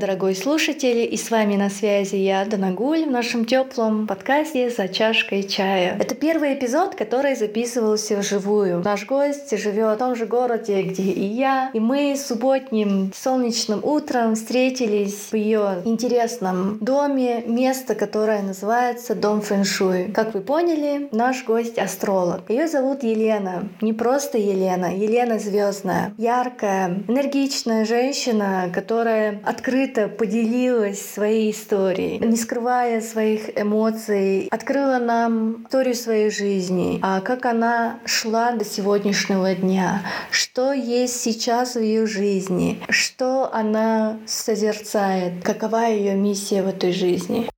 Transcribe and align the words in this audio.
дорогой 0.00 0.34
слушатель, 0.34 1.06
и 1.12 1.16
с 1.16 1.30
вами 1.30 1.56
на 1.56 1.68
связи 1.68 2.16
я, 2.16 2.44
Данагуль, 2.46 3.04
в 3.04 3.10
нашем 3.10 3.44
теплом 3.44 4.06
подкасте 4.06 4.70
«За 4.70 4.88
чашкой 4.88 5.42
чая». 5.42 5.96
Это 6.00 6.14
первый 6.14 6.54
эпизод, 6.54 6.94
который 6.94 7.36
записывался 7.36 8.16
вживую. 8.16 8.80
Наш 8.82 9.06
гость 9.06 9.56
живет 9.58 9.96
в 9.96 9.98
том 9.98 10.16
же 10.16 10.24
городе, 10.24 10.80
где 10.82 11.02
и 11.02 11.24
я, 11.24 11.70
и 11.74 11.80
мы 11.80 12.16
субботним 12.16 13.12
солнечным 13.14 13.80
утром 13.82 14.36
встретились 14.36 15.28
в 15.30 15.36
ее 15.36 15.82
интересном 15.84 16.78
доме, 16.78 17.42
место, 17.46 17.94
которое 17.94 18.42
называется 18.42 19.14
Дом 19.14 19.42
Фэншуй. 19.42 20.12
Как 20.12 20.32
вы 20.32 20.40
поняли, 20.40 21.10
наш 21.12 21.44
гость 21.44 21.78
астролог. 21.78 22.48
Ее 22.48 22.68
зовут 22.68 23.02
Елена. 23.02 23.68
Не 23.82 23.92
просто 23.92 24.38
Елена, 24.38 24.96
Елена 24.96 25.38
Звездная. 25.38 26.14
Яркая, 26.16 27.02
энергичная 27.06 27.84
женщина, 27.84 28.70
которая 28.72 29.40
открыто 29.90 30.08
поделилась 30.08 31.00
своей 31.00 31.50
историей, 31.50 32.18
не 32.18 32.36
скрывая 32.36 33.00
своих 33.00 33.58
эмоций, 33.58 34.48
открыла 34.50 34.98
нам 34.98 35.64
историю 35.64 35.94
своей 35.94 36.30
жизни, 36.30 37.00
а 37.02 37.20
как 37.20 37.46
она 37.46 37.98
шла 38.04 38.52
до 38.52 38.64
сегодняшнего 38.64 39.54
дня, 39.54 40.02
что 40.30 40.72
есть 40.72 41.20
сейчас 41.20 41.74
в 41.74 41.80
ее 41.80 42.06
жизни, 42.06 42.80
что 42.88 43.52
она 43.52 44.18
созерцает, 44.26 45.42
какова 45.42 45.88
ее 45.88 46.14
миссия 46.14 46.62
в 46.62 46.68
этой 46.68 46.92
жизни. 46.92 47.48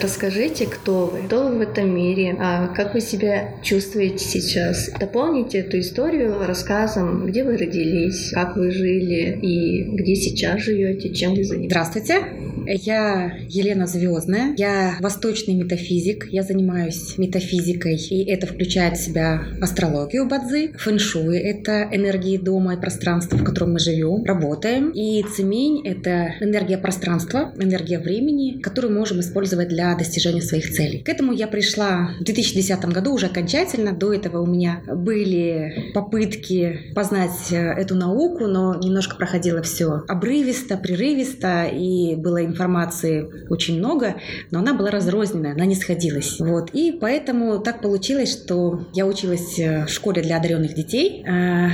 Расскажите, 0.00 0.66
кто 0.66 1.06
вы, 1.06 1.26
кто 1.26 1.48
вы 1.48 1.58
в 1.58 1.60
этом 1.60 1.94
мире, 1.94 2.36
а 2.38 2.68
как 2.68 2.94
вы 2.94 3.00
себя 3.00 3.54
чувствуете 3.62 4.18
сейчас. 4.18 4.90
Дополните 4.98 5.58
эту 5.58 5.80
историю 5.80 6.46
рассказом, 6.46 7.26
где 7.26 7.44
вы 7.44 7.56
родились, 7.56 8.30
как 8.32 8.56
вы 8.56 8.70
жили 8.70 9.38
и 9.40 9.84
где 9.84 10.14
сейчас 10.14 10.60
живете, 10.60 11.10
чем 11.10 11.34
вы 11.34 11.44
занимаетесь. 11.44 11.70
Здравствуйте. 11.72 12.46
Я 12.66 13.32
Елена 13.48 13.86
Звездная, 13.86 14.54
я 14.56 14.96
восточный 15.00 15.54
метафизик, 15.54 16.26
я 16.32 16.42
занимаюсь 16.42 17.16
метафизикой, 17.16 17.96
и 17.96 18.28
это 18.28 18.48
включает 18.48 18.96
в 18.96 19.04
себя 19.04 19.44
астрологию 19.60 20.26
бадзи, 20.26 20.72
фэншуй— 20.76 21.38
это 21.38 21.88
энергии 21.92 22.36
дома 22.36 22.74
и 22.74 22.80
пространства, 22.80 23.36
в 23.36 23.44
котором 23.44 23.74
мы 23.74 23.78
живем, 23.78 24.24
работаем, 24.24 24.90
и 24.90 25.22
цемень— 25.22 25.82
это 25.86 26.34
энергия 26.40 26.76
пространства, 26.76 27.52
энергия 27.56 28.00
времени, 28.00 28.60
которую 28.60 28.94
можем 28.94 29.20
использовать 29.20 29.68
для 29.68 29.85
достижения 29.94 30.42
своих 30.42 30.72
целей. 30.72 31.02
К 31.02 31.08
этому 31.08 31.32
я 31.32 31.46
пришла 31.46 32.10
в 32.20 32.24
2010 32.24 32.84
году 32.86 33.14
уже 33.14 33.26
окончательно, 33.26 33.92
до 33.92 34.12
этого 34.12 34.40
у 34.40 34.46
меня 34.46 34.82
были 34.86 35.92
попытки 35.94 36.92
познать 36.94 37.52
э, 37.52 37.56
эту 37.56 37.94
науку, 37.94 38.46
но 38.46 38.74
немножко 38.74 39.16
проходило 39.16 39.62
все 39.62 40.04
обрывисто, 40.08 40.76
прерывисто, 40.76 41.64
и 41.64 42.16
было 42.16 42.44
информации 42.44 43.28
очень 43.48 43.78
много, 43.78 44.16
но 44.50 44.60
она 44.60 44.74
была 44.74 44.90
разрозненная, 44.90 45.52
она 45.52 45.66
не 45.66 45.74
сходилась. 45.74 46.38
Вот. 46.40 46.70
И 46.72 46.96
поэтому 47.00 47.58
так 47.58 47.80
получилось, 47.80 48.32
что 48.32 48.86
я 48.92 49.06
училась 49.06 49.58
э, 49.58 49.86
в 49.86 49.90
школе 49.90 50.22
для 50.22 50.36
одаренных 50.36 50.74
детей. 50.74 51.24
Э, 51.26 51.70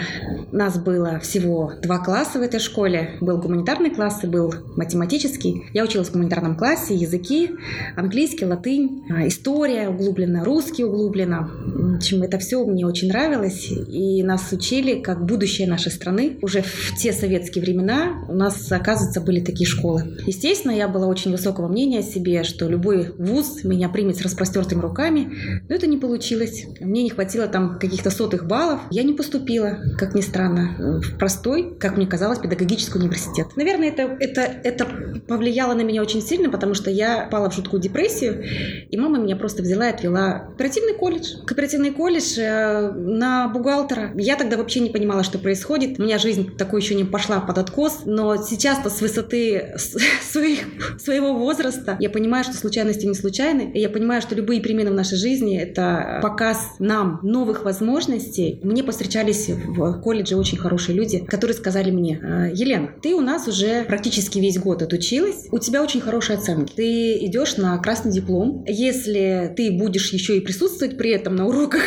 нас 0.53 0.79
было 0.79 1.19
всего 1.21 1.73
два 1.83 1.99
класса 1.99 2.39
в 2.39 2.43
этой 2.43 2.61
школе. 2.61 3.17
Был 3.21 3.39
гуманитарный 3.39 3.91
класс 3.91 4.25
и 4.25 4.27
был 4.27 4.55
математический. 4.77 5.65
Я 5.73 5.85
училась 5.85 6.09
в 6.09 6.13
гуманитарном 6.13 6.57
классе, 6.57 6.95
языки, 6.95 7.51
английский, 7.97 8.45
латынь, 8.45 9.05
э, 9.09 9.29
история 9.29 9.89
углублена, 9.89 10.45
русский 10.45 10.85
углублена. 10.85 11.49
В 11.65 11.97
общем, 11.97 12.23
это 12.23 12.39
все 12.39 12.65
мне 12.65 12.87
очень 12.87 13.09
нравилось. 13.09 13.71
И 13.71 14.23
нас 14.23 14.51
учили 14.53 15.01
как 15.01 15.25
будущее 15.25 15.69
нашей 15.69 15.93
страны. 15.93 16.39
Уже 16.43 16.63
в 16.63 16.97
те 16.97 17.13
советские 17.13 17.63
времена 17.63 18.25
у 18.29 18.35
нас, 18.35 18.71
оказывается, 18.71 19.21
были 19.21 19.41
такие 19.41 19.67
школы. 19.67 20.19
Естественно, 20.27 20.73
я 20.73 20.89
была 20.89 21.07
очень 21.07 21.31
высокого 21.31 21.69
мнения 21.69 22.01
о 22.01 22.03
себе, 22.03 22.43
что 22.45 22.69
любой 22.69 23.13
вуз 23.19 23.65
меня 23.65 23.89
примет 23.89 24.17
с 24.17 24.23
распростертыми 24.23 24.81
руками, 24.81 25.33
но 25.69 25.75
это 25.75 25.87
не 25.87 25.97
получилось. 25.97 26.65
Мне 26.81 27.03
не 27.03 27.11
хватило 27.11 27.47
там 27.47 27.79
каких-то 27.79 28.11
сотых 28.11 28.47
баллов. 28.47 28.81
Я 28.91 29.03
не 29.03 29.13
поступила, 29.13 29.79
как 29.99 30.15
ни 30.15 30.21
странно, 30.21 31.01
в 31.01 31.19
простой, 31.19 31.77
как 31.79 31.97
мне 31.97 32.07
казалось, 32.07 32.39
педагогический 32.39 32.99
университет. 32.99 33.49
Наверное, 33.57 33.89
это, 33.89 34.03
это, 34.21 34.41
это 34.41 34.87
повлияло 35.29 35.75
на 35.75 35.83
меня 35.83 36.03
очень 36.03 36.23
сильно, 36.23 36.51
потому 36.51 36.75
что 36.75 36.91
я 36.91 37.29
пала 37.31 37.51
в 37.51 37.55
жуткую 37.55 37.82
депрессию, 37.83 38.43
и 38.91 38.97
мама 38.97 39.19
меня 39.19 39.37
просто 39.37 39.63
взяла 39.63 39.89
и 39.89 39.93
отвела 39.93 40.49
в 40.55 40.57
кооперативный 40.57 40.95
колледж. 40.95 41.35
Кооперативный 41.47 41.91
колледж 41.91 42.39
э, 42.39 42.93
на 42.93 43.49
бухгалтера. 43.49 44.13
Я 44.17 44.37
тогда 44.37 44.57
вообще 44.57 44.81
не 44.81 44.91
понимала, 44.91 45.23
что 45.23 45.39
происходит. 45.39 45.99
У 45.99 46.03
меня 46.03 46.19
жизнь 46.19 46.57
такой 46.57 46.81
еще 46.81 46.95
не 46.95 47.05
пошла 47.05 47.41
под 47.41 47.59
откос, 47.59 48.03
но 48.07 48.37
сейчас-то 48.37 48.91
с 48.91 49.01
высоты 49.01 49.77
своих 50.23 50.61
своего 50.99 51.35
возраста. 51.35 51.97
Я 52.01 52.11
понимаю, 52.11 52.45
что 52.45 52.55
случайности 52.55 53.07
не 53.07 53.15
случайны. 53.15 53.73
И 53.75 53.81
я 53.81 53.91
понимаю, 53.91 54.23
что 54.23 54.35
любые 54.35 54.61
перемены 54.61 54.91
в 54.91 54.95
нашей 54.95 55.19
жизни— 55.19 55.59
это 55.61 56.21
показ 56.23 56.59
нам 56.79 57.21
новых 57.23 57.65
возможностей. 57.65 58.61
Мне 58.63 58.83
повстречались 58.83 59.49
в 59.49 60.01
колледже 60.01 60.37
очень 60.37 60.59
хорошие 60.59 60.97
люди, 60.97 61.19
которые 61.19 61.57
сказали 61.57 61.91
мне, 61.91 62.21
«Э, 62.23 62.51
Елена, 62.55 62.91
ты 63.03 63.15
у 63.15 63.21
нас 63.21 63.49
уже 63.49 63.85
практически 63.85 64.39
весь 64.39 64.59
год 64.59 64.83
отучилась, 64.83 65.49
у 65.51 65.59
тебя 65.59 65.83
очень 65.83 66.01
хорошие 66.01 66.39
оценки. 66.39 66.73
Ты 66.75 67.25
идешь 67.25 67.57
на 67.57 67.72
красный 67.79 68.13
диплом. 68.13 68.65
Если 68.67 69.53
ты 69.57 69.71
будешь 69.71 70.13
еще 70.13 70.37
и 70.37 70.41
присутствовать 70.41 70.97
при 70.97 71.11
этом 71.11 71.37
на 71.37 71.47
уроках, 71.47 71.83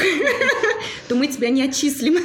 то 1.07 1.15
мы 1.15 1.27
тебя 1.27 1.49
не 1.49 1.63
отчислим. 1.63 2.17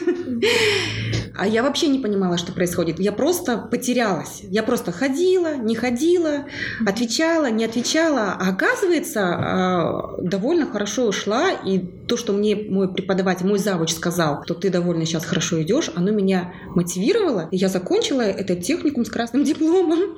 А 1.37 1.47
я 1.47 1.63
вообще 1.63 1.89
не 1.89 1.99
понимала, 1.99 2.37
что 2.37 2.53
происходит. 2.53 3.01
Я 3.01 3.13
просто 3.13 3.57
потерялась. 3.57 4.43
Я 4.43 4.63
просто 4.63 4.93
ходила, 4.93 5.57
не 5.57 5.75
ходила, 5.75 6.45
отвечала, 6.87 7.51
не 7.51 7.65
отвечала. 7.65 8.37
А 8.39 8.51
оказывается, 8.51 9.21
а, 9.23 10.17
довольно 10.21 10.67
хорошо 10.67 11.07
ушла. 11.07 11.51
И 11.65 11.79
то, 12.11 12.17
что 12.17 12.33
мне 12.33 12.57
мой 12.57 12.93
преподаватель, 12.93 13.47
мой 13.47 13.61
завуч 13.61 13.93
сказал, 13.93 14.43
что 14.45 14.55
ты 14.55 14.69
довольно 14.69 15.07
сейчас 15.07 15.25
хорошо 15.25 15.63
идешь, 15.63 15.93
оно 15.95 16.11
меня 16.11 16.53
мотивировало. 16.75 17.49
И 17.53 17.57
я 17.57 17.69
закончила 17.69 18.23
этот 18.23 18.63
техникум 18.63 19.05
с 19.05 19.09
красным 19.09 19.45
дипломом. 19.51 20.17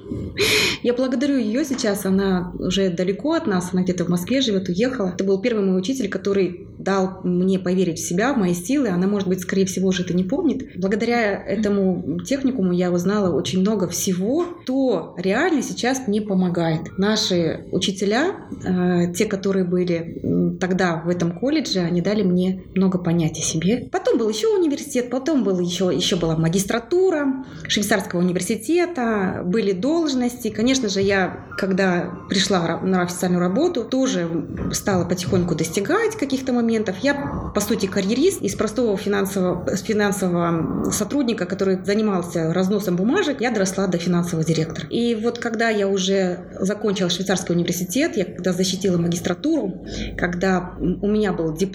Я 0.83 0.95
благодарю 0.95 1.37
ее 1.37 1.67
сейчас. 1.67 2.07
Она 2.07 2.55
уже 2.59 2.89
далеко 2.89 3.35
от 3.35 3.47
нас. 3.47 3.69
Она 3.73 3.83
где-то 3.83 4.07
в 4.07 4.09
Москве 4.09 4.41
живет, 4.41 4.71
уехала. 4.71 5.09
Это 5.09 5.23
был 5.23 5.39
первый 5.43 5.67
мой 5.67 5.79
учитель, 5.79 6.09
который 6.09 6.67
дал 6.79 7.21
мне 7.25 7.59
поверить 7.59 7.99
в 7.99 8.09
себя, 8.09 8.33
в 8.33 8.39
мои 8.39 8.55
силы. 8.55 8.89
Она, 8.89 9.07
может 9.07 9.29
быть, 9.29 9.41
скорее 9.41 9.67
всего, 9.67 9.89
уже 9.89 10.03
это 10.03 10.15
не 10.15 10.25
помнит. 10.25 10.71
Благодаря 10.77 11.45
этому 11.45 12.21
техникуму 12.25 12.73
я 12.73 12.91
узнала 12.91 13.35
очень 13.35 13.61
много 13.61 13.87
всего, 13.87 14.47
что 14.65 15.15
реально 15.19 15.63
сейчас 15.63 16.09
мне 16.09 16.23
помогает. 16.23 16.97
Наши 16.97 17.67
учителя, 17.71 18.37
э, 18.65 19.13
те, 19.13 19.27
которые 19.27 19.65
были 19.65 20.57
тогда 20.59 21.03
в 21.05 21.09
этом 21.11 21.39
колледже, 21.39 21.82
они 21.85 22.01
дали 22.01 22.23
мне 22.23 22.65
много 22.75 22.99
понять 22.99 23.39
о 23.39 23.43
себе. 23.43 23.89
Потом 23.91 24.19
был 24.19 24.29
еще 24.29 24.49
университет, 24.49 25.11
потом 25.11 25.45
был 25.45 25.59
еще, 25.61 25.91
еще 25.95 26.17
была 26.17 26.37
магистратура 26.37 27.45
швейцарского 27.69 28.21
университета, 28.21 29.43
были 29.45 29.73
должности. 29.73 30.49
Конечно 30.49 30.89
же, 30.89 31.01
я, 31.01 31.47
когда 31.59 32.11
пришла 32.29 32.81
на 32.81 33.03
официальную 33.03 33.41
работу, 33.41 33.85
тоже 33.85 34.29
стала 34.73 35.05
потихоньку 35.05 35.55
достигать 35.55 36.17
каких-то 36.17 36.53
моментов. 36.53 36.97
Я, 37.03 37.51
по 37.55 37.61
сути, 37.61 37.87
карьерист 37.87 38.43
из 38.43 38.55
простого 38.55 38.97
финансового, 38.97 39.77
финансового 39.77 40.91
сотрудника, 40.91 41.47
который 41.47 41.83
занимался 41.85 42.53
разносом 42.53 42.97
бумажек, 42.97 43.41
я 43.41 43.51
доросла 43.51 43.87
до 43.87 43.99
финансового 43.99 44.45
директора. 44.45 44.87
И 44.89 45.15
вот 45.15 45.39
когда 45.39 45.69
я 45.69 45.89
уже 45.89 46.41
закончила 46.61 47.11
швейцарский 47.11 47.55
университет, 47.55 48.17
я 48.17 48.25
когда 48.25 48.53
защитила 48.53 48.99
магистратуру, 48.99 49.85
когда 50.17 50.75
у 50.79 51.09
меня 51.09 51.33
был 51.33 51.53
диплом 51.53 51.72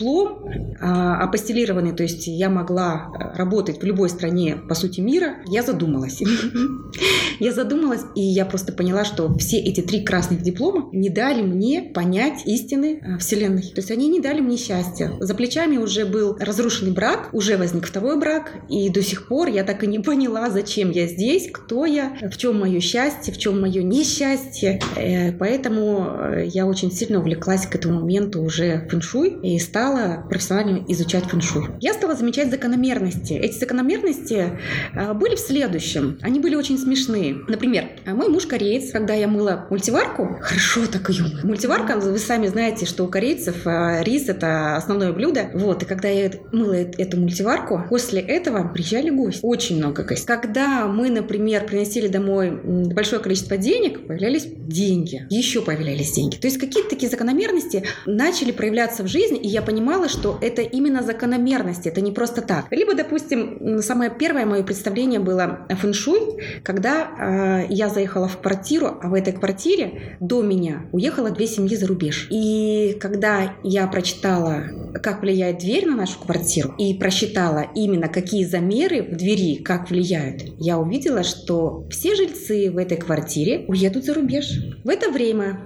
а, 0.80 1.24
апостелированный, 1.24 1.94
то 1.94 2.04
есть 2.04 2.28
я 2.28 2.50
могла 2.50 3.12
работать 3.36 3.82
в 3.82 3.86
любой 3.86 4.10
стране, 4.10 4.58
по 4.68 4.76
сути, 4.76 5.02
мира, 5.02 5.38
я 5.48 5.64
задумалась. 5.64 6.22
Я 7.40 7.52
задумалась, 7.52 8.02
и 8.16 8.22
я 8.22 8.46
просто 8.46 8.74
поняла, 8.74 9.06
что 9.06 9.32
все 9.38 9.58
эти 9.60 9.82
три 9.82 10.04
красных 10.04 10.42
диплома 10.42 10.90
не 10.92 11.10
дали 11.10 11.44
мне 11.44 11.84
понять 11.84 12.42
истины 12.46 13.00
а, 13.04 13.18
Вселенной. 13.20 13.62
То 13.62 13.78
есть 13.78 13.92
они 13.92 14.08
не 14.08 14.20
дали 14.20 14.42
мне 14.42 14.58
счастья. 14.58 15.12
За 15.20 15.36
плечами 15.36 15.78
уже 15.78 16.06
был 16.06 16.36
разрушенный 16.40 16.94
брак, 16.94 17.30
уже 17.34 17.58
возник 17.58 17.86
второй 17.86 18.20
брак, 18.20 18.54
и 18.70 18.90
до 18.90 19.04
сих 19.04 19.28
пор 19.28 19.50
я 19.50 19.64
так 19.64 19.84
и 19.84 19.88
не 19.88 20.00
поняла, 20.08 20.50
зачем 20.50 20.90
я 20.90 21.06
здесь, 21.06 21.50
кто 21.52 21.86
я, 21.86 22.18
в 22.32 22.38
чем 22.38 22.60
мое 22.60 22.80
счастье, 22.80 23.32
в 23.34 23.38
чем 23.38 23.62
мое 23.62 23.84
несчастье. 23.84 24.80
Э, 24.96 25.32
поэтому 25.34 26.08
э, 26.08 26.48
я 26.48 26.66
очень 26.66 26.92
сильно 26.92 27.20
увлеклась 27.20 27.68
к 27.68 27.76
этому 27.76 28.00
моменту 28.00 28.42
уже 28.42 28.88
фэншуй 28.90 29.40
и 29.44 29.60
стала 29.60 29.87
стала 29.88 30.24
профессионально 30.28 30.84
изучать 30.90 31.26
фэншуй. 31.26 31.70
Я 31.80 31.94
стала 31.94 32.16
замечать 32.16 32.52
закономерности. 32.52 33.34
Эти 33.34 33.58
закономерности 33.58 34.60
а, 34.94 35.14
были 35.14 35.36
в 35.36 35.40
следующем. 35.40 36.20
Они 36.22 36.40
были 36.40 36.56
очень 36.56 36.78
смешные. 36.78 37.38
Например, 37.48 37.86
мой 38.06 38.28
муж 38.28 38.46
кореец, 38.46 38.92
когда 38.92 39.14
я 39.14 39.28
мыла 39.28 39.66
мультиварку, 39.70 40.40
хорошо 40.42 40.82
так 40.92 41.10
ее 41.10 41.24
мыла. 41.24 41.40
Мультиварка, 41.44 41.98
вы 41.98 42.20
сами 42.20 42.48
знаете, 42.48 42.86
что 42.86 43.06
у 43.06 43.08
корейцев 43.08 43.66
а, 43.66 44.04
рис– 44.04 44.28
это 44.28 44.76
основное 44.76 45.14
блюдо. 45.14 45.50
Вот, 45.54 45.84
и 45.84 45.86
когда 45.86 46.10
я 46.10 46.32
мыла 46.52 46.74
эту 46.74 47.18
мультиварку, 47.18 47.84
после 47.90 48.20
этого 48.20 48.68
приезжали 48.68 49.10
гости. 49.10 49.40
Очень 49.44 49.78
много 49.78 50.04
гостей. 50.04 50.28
Когда 50.28 50.88
мы, 50.88 51.10
например, 51.10 51.66
приносили 51.66 52.08
домой 52.08 52.52
большое 52.52 53.22
количество 53.22 53.56
денег, 53.56 54.06
появлялись 54.06 54.46
деньги. 54.46 55.26
Еще 55.30 55.62
появлялись 55.62 56.12
деньги. 56.12 56.36
То 56.36 56.48
есть 56.48 56.60
какие-то 56.60 56.90
такие 56.90 57.10
закономерности 57.10 57.84
начали 58.06 58.52
проявляться 58.52 59.04
в 59.04 59.08
жизни, 59.08 59.40
и 59.40 59.48
я 59.48 59.62
понимала, 59.68 60.08
что 60.08 60.38
это 60.40 60.62
именно 60.62 61.04
закономерности, 61.04 61.90
это 61.90 62.00
не 62.00 62.14
просто 62.14 62.42
так. 62.42 62.68
Либо, 62.72 62.96
допустим, 62.96 63.82
самое 63.82 64.10
первое 64.10 64.46
мое 64.46 64.64
представление 64.64 65.20
было 65.20 65.68
фэншуй, 65.70 66.22
когда 66.64 67.66
э, 67.68 67.74
я 67.74 67.90
заехала 67.90 68.30
в 68.30 68.38
квартиру, 68.38 68.98
а 69.02 69.10
в 69.10 69.14
этой 69.14 69.34
квартире 69.34 70.18
до 70.22 70.42
меня 70.42 70.86
уехало 70.94 71.32
две 71.32 71.48
семьи 71.48 71.76
за 71.76 71.86
рубеж. 71.86 72.28
И 72.32 72.96
когда 73.02 73.56
я 73.62 73.86
прочитала, 73.88 74.64
как 75.04 75.22
влияет 75.22 75.58
дверь 75.58 75.86
на 75.86 75.98
нашу 75.98 76.18
квартиру, 76.20 76.74
и 76.78 76.94
просчитала 76.94 77.66
именно 77.76 78.08
какие 78.08 78.46
замеры 78.46 79.04
в 79.04 79.18
двери, 79.18 79.62
как 79.62 79.90
влияют, 79.90 80.44
я 80.60 80.80
увидела, 80.80 81.24
что 81.24 81.86
все 81.90 82.16
жильцы 82.16 82.72
в 82.72 82.78
этой 82.78 82.96
квартире 82.96 83.66
уедут 83.68 84.06
за 84.06 84.14
рубеж. 84.14 84.46
В 84.86 84.90
это 84.90 85.12
время, 85.12 85.60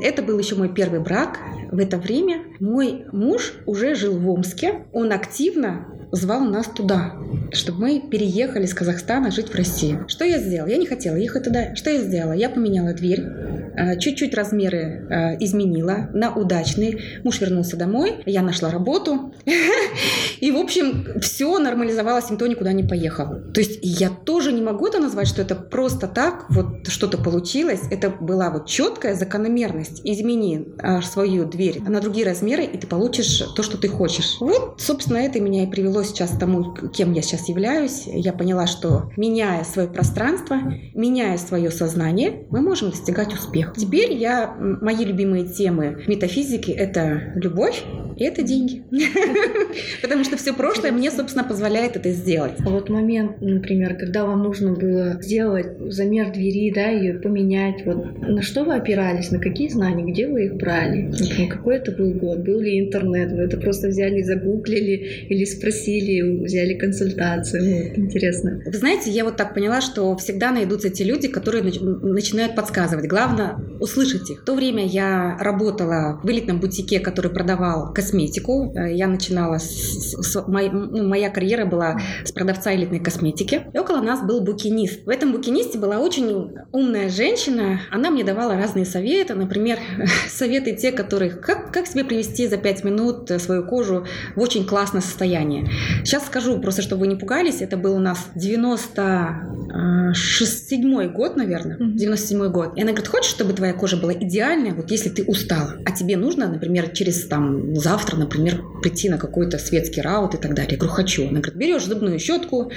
это 0.00 0.22
был 0.22 0.38
еще 0.38 0.54
мой 0.54 0.68
первый 0.68 1.00
брак, 1.00 1.40
в 1.72 1.78
это 1.78 1.98
время 1.98 2.44
мой 2.60 3.04
муж 3.12 3.47
уже 3.66 3.94
жил 3.94 4.16
в 4.18 4.28
Омске, 4.28 4.86
он 4.92 5.12
активно 5.12 5.97
звал 6.12 6.40
нас 6.40 6.66
туда, 6.66 7.14
чтобы 7.52 7.80
мы 7.80 8.00
переехали 8.00 8.64
из 8.64 8.74
Казахстана 8.74 9.30
жить 9.30 9.48
в 9.48 9.54
Россию. 9.54 10.04
Что 10.08 10.24
я 10.24 10.38
сделала? 10.38 10.68
Я 10.68 10.76
не 10.76 10.86
хотела 10.86 11.16
ехать 11.16 11.44
туда. 11.44 11.74
Что 11.74 11.90
я 11.90 12.00
сделала? 12.00 12.32
Я 12.32 12.48
поменяла 12.50 12.92
дверь, 12.92 13.20
э, 13.20 13.98
чуть-чуть 13.98 14.34
размеры 14.34 15.06
э, 15.08 15.44
изменила 15.44 16.08
на 16.12 16.34
удачный. 16.34 17.02
Муж 17.24 17.40
вернулся 17.40 17.76
домой, 17.76 18.22
я 18.26 18.42
нашла 18.42 18.70
работу. 18.70 19.34
И, 20.40 20.50
в 20.50 20.56
общем, 20.56 21.20
все 21.20 21.58
нормализовалось, 21.58 22.30
никто 22.30 22.46
никуда 22.46 22.72
не 22.72 22.84
поехал. 22.84 23.26
То 23.52 23.60
есть 23.60 23.80
я 23.82 24.08
тоже 24.10 24.52
не 24.52 24.62
могу 24.62 24.86
это 24.86 25.00
назвать, 25.00 25.26
что 25.26 25.42
это 25.42 25.54
просто 25.54 26.06
так, 26.06 26.46
вот 26.48 26.86
что-то 26.88 27.18
получилось. 27.18 27.80
Это 27.90 28.10
была 28.10 28.50
вот 28.50 28.66
четкая 28.66 29.14
закономерность. 29.14 30.00
Измени 30.04 30.68
э, 30.78 31.02
свою 31.02 31.44
дверь 31.44 31.82
на 31.82 32.00
другие 32.00 32.26
размеры, 32.26 32.64
и 32.64 32.78
ты 32.78 32.86
получишь 32.86 33.42
то, 33.56 33.62
что 33.62 33.78
ты 33.78 33.88
хочешь. 33.88 34.36
Вот, 34.40 34.80
собственно, 34.80 35.18
это 35.18 35.40
меня 35.40 35.64
и 35.64 35.66
привело 35.66 35.97
привело 35.98 36.02
сейчас 36.02 36.30
тому, 36.38 36.74
кем 36.94 37.12
я 37.12 37.22
сейчас 37.22 37.48
являюсь. 37.48 38.04
Я 38.06 38.32
поняла, 38.32 38.66
что 38.66 39.10
меняя 39.16 39.64
свое 39.64 39.88
пространство, 39.88 40.56
меняя 40.94 41.36
свое 41.38 41.70
сознание, 41.70 42.46
мы 42.50 42.60
можем 42.60 42.90
достигать 42.90 43.32
успеха. 43.34 43.74
Теперь 43.76 44.12
я, 44.12 44.54
мои 44.58 45.04
любимые 45.04 45.44
темы 45.44 46.04
метафизики— 46.06 46.70
это 46.78 47.32
любовь 47.34 47.82
и 48.16 48.24
это 48.24 48.42
деньги. 48.42 48.82
Потому 50.02 50.24
что 50.24 50.36
все 50.36 50.52
прошлое 50.52 50.92
мне, 50.92 51.10
собственно, 51.10 51.44
позволяет 51.44 51.96
это 51.96 52.10
сделать. 52.10 52.54
А 52.64 52.68
вот 52.68 52.88
момент, 52.88 53.40
например, 53.40 53.96
когда 53.96 54.24
вам 54.24 54.42
нужно 54.42 54.74
было 54.74 55.22
сделать 55.22 55.66
замер 55.92 56.32
двери, 56.32 56.72
да, 56.72 56.88
ее 56.88 57.14
поменять, 57.14 57.84
вот 57.86 58.18
на 58.20 58.42
что 58.42 58.64
вы 58.64 58.74
опирались, 58.74 59.30
на 59.30 59.38
какие 59.38 59.68
знания, 59.68 60.04
где 60.04 60.26
вы 60.26 60.46
их 60.46 60.54
брали? 60.56 61.12
Какой 61.48 61.76
это 61.76 61.92
был 61.92 62.12
год? 62.12 62.40
Был 62.40 62.60
ли 62.60 62.80
интернет? 62.80 63.30
Вы 63.32 63.42
это 63.42 63.56
просто 63.56 63.88
взяли, 63.88 64.22
загуглили 64.22 65.26
или 65.28 65.44
спросили? 65.44 65.87
Спросили, 65.88 66.44
взяли 66.44 66.74
консультацию. 66.74 67.62
Ну, 67.64 68.04
интересно. 68.04 68.60
Вы 68.64 68.76
знаете, 68.76 69.10
я 69.10 69.24
вот 69.24 69.36
так 69.36 69.54
поняла, 69.54 69.80
что 69.80 70.16
всегда 70.16 70.50
найдутся 70.50 70.90
те 70.90 71.04
люди, 71.04 71.28
которые 71.28 71.64
начинают 71.64 72.54
подсказывать. 72.54 73.06
Главное— 73.06 73.56
услышать 73.80 74.30
их. 74.30 74.42
В 74.42 74.44
то 74.44 74.54
время 74.54 74.86
я 74.86 75.36
работала 75.40 76.20
в 76.22 76.30
элитном 76.30 76.60
бутике, 76.60 77.00
который 77.00 77.30
продавал 77.30 77.92
косметику. 77.94 78.72
Э, 78.74 78.94
я 78.94 79.06
начинала 79.06 79.58
с... 79.58 79.68
с 79.68 80.48
моя, 80.48 80.70
ну, 80.70 81.08
моя 81.08 81.30
карьера 81.30 81.64
была 81.64 81.98
с 82.24 82.32
продавца 82.32 82.74
элитной 82.74 83.00
косметики. 83.00 83.62
И 83.72 83.78
около 83.78 84.00
нас 84.00 84.22
был 84.22 84.40
букинист. 84.40 85.06
В 85.06 85.08
этом 85.08 85.32
букинисте 85.32 85.78
была 85.78 85.98
очень 85.98 86.54
умная 86.72 87.08
женщина. 87.08 87.80
Она 87.90 88.10
мне 88.10 88.24
давала 88.24 88.56
разные 88.56 88.84
советы. 88.84 89.34
Например, 89.34 89.78
советы 90.28 90.74
те, 90.74 90.92
которые... 90.92 91.30
Как, 91.30 91.72
как 91.72 91.86
себе 91.86 92.04
привести 92.04 92.46
за 92.46 92.56
5 92.56 92.84
минут 92.84 93.30
свою 93.38 93.64
кожу 93.64 94.06
в 94.36 94.40
очень 94.40 94.66
классное 94.66 95.00
состояние. 95.00 95.68
Сейчас 96.04 96.26
скажу, 96.26 96.60
просто 96.60 96.82
чтобы 96.82 97.00
вы 97.00 97.08
не 97.08 97.16
пугались, 97.16 97.60
это 97.60 97.76
был 97.76 97.96
у 97.96 97.98
нас 97.98 98.28
97 98.34 101.12
год, 101.12 101.36
наверное, 101.36 101.76
97 101.78 102.48
год. 102.50 102.76
И 102.76 102.82
она 102.82 102.92
говорит, 102.92 103.08
хочешь, 103.08 103.30
чтобы 103.30 103.52
твоя 103.52 103.72
кожа 103.72 103.96
была 103.96 104.12
идеальная, 104.12 104.74
вот 104.74 104.90
если 104.90 105.10
ты 105.10 105.24
устала, 105.24 105.76
а 105.84 105.92
тебе 105.92 106.16
нужно, 106.16 106.48
например, 106.48 106.88
через 106.90 107.26
там 107.26 107.74
завтра, 107.76 108.16
например, 108.16 108.62
прийти 108.82 109.08
на 109.08 109.18
какой-то 109.18 109.58
светский 109.58 110.00
раут 110.00 110.34
и 110.34 110.38
так 110.38 110.54
далее. 110.54 110.72
Я 110.72 110.78
говорю, 110.78 110.94
хочу. 110.94 111.28
Она 111.28 111.40
говорит, 111.40 111.56
берешь 111.56 111.84
зубную 111.84 112.18
щетку, 112.18 112.72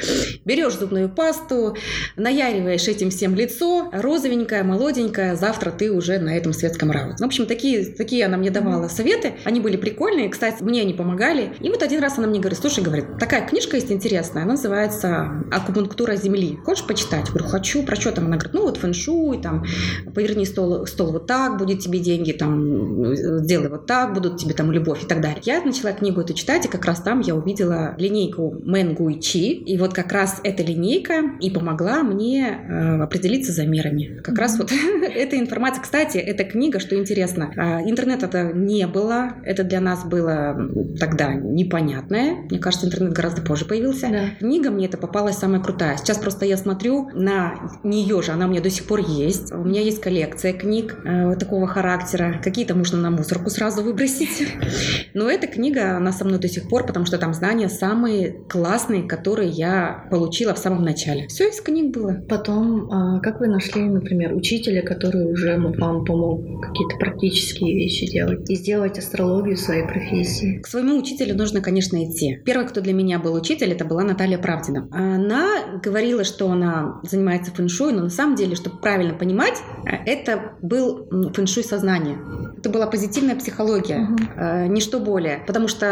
берешь 0.45 0.77
зубную 0.77 1.09
пасту, 1.09 1.75
наяриваешь 2.15 2.87
этим 2.87 3.09
всем 3.09 3.35
лицо, 3.35 3.89
розовенькое, 3.93 4.63
молоденькое, 4.63 5.35
завтра 5.35 5.71
ты 5.71 5.91
уже 5.91 6.19
на 6.19 6.35
этом 6.35 6.53
светском 6.53 6.91
рауте. 6.91 7.17
В 7.19 7.25
общем, 7.25 7.45
такие, 7.45 7.85
такие 7.85 8.25
она 8.25 8.37
мне 8.37 8.51
давала 8.51 8.87
советы, 8.87 9.33
они 9.43 9.59
были 9.59 9.77
прикольные, 9.77 10.29
кстати, 10.29 10.61
мне 10.61 10.81
они 10.81 10.93
помогали. 10.93 11.53
И 11.59 11.69
вот 11.69 11.83
один 11.83 12.01
раз 12.01 12.17
она 12.17 12.27
мне 12.27 12.39
говорит, 12.39 12.59
слушай, 12.59 12.83
говорит, 12.91 13.17
такая 13.17 13.47
книжка 13.47 13.77
есть 13.77 13.91
интересная, 13.91 14.43
она 14.43 14.53
называется 14.53 15.43
«Акупунктура 15.51 16.15
Земли». 16.15 16.57
Хочешь 16.63 16.85
почитать? 16.85 17.25
Я 17.27 17.31
говорю, 17.31 17.45
хочу. 17.45 17.83
Про 17.83 17.95
что 17.95 18.11
там? 18.11 18.25
Она 18.25 18.37
говорит, 18.37 18.53
ну 18.53 18.63
вот 18.63 18.77
фэншуй, 18.77 19.41
там, 19.41 19.65
поверни 20.13 20.45
стол, 20.45 20.85
стол 20.87 21.11
вот 21.11 21.27
так, 21.27 21.57
будет 21.57 21.79
тебе 21.79 21.99
деньги, 21.99 22.31
там, 22.31 23.15
сделай 23.15 23.69
вот 23.69 23.85
так, 23.85 24.13
будут 24.13 24.37
тебе 24.37 24.53
там 24.53 24.71
любовь 24.71 25.03
и 25.03 25.07
так 25.07 25.21
далее. 25.21 25.41
Я 25.43 25.61
начала 25.61 25.91
книгу 25.93 26.21
эту 26.21 26.33
читать, 26.33 26.65
и 26.65 26.69
как 26.69 26.85
раз 26.85 27.01
там 27.01 27.21
я 27.21 27.35
увидела 27.35 27.95
линейку 27.97 28.61
Мэн 28.63 28.93
Гуи 28.93 29.19
Чи, 29.19 29.53
и 29.53 29.77
вот 29.77 29.93
как 29.93 30.11
раз 30.11 30.39
эта 30.43 30.63
линейка 30.63 31.21
и 31.39 31.49
помогла 31.49 32.03
мне 32.03 32.47
э, 32.47 33.01
определиться 33.01 33.51
за 33.51 33.65
мерами. 33.65 34.21
Как 34.23 34.37
раз 34.37 34.57
вот 34.57 34.71
эта 35.15 35.39
информация. 35.39 35.81
Кстати, 35.81 36.17
эта 36.17 36.43
книга, 36.43 36.79
что 36.79 36.95
интересно, 36.95 37.51
э, 37.55 37.89
интернета-то 37.89 38.51
не 38.53 38.85
было, 38.87 39.33
это 39.43 39.63
для 39.63 39.79
нас 39.79 40.05
было 40.05 40.69
тогда 40.99 41.33
непонятное. 41.33 42.35
Мне 42.49 42.59
кажется, 42.59 42.80
кажется, 42.81 42.87
интернет 42.87 43.13
гораздо 43.13 43.41
позже 43.41 43.65
появился. 43.65 44.09
Да. 44.09 44.29
Книга 44.39 44.71
мне 44.71 44.85
это 44.85 44.97
попалась 44.97 45.37
самая 45.37 45.61
крутая. 45.61 45.97
Сейчас 45.97 46.17
просто 46.17 46.45
я 46.45 46.57
смотрю 46.57 47.09
на 47.13 47.55
нее 47.83 48.21
же, 48.21 48.31
она 48.31 48.45
у 48.45 48.49
меня 48.49 48.61
до 48.61 48.69
сих 48.69 48.85
пор 48.85 48.99
есть. 48.99 49.51
У 49.51 49.63
меня 49.63 49.81
есть 49.81 50.01
коллекция 50.01 50.53
книг 50.53 50.97
э, 51.03 51.35
такого 51.35 51.67
характера. 51.67 52.39
Какие-то 52.43 52.75
можно 52.75 52.97
на 52.99 53.11
мусорку 53.11 53.49
сразу 53.49 53.83
выбросить. 53.83 54.47
Но 55.13 55.29
эта 55.29 55.47
книга, 55.47 55.97
она 55.97 56.11
со 56.11 56.25
мной 56.25 56.39
до 56.39 56.47
сих 56.47 56.67
пор, 56.69 56.85
потому 56.85 57.05
что 57.05 57.17
там 57.17 57.33
знания 57.33 57.69
самые 57.69 58.31
классные, 58.49 59.03
которые 59.03 59.49
я 59.49 60.07
получила 60.09 60.53
в 60.53 60.57
самом 60.57 60.83
начале. 60.83 61.27
Все 61.27 61.49
из 61.49 61.61
книг 61.61 61.93
было. 61.93 62.21
Потом, 62.29 62.91
а, 62.91 63.19
как 63.19 63.39
вы 63.39 63.47
нашли, 63.47 63.81
например, 63.81 64.33
учителя, 64.33 64.81
который 64.81 65.31
уже 65.31 65.57
вам 65.57 66.05
помог 66.05 66.61
какие-то 66.61 66.97
практические 66.97 67.75
вещи 67.75 68.09
делать 68.11 68.49
и 68.49 68.55
сделать 68.55 68.97
астрологию 68.97 69.57
своей 69.57 69.83
профессии? 69.83 70.59
К 70.59 70.67
своему 70.67 70.97
учителю 70.97 71.35
нужно, 71.35 71.61
конечно, 71.61 72.03
идти. 72.03 72.39
Первый, 72.45 72.65
кто 72.71 72.81
для 72.81 72.93
меня 72.93 73.19
был 73.19 73.33
учитель, 73.33 73.71
это 73.71 73.85
была 73.85 74.03
Наталья 74.03 74.37
Правдина. 74.37 74.87
Она 74.91 75.79
говорила, 75.83 76.23
что 76.23 76.49
она 76.49 76.99
занимается 77.03 77.51
фэншуй, 77.51 77.93
но 77.93 78.03
на 78.03 78.09
самом 78.09 78.35
деле, 78.35 78.55
чтобы 78.55 78.77
правильно 78.77 79.13
понимать, 79.13 79.61
это 80.05 80.53
был 80.61 81.07
фэншуй 81.33 81.63
сознания. 81.63 82.17
Это 82.57 82.69
была 82.69 82.87
позитивная 82.87 83.35
психология, 83.35 84.07
угу. 84.09 84.71
ничто 84.71 84.99
более. 84.99 85.43
Потому 85.45 85.67
что 85.67 85.85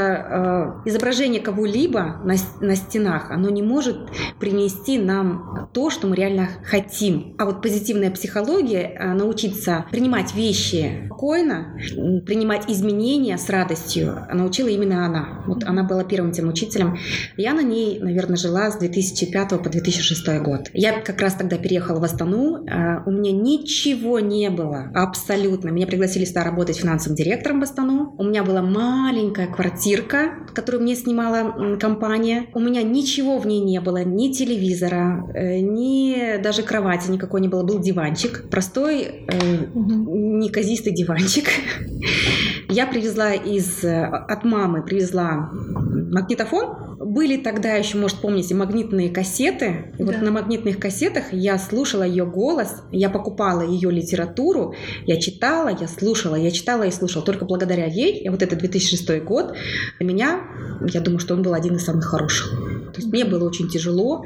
э, 0.86 0.90
изображение 0.90 1.42
кого-либо 1.42 2.22
на, 2.24 2.36
на 2.62 2.76
стенах, 2.76 3.32
оно 3.32 3.50
не 3.50 3.62
может 3.62 3.98
принести 4.40 4.98
нам 4.98 5.70
то, 5.74 5.90
что 5.90 6.08
мы 6.08 6.16
реально 6.16 6.50
хотим. 6.64 7.36
А 7.38 7.46
вот 7.46 7.62
позитивная 7.62 8.12
психология, 8.12 8.96
э, 8.98 9.14
научиться 9.14 9.86
принимать 9.92 10.34
вещи 10.34 11.04
спокойно, 11.08 11.78
принимать 12.26 12.70
изменения 12.70 13.38
с 13.38 13.50
радостью, 13.50 14.26
научила 14.34 14.68
именно 14.70 15.06
она. 15.06 15.44
Вот 15.48 15.64
она 15.66 15.84
была 15.84 16.04
первым 16.04 16.32
тем 16.32 16.48
учителем, 16.48 16.69
учителем. 16.70 16.98
Я 17.38 17.54
на 17.54 17.62
ней, 17.62 18.00
наверное, 18.00 18.38
жила 18.38 18.72
с 18.72 18.78
2005 18.78 19.62
по 19.62 19.70
2006 19.70 20.28
год. 20.42 20.70
Я 20.74 21.02
как 21.02 21.20
раз 21.22 21.34
тогда 21.34 21.58
переехала 21.58 22.00
в 22.00 22.04
Астану. 22.04 22.66
А, 22.70 23.04
у 23.06 23.12
меня 23.12 23.32
ничего 23.32 24.20
не 24.20 24.50
было, 24.50 24.92
абсолютно. 24.94 25.70
Меня 25.70 25.88
пригласили 25.88 26.26
сюда 26.26 26.44
работать 26.44 26.78
финансовым 26.78 27.16
директором 27.16 27.60
в 27.60 27.64
Астану. 27.64 28.16
У 28.18 28.24
меня 28.24 28.44
была 28.44 28.62
маленькая 28.62 29.48
квартирка, 29.48 30.48
которую 30.54 30.84
мне 30.84 30.96
снимала 30.96 31.78
компания. 31.78 32.48
У 32.54 32.60
меня 32.60 32.84
ничего 32.84 33.40
в 33.40 33.48
ней 33.48 33.60
не 33.60 33.80
было, 33.82 34.04
ни 34.04 34.32
телевизора, 34.32 35.26
э, 35.34 35.60
ни 35.60 36.42
даже 36.42 36.64
кровати 36.64 37.10
никакой 37.12 37.42
не 37.42 37.48
было. 37.48 37.64
Был 37.64 37.80
диванчик, 37.80 38.50
простой, 38.50 39.26
э, 39.28 39.68
неказистый 39.74 40.94
диванчик. 40.94 41.46
Я 42.70 42.86
привезла 42.86 43.34
из, 43.34 43.84
э, 43.84 44.06
от 44.06 44.44
мамы, 44.44 44.84
привезла 44.84 45.50
магнитофон, 46.12 46.59
были 47.00 47.38
тогда 47.38 47.74
еще, 47.74 47.98
может, 47.98 48.18
помните, 48.18 48.56
магнитные 48.56 49.10
кассеты. 49.10 49.94
И 49.98 50.04
да. 50.04 50.06
вот 50.06 50.22
на 50.22 50.32
магнитных 50.32 50.80
кассетах 50.80 51.32
я 51.32 51.58
слушала 51.58 52.04
ее 52.04 52.26
голос, 52.26 52.84
я 52.92 53.10
покупала 53.10 53.62
ее 53.62 53.90
литературу, 53.90 54.76
я 55.06 55.20
читала, 55.20 55.70
я 55.70 55.88
слушала, 55.88 56.36
я 56.36 56.52
читала 56.52 56.84
и 56.84 56.92
слушала. 56.92 57.24
Только 57.24 57.46
благодаря 57.46 57.86
ей, 57.86 58.20
и 58.20 58.30
вот 58.30 58.42
это 58.42 58.56
2006 58.56 59.24
год, 59.24 59.56
для 59.98 60.08
меня, 60.08 60.42
я 60.88 61.00
думаю, 61.02 61.20
что 61.20 61.36
он 61.36 61.42
был 61.42 61.54
один 61.54 61.76
из 61.76 61.86
самых 61.86 62.06
хороших. 62.06 62.52
То 62.94 63.02
есть 63.02 63.12
мне 63.12 63.24
было 63.24 63.48
очень 63.48 63.70
тяжело 63.70 64.26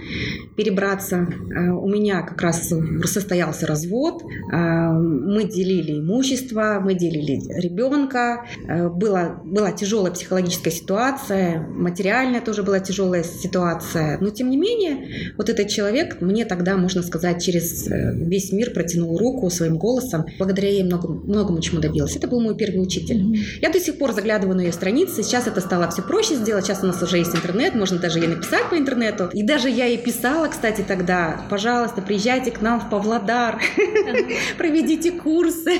перебраться. 0.55 1.27
Э, 1.55 1.69
у 1.71 1.87
меня 1.87 2.21
как 2.21 2.41
раз 2.41 2.71
состоялся 3.03 3.67
развод. 3.67 4.23
Э, 4.23 4.91
мы 4.91 5.43
делили 5.43 5.99
имущество, 5.99 6.79
мы 6.81 6.93
делили 6.95 7.39
ребенка. 7.59 8.45
Э, 8.67 8.89
была, 8.89 9.41
была 9.43 9.71
тяжелая 9.71 10.11
психологическая 10.13 10.73
ситуация, 10.73 11.67
материальная 11.67 12.12
тоже 12.46 12.63
была 12.63 12.79
тяжелая 12.79 13.24
ситуация. 13.24 14.17
Но 14.20 14.29
тем 14.29 14.50
не 14.50 14.58
менее, 14.58 15.34
вот 15.38 15.50
этот 15.50 15.67
человек 15.67 16.22
мне 16.22 16.46
тогда, 16.46 16.77
можно 16.77 17.03
сказать, 17.03 17.43
через 17.43 17.88
весь 17.88 18.51
мир 18.51 18.72
протянул 18.72 19.17
руку 19.17 19.50
своим 19.50 19.77
голосом. 19.77 20.25
Благодаря 20.38 20.70
ей 20.70 20.84
много, 20.84 21.10
многому 21.10 21.60
чему 21.62 21.82
добилась. 21.82 22.15
Это 22.15 22.27
был 22.27 22.41
мой 22.41 22.55
первый 22.55 22.82
учитель. 22.82 23.22
Mm-hmm. 23.22 23.60
Я 23.62 23.70
до 23.70 23.79
сих 23.79 23.98
пор 23.98 24.13
заглядываю 24.13 24.55
на 24.55 24.62
ее 24.62 24.72
страницы. 24.72 25.24
Сейчас 25.24 25.48
это 25.48 25.60
стало 25.62 25.89
все 25.89 26.01
проще 26.01 26.36
сделать. 26.36 26.65
Сейчас 26.65 26.84
у 26.84 26.88
нас 26.88 27.01
уже 27.01 27.17
есть 27.17 27.36
интернет, 27.36 27.75
можно 27.75 28.00
даже 28.00 28.20
ей 28.20 28.27
написать 28.27 28.53
писать 28.53 28.70
по 28.70 28.77
интернету. 28.77 29.29
И 29.34 29.43
даже 29.43 29.70
я 29.70 29.86
ей 29.86 29.98
писала, 29.98 30.48
кстати, 30.48 30.84
тогда, 30.88 31.41
пожалуйста, 31.50 32.01
приезжайте 32.01 32.51
к 32.51 32.62
нам 32.62 32.79
в 32.79 32.89
Павлодар, 32.89 33.62
проведите 34.58 35.12
курсы. 35.12 35.79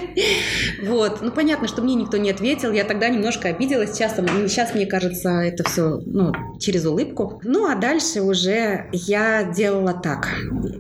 Вот. 0.84 1.22
Ну, 1.22 1.32
понятно, 1.32 1.68
что 1.68 1.82
мне 1.82 1.96
никто 1.96 2.18
не 2.18 2.32
ответил. 2.32 2.72
Я 2.72 2.84
тогда 2.84 3.10
немножко 3.10 3.50
обиделась. 3.50 3.94
Сейчас, 3.94 4.16
сейчас 4.16 4.74
мне 4.74 4.86
кажется, 4.86 5.30
это 5.30 5.63
все 5.70 6.02
ну, 6.06 6.23
через 6.60 6.86
улыбку. 6.86 7.42
Ну, 7.44 7.70
а 7.70 7.75
дальше 7.75 8.22
уже 8.22 8.88
я 8.92 9.44
делала 9.44 9.94
так. 9.94 10.27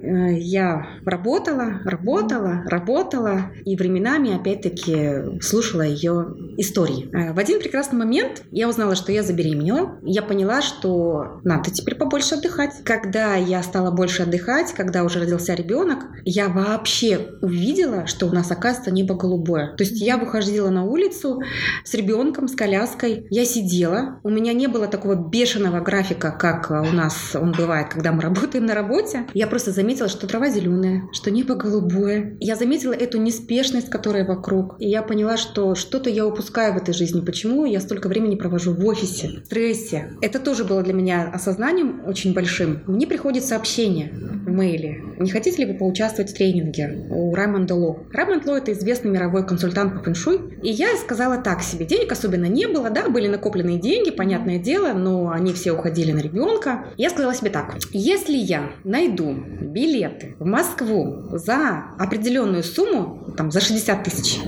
Э, 0.01 0.33
я 0.37 0.87
работала, 1.05 1.81
работала, 1.83 2.63
работала, 2.65 3.51
и 3.65 3.75
временами, 3.75 4.35
опять-таки, 4.35 5.39
слушала 5.41 5.81
ее 5.81 6.35
истории. 6.57 7.09
Э, 7.13 7.33
в 7.33 7.39
один 7.39 7.59
прекрасный 7.59 7.97
момент 7.97 8.43
я 8.51 8.69
узнала, 8.69 8.95
что 8.95 9.11
я 9.11 9.23
забеременела. 9.23 9.97
Я 10.03 10.21
поняла, 10.21 10.61
что 10.61 11.39
надо 11.43 11.71
теперь 11.71 11.95
побольше 11.95 12.35
отдыхать. 12.35 12.83
Когда 12.83 13.35
я 13.35 13.63
стала 13.63 13.91
больше 13.91 14.23
отдыхать, 14.23 14.73
когда 14.73 15.03
уже 15.03 15.19
родился 15.19 15.53
ребенок, 15.53 16.05
я 16.25 16.49
вообще 16.49 17.29
увидела, 17.41 18.07
что 18.07 18.27
у 18.27 18.31
нас, 18.31 18.51
оказывается, 18.51 18.91
небо 18.91 19.15
голубое. 19.15 19.75
То 19.75 19.83
есть 19.83 19.99
я 20.01 20.17
выходила 20.17 20.69
на 20.69 20.85
улицу 20.85 21.41
с 21.83 21.93
ребенком, 21.93 22.47
с 22.47 22.55
коляской. 22.55 23.27
Я 23.29 23.45
сидела. 23.45 24.19
У 24.23 24.29
меня 24.29 24.53
не 24.53 24.67
было 24.67 24.87
такого 24.87 25.15
бешеного 25.33 25.79
графика, 25.79 26.31
как 26.31 26.69
у 26.69 26.95
нас 26.95 27.35
он 27.35 27.51
бывает, 27.51 27.87
когда 27.89 28.11
мы 28.11 28.21
работаем 28.21 28.65
на 28.65 28.75
работе. 28.75 29.25
Я 29.33 29.47
просто 29.47 29.71
заметила, 29.71 30.07
что 30.07 30.27
трава 30.27 30.49
зеленая, 30.49 31.03
что 31.11 31.31
небо 31.31 31.55
голубое. 31.55 32.37
Я 32.39 32.55
заметила 32.55 32.93
эту 32.93 33.17
неспешность, 33.17 33.89
которая 33.89 34.25
вокруг. 34.25 34.75
И 34.79 34.87
я 34.87 35.01
поняла, 35.01 35.37
что 35.37 35.73
что-то 35.75 36.09
я 36.09 36.25
упускаю 36.25 36.73
в 36.73 36.77
этой 36.77 36.93
жизни. 36.93 37.19
Почему 37.19 37.65
я 37.65 37.81
столько 37.81 38.07
времени 38.07 38.35
провожу 38.35 38.73
в 38.73 38.85
офисе, 38.85 39.41
в 39.41 39.45
стрессе. 39.47 40.13
Это 40.21 40.39
тоже 40.39 40.63
было 40.65 40.83
для 40.83 40.93
меня 40.93 41.31
осознание 41.33 41.63
сознанием 41.63 42.01
очень 42.05 42.33
большим, 42.33 42.83
мне 42.87 43.07
приходит 43.07 43.45
сообщение 43.45 44.11
в 44.11 44.51
мейле. 44.51 45.01
Не 45.17 45.29
хотите 45.31 45.63
ли 45.63 45.71
вы 45.71 45.77
поучаствовать 45.77 46.31
в 46.31 46.35
тренинге 46.35 47.07
у 47.09 47.33
Раймонда 47.33 47.75
Ло? 47.75 48.03
Раймонд 48.11 48.45
Ло– 48.45 48.57
это 48.57 48.73
известный 48.73 49.11
мировой 49.11 49.45
консультант 49.45 49.93
по 49.93 50.03
фэншуй. 50.03 50.59
И 50.61 50.69
я 50.69 50.95
сказала 50.97 51.37
так 51.37 51.61
себе. 51.61 51.85
Денег 51.85 52.11
особенно 52.11 52.45
не 52.45 52.67
было, 52.67 52.89
да, 52.89 53.07
были 53.07 53.27
накопленные 53.27 53.79
деньги, 53.79 54.11
понятное 54.11 54.59
дело, 54.59 54.93
но 54.93 55.22
они 55.29 55.53
все 55.53 55.71
уходили 55.71 56.11
на 56.11 56.19
ребенка. 56.19 56.85
Я 56.97 57.09
сказала 57.09 57.33
себе 57.33 57.49
так. 57.49 57.75
Если 57.91 58.35
я 58.35 58.71
найду 58.83 59.33
билеты 59.33 60.35
в 60.39 60.45
Москву 60.45 61.37
за 61.37 61.85
определенную 61.97 62.63
сумму, 62.63 63.33
там, 63.37 63.51
за 63.51 63.61
60 63.61 64.03
тысяч, 64.03 64.39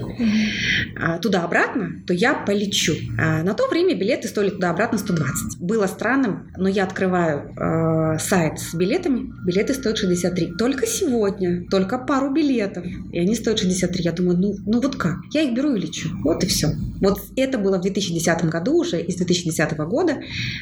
а, 0.99 1.17
туда-обратно, 1.19 2.03
то 2.05 2.13
я 2.13 2.33
полечу. 2.33 2.93
А 3.17 3.43
на 3.43 3.53
то 3.53 3.67
время 3.67 3.95
билеты 3.95 4.27
стоили 4.27 4.51
туда-обратно 4.51 4.97
120. 4.97 5.59
Было 5.59 5.87
странным, 5.87 6.51
но 6.57 6.67
я 6.69 6.83
открываю 6.83 7.53
э, 7.55 8.19
сайт 8.19 8.59
с 8.59 8.73
билетами, 8.73 9.31
билеты 9.45 9.73
стоят 9.73 9.97
63. 9.97 10.53
Только 10.57 10.85
сегодня, 10.85 11.65
только 11.69 11.97
пару 11.97 12.31
билетов, 12.31 12.85
и 13.11 13.19
они 13.19 13.35
стоят 13.35 13.59
63. 13.59 14.03
Я 14.03 14.11
думаю, 14.11 14.37
ну, 14.37 14.55
ну 14.65 14.81
вот 14.81 14.95
как? 14.95 15.15
Я 15.31 15.41
их 15.41 15.53
беру 15.53 15.75
и 15.75 15.79
лечу. 15.79 16.09
Вот 16.23 16.43
и 16.43 16.47
все. 16.47 16.69
Вот 17.01 17.19
это 17.35 17.57
было 17.57 17.77
в 17.77 17.81
2010 17.81 18.45
году 18.45 18.79
уже, 18.79 19.01
из 19.01 19.15
2010 19.15 19.77
года 19.77 20.17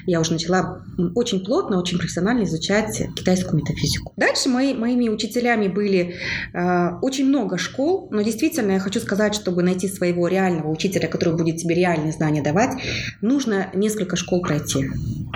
я 0.06 0.20
уже 0.20 0.34
начала 0.34 0.84
очень 1.16 1.44
плотно, 1.44 1.80
очень 1.80 1.98
профессионально 1.98 2.44
изучать 2.44 3.04
китайскую 3.16 3.58
метафизику. 3.58 4.14
Дальше 4.18 4.50
мои, 4.50 4.74
моими 4.74 5.10
учителями 5.10 5.68
были 5.68 6.16
э, 6.54 6.90
очень 7.02 7.28
много 7.28 7.58
школ, 7.58 8.10
но 8.12 8.22
действительно 8.22 8.74
я 8.74 8.80
хочу 8.80 9.00
сказать, 9.00 9.36
чтобы 9.36 9.64
найти 9.64 9.88
своего 9.88 10.28
реального 10.28 10.70
учителя, 10.70 11.08
который 11.08 11.36
будет 11.36 11.58
тебе 11.58 11.76
реальные 11.76 12.12
знания 12.12 12.42
давать, 12.42 12.82
нужно 13.22 13.70
несколько 13.74 14.16
школ 14.16 14.42
пройти. 14.42 14.90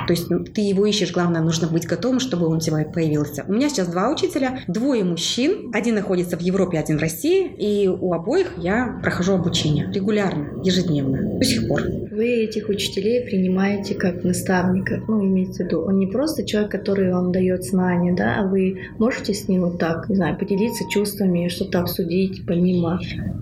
То 0.05 0.13
есть 0.13 0.29
ну, 0.29 0.43
ты 0.43 0.62
его 0.62 0.86
ищешь, 0.86 1.12
главное, 1.12 1.41
нужно 1.41 1.67
быть 1.67 1.88
готовым, 1.88 2.19
чтобы 2.19 2.47
он 2.47 2.57
у 2.57 2.59
тебя 2.59 2.86
появился. 2.86 3.43
У 3.47 3.53
меня 3.53 3.69
сейчас 3.69 3.88
два 3.88 4.09
учителя, 4.09 4.62
двое 4.67 5.03
мужчин, 5.03 5.71
один 5.74 5.95
находится 5.95 6.38
в 6.38 6.41
Европе, 6.41 6.79
один 6.79 6.97
в 6.97 7.01
России, 7.01 7.47
и 7.57 7.88
у 7.88 8.13
обоих 8.13 8.53
я 8.57 9.00
прохожу 9.01 9.33
обучение 9.33 9.91
регулярно, 9.91 10.62
ежедневно, 10.63 11.39
до 11.39 11.45
сих 11.45 11.67
пор. 11.67 11.83
Вы 12.12 12.43
этих 12.43 12.69
учителей 12.69 13.25
принимаете 13.25 13.95
как 13.95 14.24
наставников, 14.24 14.57
ну, 14.64 15.24
имеется 15.26 15.64
в 15.64 15.66
виду, 15.68 15.82
он 15.82 15.98
не 15.98 16.08
просто 16.08 16.46
человек, 16.46 16.72
который 16.72 17.12
вам 17.12 17.32
дает 17.32 17.64
знания, 17.64 18.14
да, 18.14 18.40
а 18.40 18.48
вы 18.48 18.80
можете 18.98 19.34
с 19.34 19.48
ним 19.48 19.62
вот 19.62 19.80
так, 19.80 20.10
не 20.10 20.16
знаю, 20.16 20.38
поделиться 20.38 20.84
чувствами, 20.90 21.48
что-то 21.48 21.82
обсудить, 21.82 22.46
помимо 22.46 23.00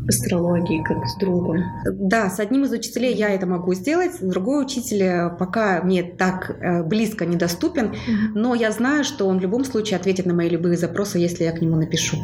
астрологии, 0.08 0.84
как 0.84 1.06
с 1.08 1.18
другом? 1.18 1.58
Да, 1.86 2.30
с 2.30 2.40
одним 2.40 2.64
из 2.64 2.72
учителей 2.72 3.14
я 3.14 3.30
это 3.30 3.46
могу 3.46 3.74
сделать, 3.74 4.12
другой 4.22 4.64
учитель 4.64 5.04
э, 5.04 5.30
пока 5.38 5.82
мне 5.84 6.04
так 6.04 6.58
э, 6.60 6.84
близко 6.84 7.26
недоступен, 7.26 7.94
но 8.34 8.56
я 8.56 8.72
знаю, 8.72 9.04
что 9.04 9.28
он 9.28 9.40
в 9.40 9.42
любом 9.42 9.66
случае 9.66 9.98
ответит 9.98 10.26
на 10.26 10.34
мои 10.34 10.50
любые 10.50 10.78
запросы, 10.78 11.18
если 11.20 11.44
я 11.44 11.52
к 11.52 11.62
нему 11.62 11.76
напишу. 11.76 12.18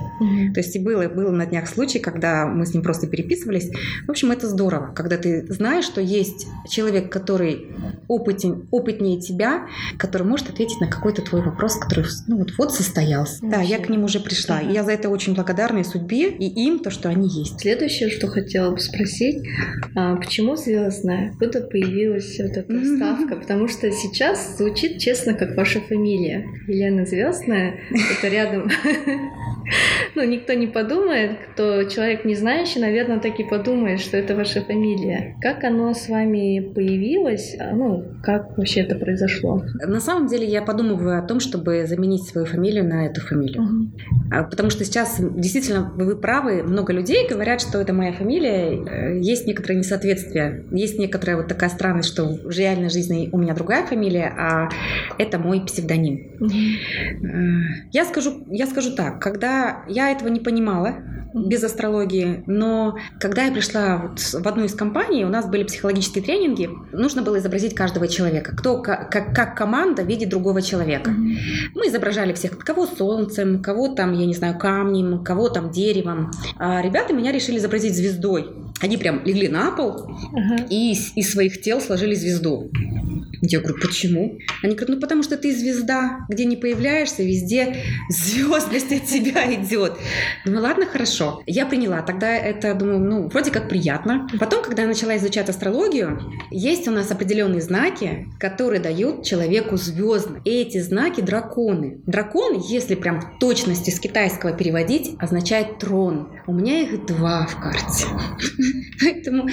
То 0.53 0.59
есть 0.59 0.75
и 0.75 0.79
было, 0.79 1.07
было 1.07 1.31
на 1.31 1.45
днях 1.45 1.67
случай, 1.67 1.99
когда 1.99 2.45
мы 2.45 2.65
с 2.65 2.73
ним 2.73 2.83
просто 2.83 3.07
переписывались. 3.07 3.71
В 4.05 4.11
общем, 4.11 4.31
это 4.31 4.47
здорово, 4.47 4.91
когда 4.95 5.17
ты 5.17 5.45
знаешь, 5.51 5.85
что 5.85 6.01
есть 6.01 6.47
человек, 6.67 7.11
который 7.11 7.67
опытен, 8.07 8.67
опытнее 8.81 9.19
тебя, 9.19 9.67
который 9.97 10.23
может 10.23 10.49
ответить 10.49 10.79
на 10.81 10.87
какой-то 10.87 11.21
твой 11.21 11.41
вопрос, 11.41 11.75
который 11.75 12.05
ну, 12.27 12.37
вот, 12.37 12.51
вот 12.57 12.73
состоялся. 12.73 13.43
Вообще. 13.43 13.57
Да, 13.57 13.63
я 13.63 13.79
к 13.79 13.89
ним 13.89 14.03
уже 14.03 14.19
пришла. 14.19 14.61
Uh-huh. 14.61 14.69
И 14.69 14.73
я 14.73 14.83
за 14.83 14.91
это 14.91 15.09
очень 15.09 15.33
благодарна 15.33 15.79
и 15.79 15.83
судьбе, 15.83 16.29
и 16.29 16.65
им, 16.65 16.79
то, 16.79 16.89
что 16.89 17.09
они 17.09 17.27
есть. 17.27 17.59
Следующее, 17.61 18.09
что 18.09 18.27
хотела 18.27 18.71
бы 18.71 18.79
спросить, 18.79 19.47
а 19.95 20.15
почему 20.15 20.55
звездная? 20.55 21.31
Откуда 21.31 21.61
появилась 21.61 22.37
вот 22.39 22.57
эта 22.57 22.79
вставка? 22.79 23.35
Потому 23.35 23.67
что 23.67 23.91
сейчас 23.91 24.57
звучит, 24.57 24.99
честно, 24.99 25.33
как 25.33 25.55
ваша 25.55 25.81
фамилия. 25.81 26.45
Елена 26.67 27.05
Звездная, 27.05 27.79
это 27.89 28.27
рядом. 28.27 28.69
Ну, 30.15 30.25
никто 30.25 30.53
не 30.53 30.67
подумает, 30.67 31.37
кто 31.53 31.83
человек 31.83 32.25
не 32.25 32.35
знающий, 32.35 32.79
наверное, 32.79 33.19
так 33.19 33.39
и 33.39 33.43
подумает, 33.43 34.01
что 34.01 34.17
это 34.17 34.35
ваша 34.35 34.61
фамилия. 34.61 35.37
Как 35.41 35.63
оно 35.63 35.93
с 35.93 36.09
вами 36.09 36.59
появилось? 36.59 37.55
А, 37.59 37.73
ну, 37.73 38.03
как 38.23 38.57
вообще 38.57 38.70
это 38.79 38.95
произошло? 38.95 39.63
На 39.85 39.99
самом 39.99 40.27
деле 40.27 40.47
я 40.47 40.61
подумываю 40.61 41.19
о 41.19 41.21
том, 41.21 41.39
чтобы 41.39 41.85
заменить 41.85 42.23
свою 42.23 42.47
фамилию 42.47 42.87
на 42.87 43.05
эту 43.05 43.21
фамилию. 43.21 43.63
Угу. 43.63 44.49
Потому 44.49 44.69
что 44.69 44.85
сейчас 44.85 45.17
действительно 45.19 45.91
вы 45.95 46.15
правы, 46.15 46.63
много 46.63 46.93
людей 46.93 47.27
говорят, 47.27 47.61
что 47.61 47.79
это 47.79 47.93
моя 47.93 48.13
фамилия. 48.13 48.71
Э, 48.71 49.19
есть 49.19 49.47
некоторое 49.47 49.75
несоответствие, 49.75 50.65
есть 50.71 50.97
некоторая 50.97 51.37
вот 51.37 51.47
такая 51.47 51.69
странность, 51.69 52.09
что 52.09 52.25
в 52.27 52.49
реальной 52.49 52.89
жизни 52.89 53.29
у 53.31 53.37
меня 53.37 53.53
другая 53.53 53.85
фамилия, 53.85 54.33
а 54.37 54.69
это 55.17 55.37
мой 55.39 55.61
псевдоним. 55.61 56.31
Угу. 56.39 57.89
Я 57.91 58.05
скажу, 58.05 58.43
я 58.49 58.67
скажу 58.67 58.95
так, 58.95 59.21
когда 59.21 59.83
я 59.87 60.11
этого 60.11 60.29
не 60.29 60.39
понимала, 60.39 60.95
без 61.33 61.63
астрологии, 61.63 62.43
но 62.45 62.97
когда 63.19 63.45
я 63.45 63.51
пришла 63.51 63.97
вот 63.97 64.19
в 64.19 64.47
одну 64.47 64.65
из 64.65 64.73
компаний, 64.73 65.25
у 65.25 65.29
нас 65.29 65.47
были 65.47 65.63
психологические 65.63 66.23
тренинги, 66.23 66.69
нужно 66.91 67.21
было 67.21 67.39
изобразить 67.39 67.75
каждого 67.75 68.07
человека, 68.07 68.55
кто 68.55 68.81
как, 68.81 69.09
как 69.09 69.57
команда 69.57 70.03
видит 70.03 70.29
другого 70.29 70.61
человека. 70.61 71.11
Mm-hmm. 71.11 71.71
Мы 71.75 71.87
изображали 71.87 72.33
всех, 72.33 72.57
кого 72.59 72.85
солнцем, 72.85 73.61
кого 73.61 73.89
там, 73.89 74.13
я 74.13 74.25
не 74.25 74.33
знаю, 74.33 74.57
камнем, 74.57 75.23
кого 75.23 75.49
там 75.49 75.71
деревом. 75.71 76.31
А 76.57 76.81
ребята 76.81 77.13
меня 77.13 77.31
решили 77.31 77.57
изобразить 77.57 77.95
звездой. 77.95 78.49
Они 78.81 78.97
прям 78.97 79.23
легли 79.23 79.47
на 79.47 79.71
пол 79.71 80.09
uh-huh. 80.09 80.67
и 80.69 80.93
из 80.93 81.31
своих 81.31 81.61
тел 81.61 81.79
сложили 81.79 82.15
звезду. 82.15 82.71
Я 83.41 83.59
говорю, 83.59 83.77
почему? 83.81 84.37
Они 84.63 84.75
говорят, 84.75 84.89
ну 84.89 84.99
потому 84.99 85.23
что 85.23 85.35
ты 85.35 85.55
звезда, 85.55 86.25
где 86.29 86.45
не 86.45 86.55
появляешься, 86.55 87.23
везде 87.23 87.77
звездность 88.09 88.91
от 88.91 89.05
тебя 89.05 89.51
идет. 89.53 89.93
Думаю, 90.45 90.63
ладно, 90.63 90.85
хорошо. 90.85 91.20
Я 91.45 91.65
приняла. 91.65 92.01
Тогда 92.01 92.35
это, 92.35 92.73
думаю, 92.73 92.99
ну, 92.99 93.27
вроде 93.27 93.51
как 93.51 93.69
приятно. 93.69 94.27
Потом, 94.39 94.63
когда 94.63 94.83
я 94.83 94.87
начала 94.87 95.17
изучать 95.17 95.49
астрологию, 95.49 96.19
есть 96.49 96.87
у 96.87 96.91
нас 96.91 97.11
определенные 97.11 97.61
знаки, 97.61 98.27
которые 98.39 98.81
дают 98.81 99.23
человеку 99.23 99.77
звездно. 99.77 100.39
И 100.45 100.49
эти 100.49 100.79
знаки 100.79 101.21
драконы. 101.21 102.01
Дракон, 102.05 102.59
если 102.59 102.95
прям 102.95 103.21
в 103.21 103.39
точности 103.39 103.89
с 103.89 103.99
китайского 103.99 104.53
переводить, 104.53 105.15
означает 105.19 105.79
трон. 105.79 106.29
У 106.47 106.53
меня 106.53 106.81
их 106.81 107.05
два 107.05 107.45
в 107.45 107.55
карте. 107.59 108.05
Поэтому 109.01 109.47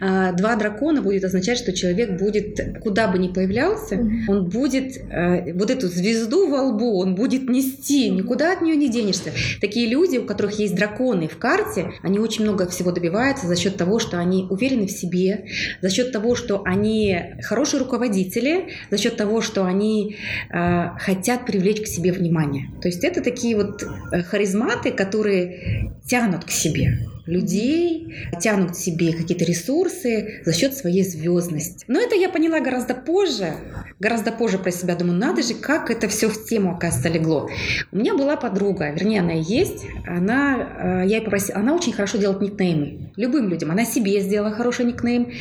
а, 0.00 0.32
два 0.32 0.56
дракона 0.56 1.02
будет 1.02 1.24
означать, 1.24 1.58
что 1.58 1.72
человек 1.72 2.18
будет, 2.18 2.80
куда 2.82 3.08
бы 3.08 3.18
ни 3.18 3.28
появлялся, 3.28 3.96
он 4.28 4.48
будет 4.48 4.96
э, 4.96 5.52
вот 5.54 5.70
эту 5.70 5.88
звезду 5.88 6.48
во 6.48 6.62
лбу, 6.62 6.98
он 6.98 7.14
будет 7.14 7.48
нести, 7.48 8.10
никуда 8.10 8.52
от 8.52 8.62
нее 8.62 8.76
не 8.76 8.88
денешься. 8.88 9.32
Такие 9.60 9.88
люди, 9.88 10.18
у 10.18 10.24
которых 10.24 10.58
есть 10.58 10.74
драконы 11.00 11.28
в 11.28 11.38
карте, 11.38 11.92
они 12.02 12.18
очень 12.18 12.44
много 12.44 12.66
всего 12.68 12.92
добиваются 12.92 13.46
за 13.46 13.56
счет 13.56 13.76
того, 13.76 13.98
что 13.98 14.18
они 14.18 14.46
уверены 14.50 14.86
в 14.86 14.90
себе, 14.90 15.46
за 15.80 15.90
счет 15.90 16.12
того, 16.12 16.34
что 16.34 16.62
они 16.64 17.36
хорошие 17.42 17.80
руководители, 17.80 18.68
за 18.90 18.98
счет 18.98 19.16
того, 19.16 19.40
что 19.40 19.64
они 19.64 20.16
э, 20.50 20.88
хотят 20.98 21.46
привлечь 21.46 21.80
к 21.82 21.86
себе 21.86 22.12
внимание. 22.12 22.66
То 22.82 22.88
есть 22.88 23.04
это 23.04 23.22
такие 23.22 23.56
вот 23.56 23.82
э, 23.82 24.22
харизматы, 24.22 24.90
которые 24.90 25.92
тянут 26.06 26.44
к 26.44 26.50
себе 26.50 26.98
людей, 27.30 28.14
тянут 28.40 28.72
к 28.72 28.74
себе 28.74 29.12
какие-то 29.12 29.44
ресурсы 29.44 30.42
за 30.44 30.52
счет 30.52 30.76
своей 30.76 31.04
звездности. 31.04 31.84
Но 31.88 32.00
это 32.00 32.14
я 32.14 32.28
поняла 32.28 32.60
гораздо 32.60 32.94
позже, 32.94 33.54
гораздо 33.98 34.32
позже 34.32 34.58
про 34.58 34.70
себя 34.70 34.96
думаю, 34.96 35.18
надо 35.18 35.42
же, 35.42 35.54
как 35.54 35.90
это 35.90 36.08
все 36.08 36.28
в 36.28 36.44
тему, 36.44 36.74
оказывается, 36.74 37.08
легло. 37.08 37.48
У 37.92 37.96
меня 37.96 38.14
была 38.14 38.36
подруга, 38.36 38.90
вернее, 38.90 39.20
она 39.20 39.34
и 39.34 39.42
есть, 39.42 39.84
она, 40.06 41.02
э, 41.02 41.08
я 41.08 41.18
ей 41.18 41.20
попросила, 41.22 41.58
она 41.58 41.74
очень 41.74 41.92
хорошо 41.92 42.18
делает 42.18 42.40
никнеймы, 42.40 43.12
любым 43.16 43.48
людям, 43.48 43.70
она 43.70 43.84
себе 43.84 44.20
сделала 44.20 44.50
хороший 44.50 44.84
никнейм, 44.84 45.32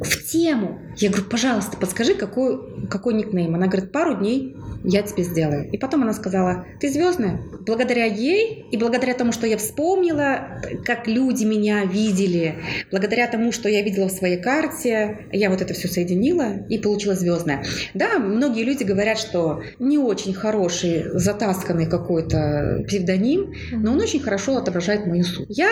в 0.00 0.30
тему. 0.30 0.80
Я 0.96 1.08
говорю, 1.10 1.26
пожалуйста, 1.28 1.76
подскажи, 1.76 2.14
какой, 2.14 2.86
какой 2.88 3.14
никнейм? 3.14 3.54
Она 3.54 3.66
говорит, 3.66 3.92
пару 3.92 4.16
дней 4.16 4.56
я 4.84 5.02
тебе 5.02 5.22
сделаю. 5.22 5.68
И 5.70 5.78
потом 5.78 6.02
она 6.02 6.12
сказала, 6.12 6.64
ты 6.80 6.90
звездная. 6.90 7.40
Благодаря 7.66 8.04
ей 8.04 8.64
и 8.70 8.76
благодаря 8.76 9.14
тому, 9.14 9.32
что 9.32 9.46
я 9.46 9.56
вспомнила, 9.56 10.60
как 10.84 11.06
люди 11.06 11.44
меня 11.44 11.84
видели, 11.84 12.56
благодаря 12.90 13.26
тому, 13.26 13.52
что 13.52 13.68
я 13.68 13.82
видела 13.82 14.08
в 14.08 14.12
своей 14.12 14.38
карте, 14.38 15.26
я 15.32 15.50
вот 15.50 15.60
это 15.60 15.74
все 15.74 15.88
соединила 15.88 16.66
и 16.68 16.78
получила 16.78 17.14
звездная. 17.14 17.64
Да, 17.94 18.18
многие 18.18 18.64
люди 18.64 18.84
говорят, 18.84 19.18
что 19.18 19.62
не 19.78 19.98
очень 19.98 20.34
хороший, 20.34 21.04
затасканный 21.12 21.86
какой-то 21.86 22.84
псевдоним, 22.86 23.52
но 23.72 23.92
он 23.92 24.00
очень 24.00 24.20
хорошо 24.20 24.56
отображает 24.56 25.06
мою 25.06 25.24
суть. 25.24 25.46
Я 25.48 25.70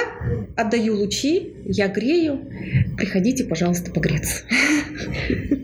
отдаю 0.56 0.96
лучи, 0.96 1.54
я 1.64 1.88
грею. 1.88 2.40
Приходите, 2.96 3.44
пожалуйста, 3.44 3.90
погреться. 3.90 4.44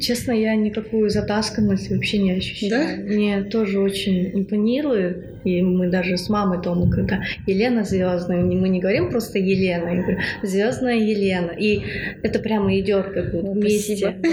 Честно, 0.00 0.32
я 0.32 0.54
никакую 0.54 1.10
затасканность 1.10 1.90
вообще 1.90 2.18
не 2.18 2.32
ощущаю. 2.32 2.70
Да? 2.70 3.14
Мне 3.34 3.50
тоже 3.50 3.80
очень 3.80 4.30
импонирует. 4.34 5.34
И 5.44 5.60
мы 5.60 5.90
даже 5.90 6.16
с 6.16 6.30
мамой 6.30 6.62
дома, 6.62 6.90
когда 6.90 7.20
Елена 7.46 7.84
звездная, 7.84 8.42
мы 8.42 8.68
не 8.70 8.80
говорим 8.80 9.10
просто 9.10 9.38
Елена, 9.38 9.88
я 9.90 10.02
говорю, 10.02 10.18
звездная 10.42 10.96
Елена. 10.96 11.50
И 11.50 11.82
это 12.22 12.38
прямо 12.38 12.78
идет 12.80 13.12
как 13.12 13.30
бы 13.32 13.52
вместе. 13.52 14.16
Да. 14.22 14.30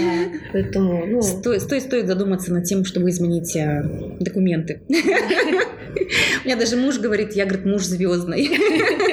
Поэтому, 0.52 1.06
ну... 1.06 1.20
стоит, 1.20 1.62
стоит, 1.62 1.82
стоит 1.82 2.06
задуматься 2.06 2.52
над 2.52 2.64
тем, 2.64 2.84
чтобы 2.84 3.10
изменить 3.10 3.54
э, 3.56 3.82
документы. 4.20 4.80
У 4.88 6.46
меня 6.46 6.56
даже 6.56 6.76
муж 6.76 6.98
говорит, 6.98 7.32
я, 7.34 7.44
говорит, 7.44 7.66
муж 7.66 7.82
звездный. 7.84 8.48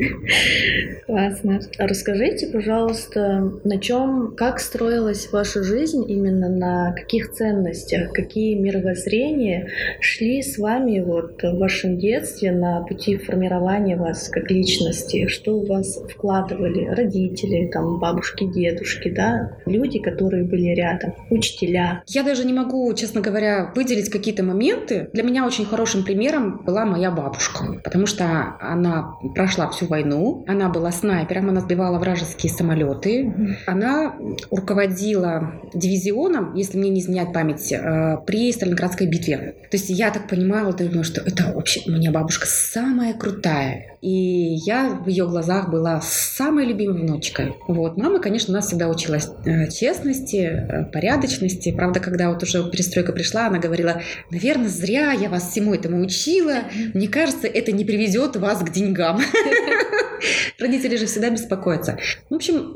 Классно. 1.06 1.60
Расскажите, 1.78 2.46
пожалуйста, 2.46 3.52
на 3.64 3.78
чем, 3.78 4.34
как 4.36 4.60
строилась 4.60 5.30
ваша 5.32 5.62
жизнь, 5.62 6.04
именно 6.08 6.48
на 6.48 6.92
каких 6.92 7.32
ценностях, 7.32 8.12
какие 8.12 8.54
мировоззрения 8.54 9.68
шли 10.00 10.42
с 10.42 10.58
вами 10.58 11.00
вот 11.00 11.42
в 11.42 11.58
вашем 11.58 11.98
детстве 11.98 12.52
на 12.52 12.82
пути 12.82 13.16
формирования 13.16 13.96
вас 13.96 14.28
как 14.28 14.50
личности, 14.50 15.26
что 15.26 15.58
у 15.58 15.66
вас 15.66 15.98
вкладывали 16.10 16.86
родители, 16.86 17.68
там, 17.72 17.98
бабушки, 17.98 18.44
дедушки, 18.44 19.10
да, 19.10 19.58
люди, 19.66 19.98
которые 19.98 20.44
были 20.44 20.74
рядом, 20.74 21.14
учителя. 21.30 22.02
Я 22.06 22.22
даже 22.22 22.44
не 22.44 22.52
могу, 22.52 22.92
честно 22.94 23.20
говоря, 23.20 23.72
выделить 23.74 24.10
какие-то 24.10 24.42
моменты. 24.42 25.08
Для 25.12 25.22
меня 25.22 25.46
очень 25.46 25.64
хорошим 25.64 26.04
примером 26.04 26.62
была 26.64 26.84
моя 26.84 27.10
бабушка, 27.10 27.80
потому 27.82 28.06
что 28.06 28.56
она 28.60 29.14
прошла 29.34 29.68
всю 29.68 29.89
войну. 29.90 30.44
Она 30.46 30.68
была 30.68 30.92
снайпером, 30.92 31.50
она 31.50 31.60
сбивала 31.60 31.98
вражеские 31.98 32.52
самолеты. 32.52 33.58
Она 33.66 34.16
руководила 34.50 35.52
дивизионом, 35.74 36.54
если 36.54 36.78
мне 36.78 36.90
не 36.90 37.00
изменяет 37.00 37.32
память, 37.32 37.72
э, 37.72 38.18
при 38.26 38.52
Сталинградской 38.52 39.06
битве. 39.06 39.56
То 39.70 39.76
есть 39.76 39.90
я 39.90 40.10
так 40.10 40.28
понимала, 40.28 40.72
думаю, 40.72 41.04
что 41.04 41.20
это 41.20 41.52
вообще 41.54 41.82
у 41.86 41.90
меня 41.90 42.10
бабушка 42.10 42.46
самая 42.46 43.14
крутая. 43.14 43.98
И 44.00 44.54
я 44.64 44.88
в 44.88 45.08
ее 45.08 45.26
глазах 45.28 45.68
была 45.68 46.00
самой 46.00 46.64
любимой 46.64 47.02
внучкой. 47.02 47.54
Вот. 47.68 47.98
Мама, 47.98 48.18
конечно, 48.18 48.52
у 48.52 48.56
нас 48.56 48.68
всегда 48.68 48.88
училась 48.88 49.28
э, 49.44 49.68
честности, 49.68 50.36
э, 50.36 50.84
порядочности. 50.90 51.70
Правда, 51.70 52.00
когда 52.00 52.30
вот 52.30 52.42
уже 52.42 52.68
перестройка 52.70 53.12
пришла, 53.12 53.48
она 53.48 53.58
говорила, 53.58 54.00
наверное, 54.30 54.68
зря 54.68 55.12
я 55.12 55.28
вас 55.28 55.50
всему 55.50 55.74
этому 55.74 56.00
учила. 56.00 56.60
Мне 56.94 57.08
кажется, 57.08 57.46
это 57.46 57.72
не 57.72 57.84
приведет 57.84 58.36
вас 58.36 58.60
к 58.60 58.70
деньгам. 58.70 59.20
Родители 60.58 60.96
же 60.96 61.06
всегда 61.06 61.30
беспокоятся. 61.30 61.98
В 62.28 62.34
общем, 62.34 62.72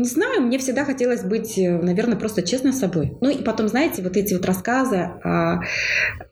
не 0.00 0.04
знаю, 0.04 0.42
мне 0.42 0.58
всегда 0.58 0.84
хотелось 0.84 1.22
быть, 1.22 1.58
э, 1.58 1.70
наверное, 1.70 2.16
просто 2.16 2.42
честной 2.42 2.72
собой. 2.72 3.16
Ну 3.20 3.30
и 3.30 3.42
потом, 3.42 3.68
знаете, 3.68 4.02
вот 4.02 4.16
эти 4.16 4.34
вот 4.34 4.44
рассказы 4.44 4.96
о 5.22 5.60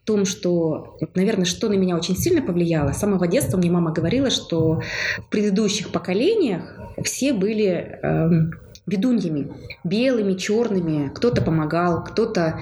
том, 0.05 0.25
что, 0.25 0.97
наверное, 1.15 1.45
что 1.45 1.69
на 1.69 1.73
меня 1.73 1.95
очень 1.95 2.15
сильно 2.15 2.41
повлияло. 2.41 2.91
С 2.91 2.99
самого 2.99 3.27
детства 3.27 3.57
мне 3.57 3.71
мама 3.71 3.91
говорила, 3.91 4.29
что 4.29 4.81
в 5.17 5.29
предыдущих 5.29 5.91
поколениях 5.91 6.63
все 7.03 7.33
были 7.33 7.99
эм, 8.01 8.53
ведуньями, 8.85 9.47
белыми, 9.83 10.33
черными. 10.33 11.09
Кто-то 11.13 11.41
помогал, 11.41 12.03
кто-то 12.03 12.59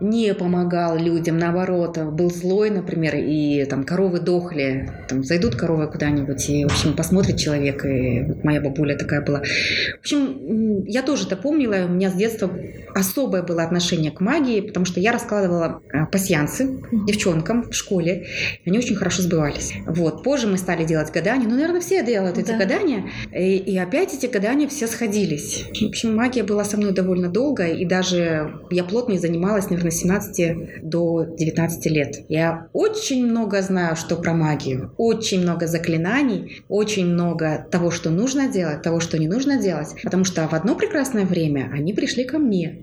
не 0.00 0.32
помогал 0.34 0.96
людям, 0.96 1.38
наоборот, 1.38 1.98
был 1.98 2.30
злой, 2.30 2.70
например, 2.70 3.16
и 3.16 3.64
там 3.66 3.84
коровы 3.84 4.20
дохли, 4.20 4.90
там 5.08 5.22
зайдут 5.22 5.56
коровы 5.56 5.88
куда-нибудь, 5.88 6.48
и, 6.48 6.64
в 6.64 6.68
общем, 6.68 6.94
посмотрит 6.94 7.36
человек, 7.36 7.84
и 7.84 8.22
вот 8.22 8.42
моя 8.42 8.60
бабуля 8.60 8.96
такая 8.96 9.20
была. 9.20 9.42
В 9.42 10.00
общем, 10.00 10.84
я 10.86 11.02
тоже 11.02 11.26
это 11.26 11.36
помнила, 11.36 11.84
у 11.86 11.92
меня 11.92 12.10
с 12.10 12.14
детства 12.14 12.50
особое 12.94 13.42
было 13.42 13.62
отношение 13.62 14.10
к 14.10 14.20
магии, 14.20 14.62
потому 14.62 14.86
что 14.86 14.98
я 14.98 15.12
раскладывала 15.12 15.82
э, 15.92 16.06
пасьянцы 16.06 16.80
девчонкам 17.06 17.70
в 17.70 17.74
школе, 17.74 18.26
они 18.64 18.78
очень 18.78 18.96
хорошо 18.96 19.22
сбывались. 19.22 19.74
Вот, 19.86 20.22
позже 20.22 20.46
мы 20.46 20.56
стали 20.56 20.84
делать 20.84 21.12
гадания, 21.12 21.46
ну, 21.46 21.54
наверное, 21.54 21.80
все 21.80 22.04
делают 22.04 22.38
эти 22.38 22.48
да. 22.48 22.58
гадания, 22.58 23.04
и, 23.34 23.56
и 23.56 23.76
опять 23.76 24.14
эти 24.14 24.26
гадания 24.26 24.66
все 24.66 24.86
сходились 24.86 25.49
училась. 25.50 25.80
В 25.80 25.86
общем, 25.86 26.14
магия 26.14 26.42
была 26.42 26.64
со 26.64 26.76
мной 26.76 26.92
довольно 26.92 27.28
долго, 27.28 27.66
и 27.66 27.84
даже 27.84 28.60
я 28.70 28.84
плотно 28.84 29.18
занималась, 29.18 29.70
наверное, 29.70 29.90
с 29.90 29.98
17 29.98 30.82
до 30.82 31.24
19 31.24 31.86
лет. 31.86 32.24
Я 32.28 32.68
очень 32.72 33.26
много 33.26 33.62
знаю, 33.62 33.96
что 33.96 34.16
про 34.16 34.34
магию. 34.34 34.92
Очень 34.96 35.42
много 35.42 35.66
заклинаний, 35.66 36.62
очень 36.68 37.06
много 37.06 37.66
того, 37.70 37.90
что 37.90 38.10
нужно 38.10 38.48
делать, 38.48 38.82
того, 38.82 39.00
что 39.00 39.18
не 39.18 39.28
нужно 39.28 39.60
делать. 39.60 39.88
Потому 40.02 40.24
что 40.24 40.46
в 40.48 40.52
одно 40.52 40.74
прекрасное 40.74 41.24
время 41.24 41.70
они 41.72 41.92
пришли 41.92 42.24
ко 42.24 42.38
мне. 42.38 42.78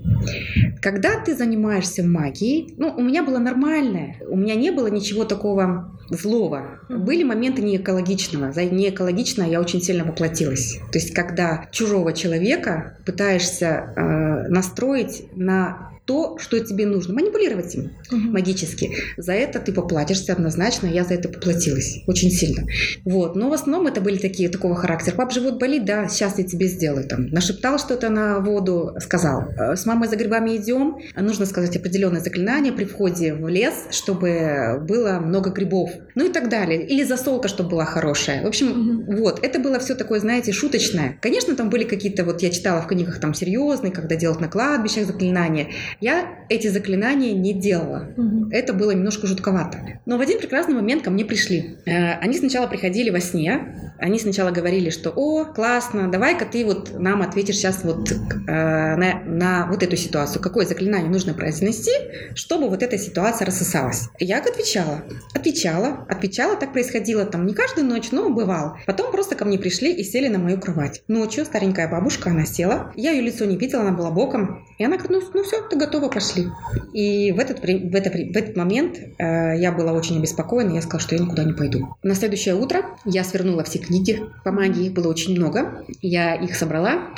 Когда 0.82 1.20
ты 1.24 1.36
занимаешься 1.36 2.04
магией, 2.04 2.74
ну, 2.78 2.94
у 2.96 3.02
меня 3.02 3.24
было 3.24 3.40
нормальное, 3.40 4.18
у 4.28 4.36
меня 4.36 4.56
не 4.56 4.72
было 4.72 4.88
ничего 4.88 5.24
такого 5.24 5.98
злого. 6.10 6.80
Были 6.90 7.24
моменты 7.24 7.62
неэкологичного. 7.62 8.52
За 8.52 8.64
неэкологично 8.64 9.44
я 9.44 9.60
очень 9.60 9.82
сильно 9.82 10.06
воплотилась. 10.06 10.80
То 10.92 11.00
есть, 11.00 11.14
когда 11.14 11.68
чужого 11.72 12.14
человека 12.14 12.57
пытаешься 13.06 13.94
э, 13.96 14.48
настроить 14.50 15.30
на 15.36 15.92
то, 16.08 16.38
что 16.40 16.58
тебе 16.60 16.86
нужно. 16.86 17.14
Манипулировать 17.14 17.76
им 17.76 17.92
угу. 18.12 18.32
магически. 18.32 18.92
За 19.18 19.34
это 19.34 19.60
ты 19.60 19.74
поплатишься 19.74 20.32
однозначно. 20.32 20.88
Я 20.88 21.04
за 21.04 21.16
это 21.16 21.28
поплатилась 21.28 22.00
очень 22.08 22.32
сильно. 22.32 22.64
Вот. 23.04 23.36
Но 23.36 23.50
в 23.50 23.54
основном 23.54 23.88
это 23.88 24.00
были 24.00 24.18
такие 24.18 24.48
такого 24.48 24.74
характера. 24.76 25.16
Пап, 25.16 25.34
живот 25.34 25.60
болит, 25.60 25.84
да, 25.86 26.08
сейчас 26.08 26.40
я 26.40 26.46
тебе 26.46 26.68
сделаю. 26.68 27.08
Там, 27.08 27.28
нашептал 27.28 27.78
что-то 27.78 28.10
на 28.10 28.40
воду, 28.40 28.96
сказал. 29.00 29.44
«Э, 29.58 29.76
с 29.76 29.86
мамой 29.86 30.08
за 30.08 30.16
грибами 30.16 30.56
идем. 30.56 30.98
Нужно 31.16 31.46
сказать 31.46 31.76
определенное 31.76 32.22
заклинание 32.22 32.72
при 32.72 32.86
входе 32.86 33.34
в 33.34 33.48
лес, 33.50 33.74
чтобы 33.92 34.80
было 34.88 35.20
много 35.20 35.50
грибов. 35.50 35.92
Ну 36.16 36.28
и 36.28 36.32
так 36.32 36.48
далее. 36.48 36.88
Или 36.88 37.04
засолка, 37.04 37.50
чтобы 37.50 37.72
была 37.72 37.86
хорошая. 37.86 38.44
В 38.44 38.48
общем, 38.48 39.02
угу. 39.02 39.18
вот. 39.18 39.44
Это 39.44 39.60
было 39.60 39.78
все 39.80 39.94
такое, 39.94 40.22
знаете, 40.22 40.54
шуточное. 40.54 41.18
Конечно, 41.22 41.54
там 41.56 41.70
были 41.70 41.84
какие-то, 41.84 42.24
вот 42.24 42.42
я 42.42 42.50
читала 42.50 42.82
в 42.82 42.88
книгах 42.88 43.20
там 43.20 43.34
серьезные, 43.34 43.92
когда 43.92 44.16
делают 44.16 44.40
на 44.40 44.48
кладбищах 44.48 45.06
заклинания. 45.06 45.72
Я 46.00 46.46
эти 46.50 46.68
заклинания 46.68 47.34
не 47.34 47.54
делала. 47.54 48.08
Угу. 48.16 48.50
Это 48.52 48.74
было 48.74 48.92
немножко 48.92 49.28
жутковато. 49.28 50.00
Но 50.06 50.18
в 50.18 50.22
один 50.22 50.40
прекрасный 50.40 50.76
момент 50.76 51.04
ко 51.04 51.10
мне 51.10 51.26
пришли. 51.26 51.78
Э, 51.86 52.14
они 52.20 52.38
сначала 52.38 52.68
приходили 52.68 53.10
во 53.10 53.20
сне. 53.20 53.94
Они 54.00 54.20
сначала 54.20 54.52
говорили, 54.52 54.90
что 54.90 55.12
«О, 55.16 55.46
классно, 55.46 56.10
давай-ка 56.12 56.46
ты 56.46 56.66
вот 56.66 56.98
нам 57.00 57.22
ответишь 57.22 57.56
сейчас 57.56 57.84
вот 57.84 58.12
э, 58.12 58.16
на, 58.48 59.22
на 59.26 59.68
вот 59.68 59.82
эту 59.82 59.96
ситуацию. 59.98 60.42
Какое 60.42 60.66
заклинание 60.66 61.10
нужно 61.10 61.34
произнести, 61.34 61.92
чтобы 62.36 62.70
вот 62.70 62.84
эта 62.84 62.98
ситуация 62.98 63.46
рассосалась?» 63.46 64.10
Я 64.20 64.40
отвечала. 64.40 65.04
Отвечала. 65.34 66.06
Отвечала. 66.08 66.56
Так 66.56 66.74
происходило 66.74 67.26
там 67.26 67.46
не 67.46 67.54
каждую 67.54 67.88
ночь, 67.88 68.12
но 68.12 68.30
бывало. 68.30 68.80
Потом 68.86 69.12
просто 69.12 69.36
ко 69.36 69.46
мне 69.46 69.58
пришли 69.58 69.94
и 69.94 70.04
сели 70.04 70.28
на 70.28 70.38
мою 70.38 70.60
кровать. 70.60 71.04
Ночью 71.08 71.46
старенькая 71.46 71.88
бабушка, 71.88 72.30
она 72.30 72.46
села. 72.46 72.92
Я 72.96 73.12
ее 73.12 73.22
лицо 73.22 73.46
не 73.46 73.58
видела, 73.58 73.82
она 73.82 73.92
была 73.92 74.12
боком. 74.12 74.67
И 74.78 74.84
она 74.84 74.98
говорит, 74.98 75.24
ну, 75.24 75.32
ну 75.34 75.44
все, 75.44 75.62
ты 75.68 75.76
готова, 75.76 76.08
пошли. 76.08 76.48
И 76.94 77.32
в 77.32 77.40
этот, 77.40 77.62
в 77.62 77.96
это, 77.96 78.10
в 78.12 78.38
этот 78.38 78.56
момент 78.56 78.98
э, 79.18 79.58
я 79.58 79.72
была 79.72 79.92
очень 79.92 80.20
обеспокоена, 80.20 80.76
я 80.76 80.82
сказала, 80.82 81.02
что 81.02 81.16
я 81.16 81.22
никуда 81.22 81.44
не 81.44 81.54
пойду. 81.54 81.96
На 82.04 82.14
следующее 82.14 82.54
утро 82.54 82.86
я 83.04 83.24
свернула 83.24 83.64
все 83.64 83.80
книги 83.80 84.22
по 84.44 84.52
магии, 84.52 84.86
их 84.86 84.94
было 84.94 85.08
очень 85.08 85.36
много. 85.36 85.84
Я 86.02 86.36
их 86.36 86.56
собрала 86.56 87.10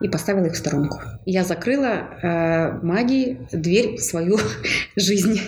и 0.00 0.08
поставила 0.08 0.46
их 0.46 0.54
в 0.54 0.56
сторонку. 0.56 1.00
Я 1.26 1.44
закрыла 1.44 2.08
э, 2.22 2.78
магии 2.82 3.38
дверь 3.52 3.96
в 3.96 4.00
свою 4.00 4.38
жизнь. 4.96 5.38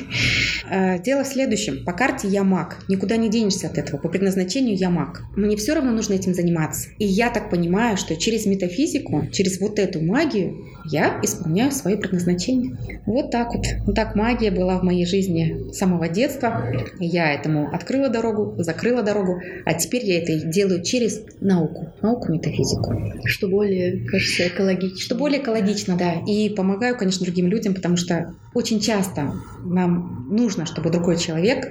Э, 0.71 0.99
дело 0.99 1.25
в 1.25 1.27
следующем. 1.27 1.85
По 1.87 1.92
карте 1.92 2.29
я 2.29 2.45
маг. 2.45 2.77
Никуда 2.88 3.16
не 3.16 3.31
денешься 3.31 3.69
от 3.69 3.79
этого. 3.79 3.99
По 3.99 4.09
предназначению 4.09 4.77
я 4.77 4.90
маг. 4.90 5.23
Мне 5.37 5.57
все 5.57 5.73
равно 5.75 5.92
нужно 5.92 6.12
этим 6.12 6.35
заниматься. 6.35 6.90
И 6.99 7.07
я 7.07 7.31
так 7.31 7.49
понимаю, 7.49 7.97
что 7.97 8.14
через 8.16 8.45
метафизику, 8.45 9.27
через 9.33 9.59
вот 9.59 9.79
эту 9.79 10.03
магию 10.03 10.66
я 10.85 11.19
исполняю 11.23 11.46
свое 11.71 11.97
предназначение. 11.97 12.77
Вот 13.07 13.31
так 13.31 13.55
вот. 13.55 13.65
Вот 13.87 13.95
так 13.95 14.15
магия 14.15 14.51
была 14.51 14.79
в 14.79 14.83
моей 14.83 15.07
жизни 15.07 15.71
с 15.73 15.79
самого 15.79 16.09
детства. 16.09 16.65
Я 16.99 17.33
этому 17.33 17.75
открыла 17.75 18.09
дорогу, 18.09 18.55
закрыла 18.63 19.03
дорогу, 19.03 19.41
а 19.65 19.75
теперь 19.75 20.05
я 20.05 20.23
это 20.23 20.47
делаю 20.47 20.83
через 20.83 21.23
науку, 21.41 21.93
науку 22.03 22.33
метафизику. 22.33 23.21
Что 23.25 23.49
более, 23.49 24.07
кажется, 24.07 24.49
экологично. 24.49 24.99
Что 24.99 25.15
более 25.15 25.41
экологично, 25.41 25.97
да. 25.97 26.15
И 26.27 26.49
помогаю, 26.51 26.97
конечно, 26.97 27.25
другим 27.25 27.47
людям, 27.49 27.75
потому 27.75 27.97
что 27.97 28.35
очень 28.55 28.81
часто 28.81 29.33
нам 29.65 30.29
нужно, 30.31 30.67
чтобы 30.67 30.91
другой 30.91 31.19
человек 31.19 31.69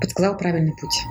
подсказал 0.00 0.36
правильный 0.36 0.72
путь 0.80 1.04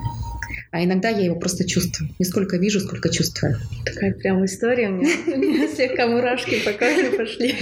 а 0.72 0.84
иногда 0.84 1.10
я 1.10 1.26
его 1.26 1.36
просто 1.36 1.68
чувствую. 1.68 2.12
Не 2.20 2.26
сколько 2.26 2.58
вижу, 2.58 2.80
сколько 2.80 3.10
чувствую. 3.10 3.56
Такая 3.86 4.14
прям 4.14 4.46
история 4.46 4.90
у 4.90 4.94
меня. 4.94 5.10
У 5.28 5.38
меня 5.38 5.68
слегка 5.68 6.08
мурашки 6.08 6.64
по 6.64 6.72
коже 6.74 7.12
пошли. 7.18 7.56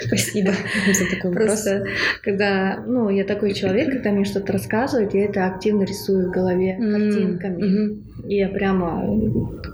Спасибо 0.00 0.52
за 0.92 1.10
такой 1.10 1.30
вопрос. 1.30 1.46
Просто, 1.46 1.86
когда, 2.22 2.82
ну, 2.86 3.08
я 3.08 3.24
такой 3.24 3.54
человек, 3.54 3.92
когда 3.92 4.10
мне 4.10 4.24
что-то 4.24 4.52
рассказывают, 4.52 5.14
я 5.14 5.26
это 5.26 5.46
активно 5.46 5.84
рисую 5.84 6.28
в 6.28 6.32
голове 6.32 6.76
картинками. 6.76 8.00
И 8.28 8.36
я 8.36 8.48
прямо 8.48 9.04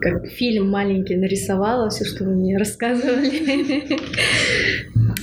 как 0.00 0.26
фильм 0.26 0.68
маленький 0.70 1.16
нарисовала 1.16 1.88
все, 1.88 2.04
что 2.04 2.24
вы 2.24 2.34
мне 2.34 2.58
рассказывали. 2.58 3.98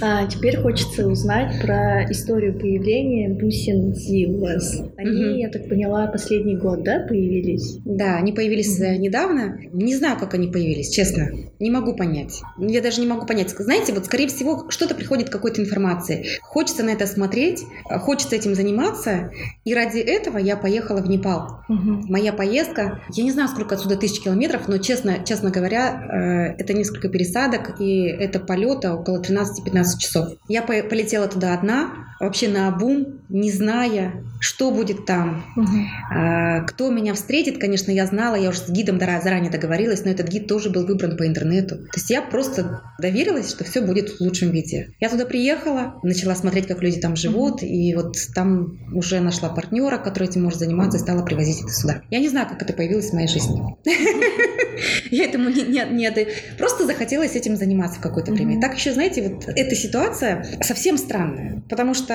А 0.01 0.25
теперь 0.27 0.57
хочется 0.57 1.07
узнать 1.07 1.61
про 1.61 2.05
историю 2.11 2.57
появления 2.57 3.29
бусин 3.29 3.93
Зилвас. 3.93 4.81
Они, 4.97 5.25
угу. 5.25 5.35
я 5.37 5.49
так 5.49 5.69
поняла, 5.69 6.07
последний 6.07 6.55
год, 6.55 6.83
да, 6.83 7.05
появились? 7.07 7.77
Да, 7.85 8.17
они 8.17 8.31
появились 8.31 8.79
угу. 8.79 8.99
недавно. 8.99 9.57
Не 9.71 9.95
знаю, 9.95 10.17
как 10.19 10.33
они 10.33 10.47
появились, 10.47 10.89
честно. 10.89 11.29
Не 11.59 11.71
могу 11.71 11.95
понять. 11.95 12.41
Я 12.57 12.81
даже 12.81 13.01
не 13.01 13.07
могу 13.07 13.25
понять. 13.25 13.49
Знаете, 13.51 13.93
вот 13.93 14.05
скорее 14.05 14.27
всего 14.27 14.69
что-то 14.69 14.95
приходит 14.95 15.29
какой-то 15.29 15.61
информации. 15.61 16.25
Хочется 16.41 16.83
на 16.83 16.89
это 16.89 17.07
смотреть, 17.07 17.63
хочется 17.85 18.35
этим 18.35 18.55
заниматься. 18.55 19.31
И 19.63 19.73
ради 19.73 19.99
этого 19.99 20.37
я 20.37 20.57
поехала 20.57 21.01
в 21.01 21.09
Непал. 21.09 21.59
Угу. 21.69 22.07
Моя 22.09 22.33
поездка, 22.33 23.01
я 23.13 23.23
не 23.23 23.31
знаю, 23.31 23.49
сколько 23.49 23.75
отсюда 23.75 23.95
тысяч 23.95 24.21
километров, 24.21 24.67
но 24.67 24.77
честно, 24.77 25.23
честно 25.25 25.49
говоря, 25.49 26.55
э, 26.57 26.61
это 26.61 26.73
несколько 26.73 27.09
пересадок, 27.09 27.79
и 27.79 28.05
это 28.05 28.39
полета 28.39 28.95
около 28.95 29.21
13-15 29.21 29.82
12 29.83 30.01
часов. 30.01 30.27
Я 30.47 30.61
полетела 30.61 31.27
туда 31.27 31.53
одна, 31.53 32.12
вообще 32.23 32.47
на 32.47 32.67
обум, 32.67 33.21
не 33.29 33.51
зная, 33.51 34.23
что 34.39 34.71
будет 34.71 35.05
там, 35.05 35.43
угу. 35.55 36.65
кто 36.67 36.89
меня 36.89 37.13
встретит. 37.13 37.59
Конечно, 37.59 37.91
я 37.91 38.05
знала, 38.05 38.35
я 38.35 38.49
уже 38.49 38.59
с 38.59 38.69
гидом 38.69 38.99
заранее 38.99 39.49
договорилась, 39.49 40.03
но 40.05 40.11
этот 40.11 40.27
гид 40.27 40.47
тоже 40.47 40.69
был 40.69 40.85
выбран 40.85 41.17
по 41.17 41.25
интернету. 41.25 41.77
То 41.77 41.95
есть 41.95 42.09
я 42.09 42.21
просто 42.21 42.81
доверилась, 42.99 43.49
что 43.49 43.63
все 43.63 43.81
будет 43.81 44.09
в 44.09 44.21
лучшем 44.21 44.51
виде. 44.51 44.89
Я 44.99 45.09
туда 45.09 45.25
приехала, 45.25 45.95
начала 46.03 46.35
смотреть, 46.35 46.67
как 46.67 46.81
люди 46.81 46.99
там 46.99 47.15
живут, 47.15 47.63
угу. 47.63 47.65
и 47.65 47.95
вот 47.95 48.17
там 48.35 48.77
уже 48.93 49.19
нашла 49.19 49.49
партнера, 49.49 49.97
который 49.97 50.27
этим 50.27 50.43
может 50.43 50.59
заниматься, 50.59 50.97
и 50.97 51.01
стала 51.01 51.23
привозить 51.23 51.61
это 51.61 51.71
сюда. 51.71 52.01
Я 52.09 52.19
не 52.19 52.29
знаю, 52.29 52.47
как 52.47 52.61
это 52.61 52.73
появилось 52.73 53.09
в 53.09 53.13
моей 53.13 53.27
жизни. 53.27 53.61
Я 55.11 55.25
этому 55.25 55.49
не, 55.49 55.61
не, 55.63 55.85
не 55.91 56.27
просто 56.57 56.85
захотелось 56.85 57.35
этим 57.35 57.55
заниматься 57.55 57.99
в 57.99 58.01
какое-то 58.01 58.31
время. 58.31 58.59
Так 58.59 58.75
еще, 58.75 58.93
знаете, 58.93 59.29
вот 59.29 59.47
эта 59.47 59.75
ситуация 59.75 60.45
совсем 60.61 60.97
странная, 60.97 61.63
потому 61.69 61.93
что 61.93 62.12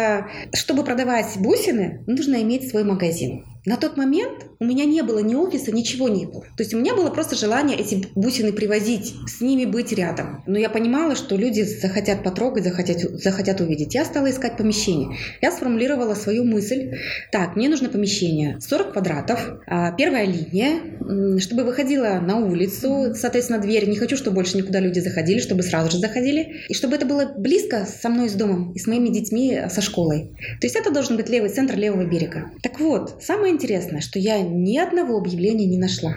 чтобы 0.54 0.84
продавать 0.84 1.37
бусины, 1.37 2.04
нужно 2.06 2.42
иметь 2.42 2.70
свой 2.70 2.84
магазин. 2.84 3.44
На 3.68 3.76
тот 3.76 3.98
момент 3.98 4.46
у 4.61 4.64
меня 4.64 4.87
не 4.87 5.02
было 5.02 5.18
ни 5.18 5.35
офиса, 5.35 5.72
ничего 5.72 6.09
не 6.09 6.24
было. 6.24 6.40
То 6.57 6.62
есть 6.62 6.72
у 6.72 6.78
меня 6.78 6.94
было 6.94 7.11
просто 7.11 7.37
желание 7.37 7.76
эти 7.76 8.07
бусины 8.14 8.50
привозить, 8.50 9.14
с 9.26 9.42
ними 9.42 9.66
быть 9.66 9.92
рядом. 9.92 10.42
Но 10.46 10.59
я 10.59 10.70
понимала, 10.70 11.14
что 11.14 11.37
люди 11.37 11.61
захотят 11.61 12.24
потрогать, 12.24 12.64
захотят, 12.64 12.98
захотят 12.98 13.61
увидеть. 13.61 13.94
Я 13.94 14.07
стала 14.07 14.31
искать 14.31 14.57
помещение. 14.57 15.18
Я 15.42 15.52
сформулировала 15.52 16.14
свою 16.14 16.44
мысль. 16.44 16.92
Так, 17.31 17.57
мне 17.57 17.68
нужно 17.68 17.90
помещение 17.90 18.59
40 18.59 18.92
квадратов, 18.94 19.61
а, 19.66 19.92
первая 19.92 20.24
линия, 20.24 21.38
чтобы 21.38 21.64
выходила 21.64 22.18
на 22.26 22.38
улицу, 22.38 23.12
соответственно, 23.14 23.61
дверь. 23.61 23.87
Не 23.87 23.96
хочу, 23.96 24.16
чтобы 24.16 24.37
больше 24.37 24.57
никуда 24.57 24.81
люди 24.81 25.00
заходили, 25.00 25.40
чтобы 25.40 25.62
сразу 25.62 25.90
же 25.90 25.98
заходили. 25.98 26.62
И 26.70 26.74
чтобы 26.74 26.96
это 26.96 27.04
было 27.04 27.26
близко 27.37 27.85
со 27.85 28.09
мной 28.09 28.31
с 28.31 28.33
домом 28.33 28.72
и 28.72 28.78
с 28.78 28.87
моими 28.87 29.11
детьми 29.11 29.61
со 29.68 29.83
школой. 29.83 30.31
То 30.59 30.66
есть 30.66 30.74
это 30.74 30.90
должен 30.90 31.18
быть 31.18 31.28
левый 31.28 31.50
центр 31.50 31.76
левого 31.76 32.07
берега. 32.07 32.50
Так 32.62 32.81
вот, 32.81 33.22
самое 33.22 33.57
интересное, 33.58 34.00
что 34.00 34.18
я 34.18 34.40
ни 34.40 34.78
одного 34.78 35.18
объявления 35.18 35.66
не 35.66 35.78
нашла. 35.78 36.14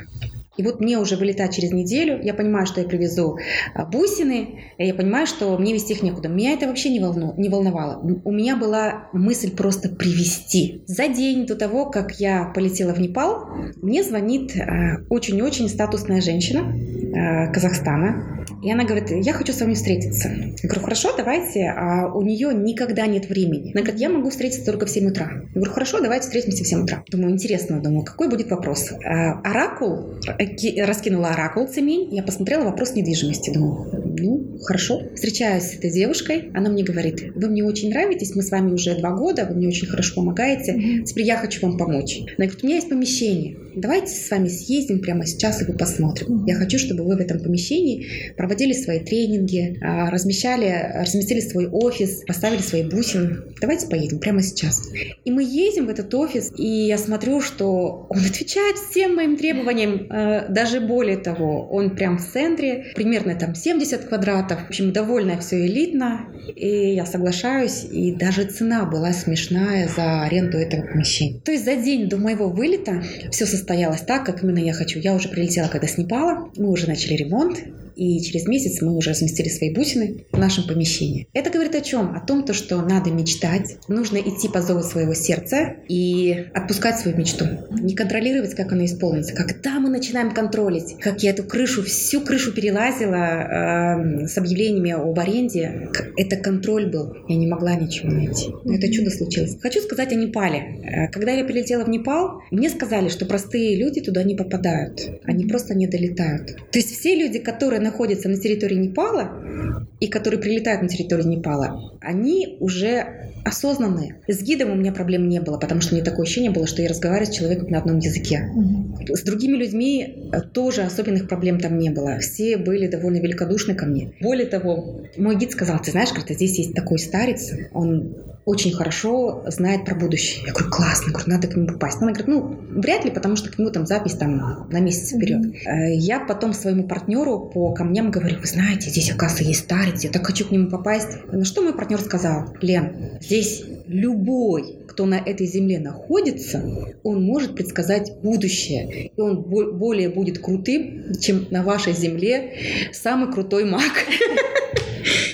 И 0.58 0.64
вот 0.64 0.80
мне 0.80 1.00
уже 1.00 1.16
вылетать 1.16 1.56
через 1.56 1.72
неделю, 1.72 2.20
я 2.22 2.36
понимаю, 2.36 2.68
что 2.68 2.82
я 2.82 2.88
привезу 2.88 3.40
а, 3.74 3.86
бусины, 3.86 4.74
я 4.78 4.94
понимаю, 4.94 5.26
что 5.26 5.58
мне 5.58 5.74
вести 5.74 5.94
их 5.94 6.04
некуда. 6.04 6.28
Меня 6.30 6.52
это 6.52 6.68
вообще 6.68 6.90
не, 6.90 7.00
волну, 7.00 7.34
не 7.38 7.50
волновало. 7.50 8.00
У 8.24 8.32
меня 8.32 8.56
была 8.56 9.10
мысль 9.12 9.56
просто 9.56 9.90
привезти. 9.90 10.84
За 10.86 11.08
день 11.08 11.48
до 11.48 11.56
того, 11.56 11.90
как 11.90 12.20
я 12.20 12.52
полетела 12.54 12.94
в 12.94 13.00
Непал, 13.00 13.48
мне 13.82 14.04
звонит 14.04 14.56
а, 14.56 14.98
очень-очень 15.10 15.68
статусная 15.68 16.22
женщина 16.22 16.60
э, 16.60 17.52
Казахстана, 17.52 18.41
и 18.64 18.72
она 18.72 18.84
говорит, 18.84 19.10
я 19.10 19.34
хочу 19.34 19.54
с 19.54 19.60
вами 19.60 19.74
встретиться. 19.74 20.30
Я 20.30 20.70
говорю, 20.70 20.82
хорошо, 20.82 21.16
давайте. 21.18 21.66
А 21.76 22.12
у 22.14 22.22
нее 22.22 22.54
никогда 22.54 23.08
нет 23.08 23.28
времени. 23.28 23.72
Она 23.74 23.82
говорит, 23.82 24.00
я 24.00 24.10
могу 24.10 24.30
встретиться 24.30 24.66
только 24.66 24.86
в 24.86 24.90
7 24.90 25.10
утра. 25.10 25.32
Я 25.32 25.54
говорю, 25.56 25.72
хорошо, 25.72 26.00
давайте 26.00 26.26
встретимся 26.26 26.64
в 26.64 26.68
7 26.68 26.84
утра. 26.84 27.04
Думаю, 27.10 27.32
интересно, 27.32 27.82
думаю, 27.82 28.04
какой 28.04 28.30
будет 28.30 28.52
вопрос. 28.52 28.92
А, 29.04 29.42
оракул, 29.42 30.16
э, 30.38 30.86
раскинула 30.86 31.30
оракул 31.30 31.68
цемень, 31.68 32.14
я 32.14 32.24
посмотрела 32.24 32.66
вопрос 32.66 32.94
недвижимости. 32.94 33.52
Думаю, 33.52 34.16
ну, 34.20 34.58
хорошо. 34.62 35.02
Встречаюсь 35.16 35.64
с 35.64 35.74
этой 35.76 35.92
девушкой, 35.92 36.52
она 36.54 36.70
мне 36.70 36.84
говорит, 36.84 37.32
вы 37.36 37.50
мне 37.50 37.64
очень 37.64 37.90
нравитесь, 37.90 38.36
мы 38.36 38.44
с 38.44 38.52
вами 38.52 38.72
уже 38.72 38.96
два 38.96 39.12
года, 39.12 39.46
вы 39.50 39.56
мне 39.56 39.68
очень 39.68 39.88
хорошо 39.88 40.16
помогаете, 40.16 41.04
теперь 41.06 41.26
я 41.26 41.38
хочу 41.38 41.66
вам 41.66 41.78
помочь. 41.78 42.20
Она 42.38 42.46
говорит, 42.46 42.64
у 42.64 42.68
меня 42.68 42.76
есть 42.76 42.90
помещение, 42.90 43.58
давайте 43.76 44.08
с 44.08 44.30
вами 44.30 44.48
съездим 44.50 45.00
прямо 45.00 45.26
сейчас 45.26 45.62
и 45.62 45.66
вы 45.66 45.74
посмотрим. 45.74 46.46
Я 46.46 46.56
хочу, 46.56 46.78
чтобы 46.78 47.04
вы 47.04 47.16
в 47.16 47.20
этом 47.20 47.40
помещении 47.40 48.34
проводили 48.38 48.51
проводили 48.52 48.74
свои 48.74 49.00
тренинги, 49.00 49.78
а, 49.82 50.10
размещали, 50.10 50.92
разместили 50.94 51.40
свой 51.40 51.68
офис, 51.68 52.22
поставили 52.28 52.60
свои 52.62 52.84
бусины. 52.84 53.38
Давайте 53.62 53.88
поедем 53.88 54.20
прямо 54.20 54.44
сейчас. 54.44 54.90
И 55.24 55.32
мы 55.32 55.42
едем 55.42 55.86
в 55.86 55.90
этот 55.90 56.14
офис, 56.14 56.52
и 56.58 56.68
я 56.68 56.98
смотрю, 56.98 57.40
что 57.40 58.08
он 58.10 58.20
отвечает 58.20 58.76
всем 58.76 59.16
моим 59.16 59.38
требованиям, 59.38 60.08
а, 60.10 60.48
даже 60.50 60.82
более 60.82 61.16
того, 61.16 61.66
он 61.70 61.96
прям 61.96 62.18
в 62.18 62.28
центре, 62.28 62.92
примерно 62.94 63.36
там 63.36 63.56
70 63.56 64.04
квадратов. 64.10 64.66
В 64.66 64.68
общем, 64.68 64.92
довольно 64.92 65.40
все 65.40 65.66
элитно, 65.66 66.28
и 66.54 66.94
я 66.94 67.06
соглашаюсь, 67.06 67.86
и 67.90 68.12
даже 68.12 68.44
цена 68.44 68.84
была 68.84 69.14
смешная 69.14 69.88
за 69.88 70.24
аренду 70.24 70.58
этого 70.58 70.82
помещения. 70.86 71.40
То 71.40 71.54
есть 71.54 71.64
за 71.64 71.78
день 71.78 72.10
до 72.10 72.18
моего 72.18 72.50
вылета 72.50 73.02
все 73.32 73.46
состоялось 73.46 74.02
так, 74.02 74.26
как 74.26 74.44
именно 74.44 74.60
я 74.60 74.74
хочу. 74.74 75.00
Я 75.00 75.16
уже 75.16 75.30
прилетела, 75.30 75.70
когда 75.70 75.88
с 75.88 75.98
Непала, 75.98 76.50
мы 76.58 76.70
уже 76.70 76.88
начали 76.88 77.14
ремонт, 77.14 77.62
и 77.96 78.22
через 78.22 78.48
месяц 78.48 78.82
мы 78.82 78.96
уже 78.96 79.12
разместили 79.12 79.50
свои 79.50 79.74
бусины 79.74 80.26
в 80.32 80.38
нашем 80.38 80.66
помещении. 80.68 81.28
Это 81.34 81.50
говорит 81.50 81.76
о 81.76 81.82
чем? 81.82 82.16
О 82.16 82.20
том, 82.20 82.44
то, 82.44 82.54
что 82.54 82.82
надо 82.82 83.12
мечтать, 83.12 83.78
нужно 83.88 84.18
идти 84.18 84.48
по 84.48 84.62
зову 84.62 84.82
своего 84.82 85.14
сердца 85.14 85.76
и 85.88 86.48
отпускать 86.54 87.00
свою 87.00 87.18
мечту. 87.18 87.46
Не 87.72 87.96
контролировать, 87.96 88.56
как 88.56 88.72
она 88.72 88.86
исполнится. 88.86 89.34
Когда 89.34 89.80
мы 89.80 89.90
начинаем 89.90 90.32
контролить, 90.32 90.98
как 91.00 91.24
я 91.24 91.32
эту 91.32 91.44
крышу, 91.44 91.84
всю 91.84 92.22
крышу 92.22 92.54
перелазила 92.54 93.16
э, 93.16 94.28
с 94.28 94.38
объявлениями 94.38 94.92
об 94.92 95.18
аренде, 95.20 95.90
это 96.18 96.36
контроль 96.38 96.90
был. 96.90 97.14
Я 97.28 97.36
не 97.36 97.48
могла 97.48 97.76
ничего 97.76 98.10
найти. 98.12 98.50
Но 98.64 98.76
это 98.76 98.92
чудо 98.92 99.10
случилось. 99.10 99.58
Хочу 99.62 99.82
сказать 99.82 100.12
о 100.12 100.16
Непале. 100.16 100.60
Э, 100.84 101.08
когда 101.10 101.32
я 101.32 101.44
прилетела 101.44 101.84
в 101.84 101.90
Непал, 101.90 102.42
мне 102.52 102.70
сказали, 102.70 103.10
что 103.10 103.26
простые 103.26 103.76
люди 103.76 104.02
туда 104.02 104.24
не 104.24 104.36
попадают. 104.36 105.02
Они 105.24 105.46
просто 105.46 105.76
не 105.76 105.88
долетают. 105.88 106.56
То 106.72 106.80
есть 106.80 106.98
все 106.98 107.16
люди, 107.16 107.40
которые 107.40 107.81
находятся 107.82 108.30
на 108.30 108.38
территории 108.38 108.76
Непала 108.76 109.88
и 110.00 110.08
которые 110.08 110.40
прилетают 110.40 110.82
на 110.82 110.88
территорию 110.88 111.28
Непала, 111.28 111.92
они 112.02 112.58
уже 112.60 113.32
осознанные. 113.44 114.18
С 114.28 114.42
гидом 114.42 114.72
у 114.72 114.76
меня 114.76 114.92
проблем 114.92 115.28
не 115.28 115.40
было, 115.42 115.58
потому 115.58 115.82
что 115.82 115.94
мне 115.94 116.04
такое 116.04 116.24
ощущение 116.24 116.52
было, 116.52 116.68
что 116.68 116.82
я 116.82 116.90
разговариваю 116.90 117.32
с 117.32 117.36
человеком 117.36 117.70
на 117.70 117.80
одном 117.80 118.00
языке. 118.00 118.50
Mm-hmm. 118.56 119.16
С 119.16 119.24
другими 119.24 119.58
людьми 119.58 120.30
э, 120.32 120.42
тоже 120.42 120.82
особенных 120.82 121.28
проблем 121.28 121.60
там 121.60 121.78
не 121.78 121.90
было. 121.90 122.20
Все 122.20 122.58
были 122.58 122.88
довольно 122.88 123.18
великодушны 123.18 123.74
ко 123.74 123.86
мне. 123.86 124.14
Более 124.22 124.46
того, 124.48 125.02
мой 125.18 125.36
гид 125.38 125.52
сказал, 125.52 125.80
ты 125.80 125.92
знаешь, 125.92 126.10
говорит, 126.10 126.36
здесь 126.36 126.58
есть 126.58 126.74
такой 126.74 127.00
старец, 127.00 127.52
он 127.74 128.16
очень 128.46 128.74
хорошо 128.74 129.44
знает 129.48 129.86
про 129.86 129.96
будущее. 129.96 130.44
Я 130.46 130.54
говорю, 130.54 130.72
классно, 130.72 131.12
говорю, 131.12 131.30
надо 131.30 131.48
к 131.48 131.56
нему 131.56 131.68
попасть. 131.68 131.98
Она 132.02 132.12
говорит, 132.12 132.28
ну, 132.28 132.60
вряд 132.70 133.06
ли, 133.06 133.12
потому 133.12 133.36
что 133.36 133.52
к 133.52 133.60
нему 133.60 133.70
там 133.70 133.86
запись 133.86 134.14
там 134.14 134.68
на 134.70 134.80
месяц 134.80 135.14
вперед. 135.14 135.46
Mm-hmm. 135.46 135.94
Я 135.94 136.20
потом 136.20 136.54
своему 136.54 136.88
партнеру 136.88 137.52
по 137.54 137.74
камням 137.74 138.12
говорю, 138.12 138.40
вы 138.40 138.48
знаете, 138.48 138.90
здесь, 138.90 139.12
оказывается, 139.12 139.44
есть 139.44 139.62
старец, 139.62 140.04
я 140.04 140.10
так 140.10 140.26
хочу 140.26 140.46
к 140.46 140.52
нему 140.52 140.70
попасть. 140.70 141.10
На 141.32 141.46
что 141.46 141.62
мой 141.62 141.74
партнер 141.74 142.00
сказал, 142.02 142.56
Лен, 142.62 143.20
здесь 143.22 143.64
любой, 143.86 144.80
кто 144.88 145.06
на 145.06 145.16
этой 145.16 145.46
земле 145.48 145.80
находится, 145.80 146.64
он 147.04 147.24
может 147.24 147.56
предсказать 147.56 148.14
будущее. 148.22 149.12
И 149.16 149.22
он 149.22 149.42
более 149.42 150.10
будет 150.10 150.40
крутым, 150.40 151.14
чем 151.20 151.48
на 151.52 151.64
вашей 151.64 151.94
земле 151.94 152.54
самый 152.92 153.32
крутой 153.32 153.66
маг. 153.66 153.82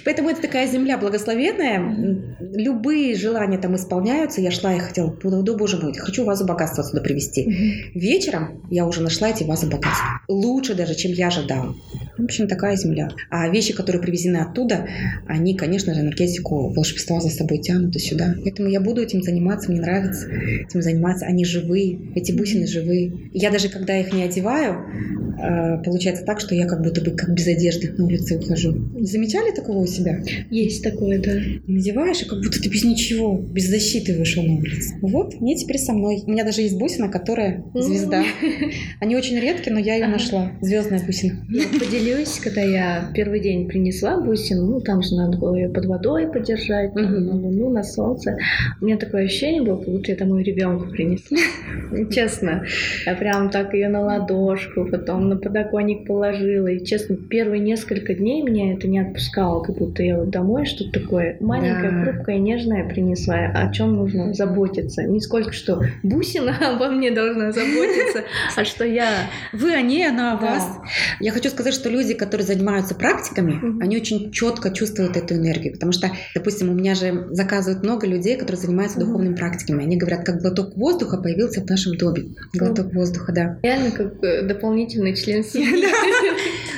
Поэтому 0.07 0.29
это 0.29 0.41
такая 0.41 0.65
земля 0.67 0.97
благословенная. 0.97 2.37
Любые 2.39 3.13
желания 3.15 3.57
там 3.57 3.75
исполняются. 3.75 4.39
Я 4.39 4.51
шла 4.51 4.73
и 4.73 4.79
хотела, 4.79 5.13
да, 5.21 5.53
боже 5.53 5.75
мой, 5.75 5.93
хочу 5.93 6.23
вазу 6.23 6.45
богатства 6.45 6.81
сюда 6.81 7.01
привезти. 7.01 7.91
Вечером 7.93 8.65
я 8.69 8.85
уже 8.85 9.01
нашла 9.01 9.27
эти 9.27 9.43
вазы 9.43 9.67
богатства. 9.67 10.21
Лучше 10.29 10.75
даже, 10.75 10.95
чем 10.95 11.11
я 11.11 11.27
ожидала. 11.27 11.75
В 12.17 12.23
общем, 12.23 12.47
такая 12.47 12.75
земля. 12.75 13.10
А 13.30 13.49
вещи, 13.49 13.73
которые 13.73 14.01
привезены 14.01 14.38
оттуда, 14.38 14.88
они, 15.27 15.56
конечно 15.56 15.93
же, 15.93 16.01
энергетику 16.01 16.73
волшебства 16.73 17.19
за 17.21 17.30
собой 17.30 17.60
тянут 17.60 17.95
и 17.95 17.99
сюда. 17.99 18.36
Поэтому 18.43 18.69
я 18.69 18.82
буду 18.82 19.01
этим 19.01 19.21
заниматься, 19.21 19.71
мне 19.71 19.82
нравится 19.82 20.27
этим 20.27 20.82
заниматься. 20.82 21.25
Они 21.25 21.45
живые, 21.45 21.99
эти 22.15 22.32
бусины 22.32 22.67
живые. 22.67 23.13
Я 23.34 23.51
даже, 23.51 23.69
когда 23.69 23.97
их 23.97 24.13
не 24.13 24.23
одеваю, 24.23 24.86
э, 25.39 25.84
получается 25.84 26.23
так, 26.25 26.39
что 26.39 26.56
я 26.56 26.65
как 26.65 26.82
будто 26.82 27.01
бы 27.01 27.12
как 27.12 27.34
без 27.34 27.47
одежды 27.47 27.93
на 27.97 28.06
улице 28.06 28.38
ухожу. 28.38 28.75
Замечали 28.99 29.51
такого 29.51 29.80
у 29.80 29.88
себя? 29.88 30.21
Есть 30.49 30.84
такое, 30.84 31.19
да. 31.19 31.34
Надеваешь, 31.67 32.21
и 32.21 32.25
как 32.25 32.39
будто 32.39 32.62
ты 32.62 32.69
без 32.69 32.84
ничего, 32.84 33.38
без 33.38 33.69
защиты 33.69 34.17
вышел 34.17 34.43
на 34.43 34.56
улицу. 34.56 34.95
Вот, 35.01 35.39
мне 35.39 35.56
теперь 35.56 35.77
со 35.77 35.93
мной. 35.93 36.23
У 36.25 36.32
меня 36.32 36.43
даже 36.43 36.62
есть 36.62 36.77
бусина, 36.77 37.10
которая 37.10 37.63
звезда. 37.73 38.23
Они 38.99 39.15
очень 39.15 39.39
редкие, 39.39 39.73
но 39.73 39.80
я 39.80 39.95
ее 39.95 40.08
нашла. 40.08 40.51
Звездная 40.62 41.03
бусина. 41.06 41.45
Я 41.49 41.65
поделюсь, 42.07 42.39
когда 42.39 42.61
я 42.61 43.09
первый 43.13 43.41
день 43.41 43.67
принесла 43.67 44.19
бусину, 44.19 44.65
ну 44.65 44.79
там 44.79 45.01
же 45.01 45.15
надо 45.15 45.37
было 45.37 45.55
ее 45.55 45.69
под 45.69 45.85
водой 45.85 46.27
подержать, 46.27 46.93
там, 46.93 47.25
на 47.25 47.35
луну, 47.35 47.69
на 47.69 47.83
солнце. 47.83 48.37
У 48.79 48.85
меня 48.85 48.97
такое 48.97 49.25
ощущение 49.25 49.61
было, 49.61 49.77
как 49.77 49.89
будто 49.89 50.11
я 50.11 50.17
домой 50.17 50.43
ребенку 50.43 50.89
принесла. 50.89 51.37
Честно. 52.09 52.63
Я 53.05 53.15
прям 53.15 53.49
так 53.49 53.73
ее 53.73 53.89
на 53.89 54.01
ладошку, 54.01 54.85
потом 54.85 55.27
на 55.27 55.35
подоконник 55.35 56.07
положила. 56.07 56.67
И 56.67 56.85
честно, 56.85 57.17
первые 57.17 57.59
несколько 57.59 58.13
дней 58.13 58.41
меня 58.41 58.73
это 58.73 58.87
не 58.87 58.99
отпускало, 58.99 59.61
как 59.61 59.77
будто 59.77 60.01
я 60.01 60.17
вот 60.17 60.29
домой 60.29 60.65
что-то 60.65 61.01
такое 61.01 61.37
маленькое, 61.41 62.03
хрупкое, 62.03 62.37
нежное 62.37 62.87
принесла. 62.87 63.51
О 63.53 63.71
чем 63.73 63.95
нужно 63.95 64.33
заботиться? 64.33 65.03
Не 65.03 65.19
сколько 65.19 65.51
что 65.51 65.81
бусина 66.03 66.55
обо 66.61 66.87
мне 66.87 67.11
должна 67.11 67.51
заботиться, 67.51 68.23
а 68.55 68.63
что 68.63 68.85
я... 68.85 69.09
Вы 69.51 69.73
о 69.73 69.81
ней, 69.81 70.07
она 70.07 70.33
о 70.33 70.37
вас. 70.37 70.79
Я 71.19 71.31
хочу 71.31 71.49
сказать, 71.49 71.73
что 71.73 71.89
люди, 71.97 72.13
которые 72.13 72.45
занимаются 72.45 72.95
практиками, 72.95 73.81
они 73.83 73.97
очень 73.97 74.31
четко 74.31 74.69
чувствуют 74.69 75.17
эту 75.17 75.36
энергию. 75.36 75.73
Потому 75.73 75.91
что, 75.91 76.12
допустим, 76.36 76.69
у 76.69 76.73
меня 76.73 76.95
же 76.95 77.27
заказывают 77.31 77.83
много 77.83 78.05
людей, 78.07 78.38
которые 78.38 78.62
занимаются 78.62 78.99
духовными 78.99 79.36
практиками. 79.36 79.83
Они 79.83 79.97
говорят, 79.97 80.25
как 80.25 80.41
глоток 80.41 80.77
воздуха 80.77 81.17
появился 81.17 81.62
в 81.62 81.69
нашем 81.69 81.97
доме. 81.97 82.36
Глоток 82.53 82.93
воздуха, 82.93 83.31
да. 83.33 83.60
Реально 83.63 83.91
как 83.91 84.23
э, 84.23 84.43
дополнительный 84.43 85.15
член 85.15 85.43
семьи. 85.53 85.88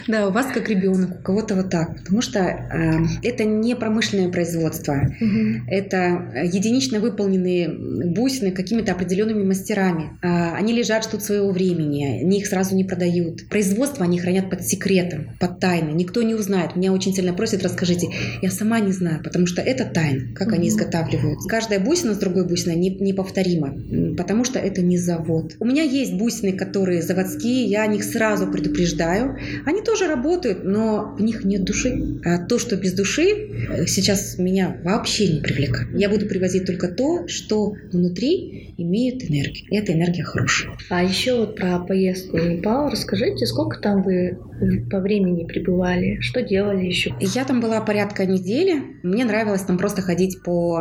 Да, 0.09 0.27
у 0.27 0.31
вас 0.31 0.47
как 0.51 0.67
ребенок, 0.69 1.19
у 1.19 1.23
кого-то 1.23 1.53
вот 1.53 1.69
так. 1.69 1.99
Потому 1.99 2.23
что 2.23 2.39
э, 2.39 2.97
это 3.21 3.43
не 3.43 3.75
промышленное 3.75 4.29
производство. 4.29 4.93
Угу. 5.21 5.67
Это 5.67 6.33
единично 6.51 6.99
выполненные 6.99 7.69
бусины 7.69 8.49
какими-то 8.49 8.93
определенными 8.93 9.43
мастерами. 9.43 10.17
Э, 10.23 10.55
они 10.55 10.73
лежат, 10.73 11.05
ждут 11.05 11.21
своего 11.21 11.51
времени. 11.51 12.21
Они 12.23 12.39
их 12.39 12.47
сразу 12.47 12.75
не 12.75 12.83
продают. 12.83 13.47
Производство 13.49 14.03
они 14.03 14.17
хранят 14.17 14.49
под 14.49 14.65
секретом, 14.65 15.37
под 15.39 15.59
тайной. 15.59 15.93
Никто 15.93 16.23
не 16.23 16.33
узнает. 16.33 16.75
Меня 16.75 16.91
очень 16.91 17.13
сильно 17.13 17.33
просят, 17.33 17.61
расскажите. 17.61 18.07
Я 18.41 18.49
сама 18.49 18.79
не 18.79 18.91
знаю, 18.91 19.21
потому 19.23 19.45
что 19.45 19.61
это 19.61 19.85
тайна, 19.85 20.33
как 20.33 20.47
угу. 20.47 20.55
они 20.55 20.69
изготавливают. 20.69 21.37
Каждая 21.47 21.79
бусина 21.79 22.15
с 22.15 22.17
другой 22.17 22.47
бусиной 22.47 22.77
не, 22.77 22.89
неповторима, 22.89 23.75
потому 24.17 24.43
что 24.43 24.57
это 24.57 24.81
не 24.81 24.97
завод. 24.97 25.53
У 25.59 25.65
меня 25.65 25.83
есть 25.83 26.13
бусины, 26.13 26.53
которые 26.53 27.03
заводские, 27.03 27.65
я 27.65 27.83
о 27.83 27.87
них 27.87 28.03
сразу 28.03 28.47
предупреждаю. 28.47 29.37
Они 29.67 29.83
тоже 29.83 29.98
работают, 30.07 30.63
но 30.63 31.15
в 31.17 31.21
них 31.21 31.43
нет 31.43 31.63
души. 31.63 32.19
А 32.23 32.37
то, 32.37 32.59
что 32.59 32.75
без 32.75 32.93
души, 32.93 33.29
э, 33.29 33.85
сейчас 33.85 34.37
меня 34.37 34.77
вообще 34.83 35.27
не 35.27 35.41
привлекает. 35.41 35.87
Я 35.93 36.09
буду 36.09 36.25
привозить 36.25 36.65
только 36.65 36.87
то, 36.87 37.27
что 37.27 37.73
внутри 37.91 38.73
имеет 38.77 39.29
энергию. 39.29 39.65
И 39.69 39.75
эта 39.75 39.93
энергия 39.93 40.23
хорошая. 40.23 40.77
А 40.89 41.03
еще 41.03 41.37
вот 41.37 41.55
про 41.55 41.79
поездку 41.79 42.37
в 42.37 42.45
Непал 42.45 42.89
расскажите, 42.89 43.45
сколько 43.45 43.79
там 43.79 44.03
вы 44.03 44.37
по 44.89 44.99
времени 44.99 45.45
пребывали? 45.45 46.19
Что 46.21 46.41
делали 46.41 46.85
еще? 46.85 47.13
Я 47.19 47.45
там 47.45 47.61
была 47.61 47.81
порядка 47.81 48.25
недели. 48.25 48.81
Мне 49.03 49.25
нравилось 49.25 49.61
там 49.61 49.77
просто 49.77 50.01
ходить 50.01 50.43
по... 50.43 50.79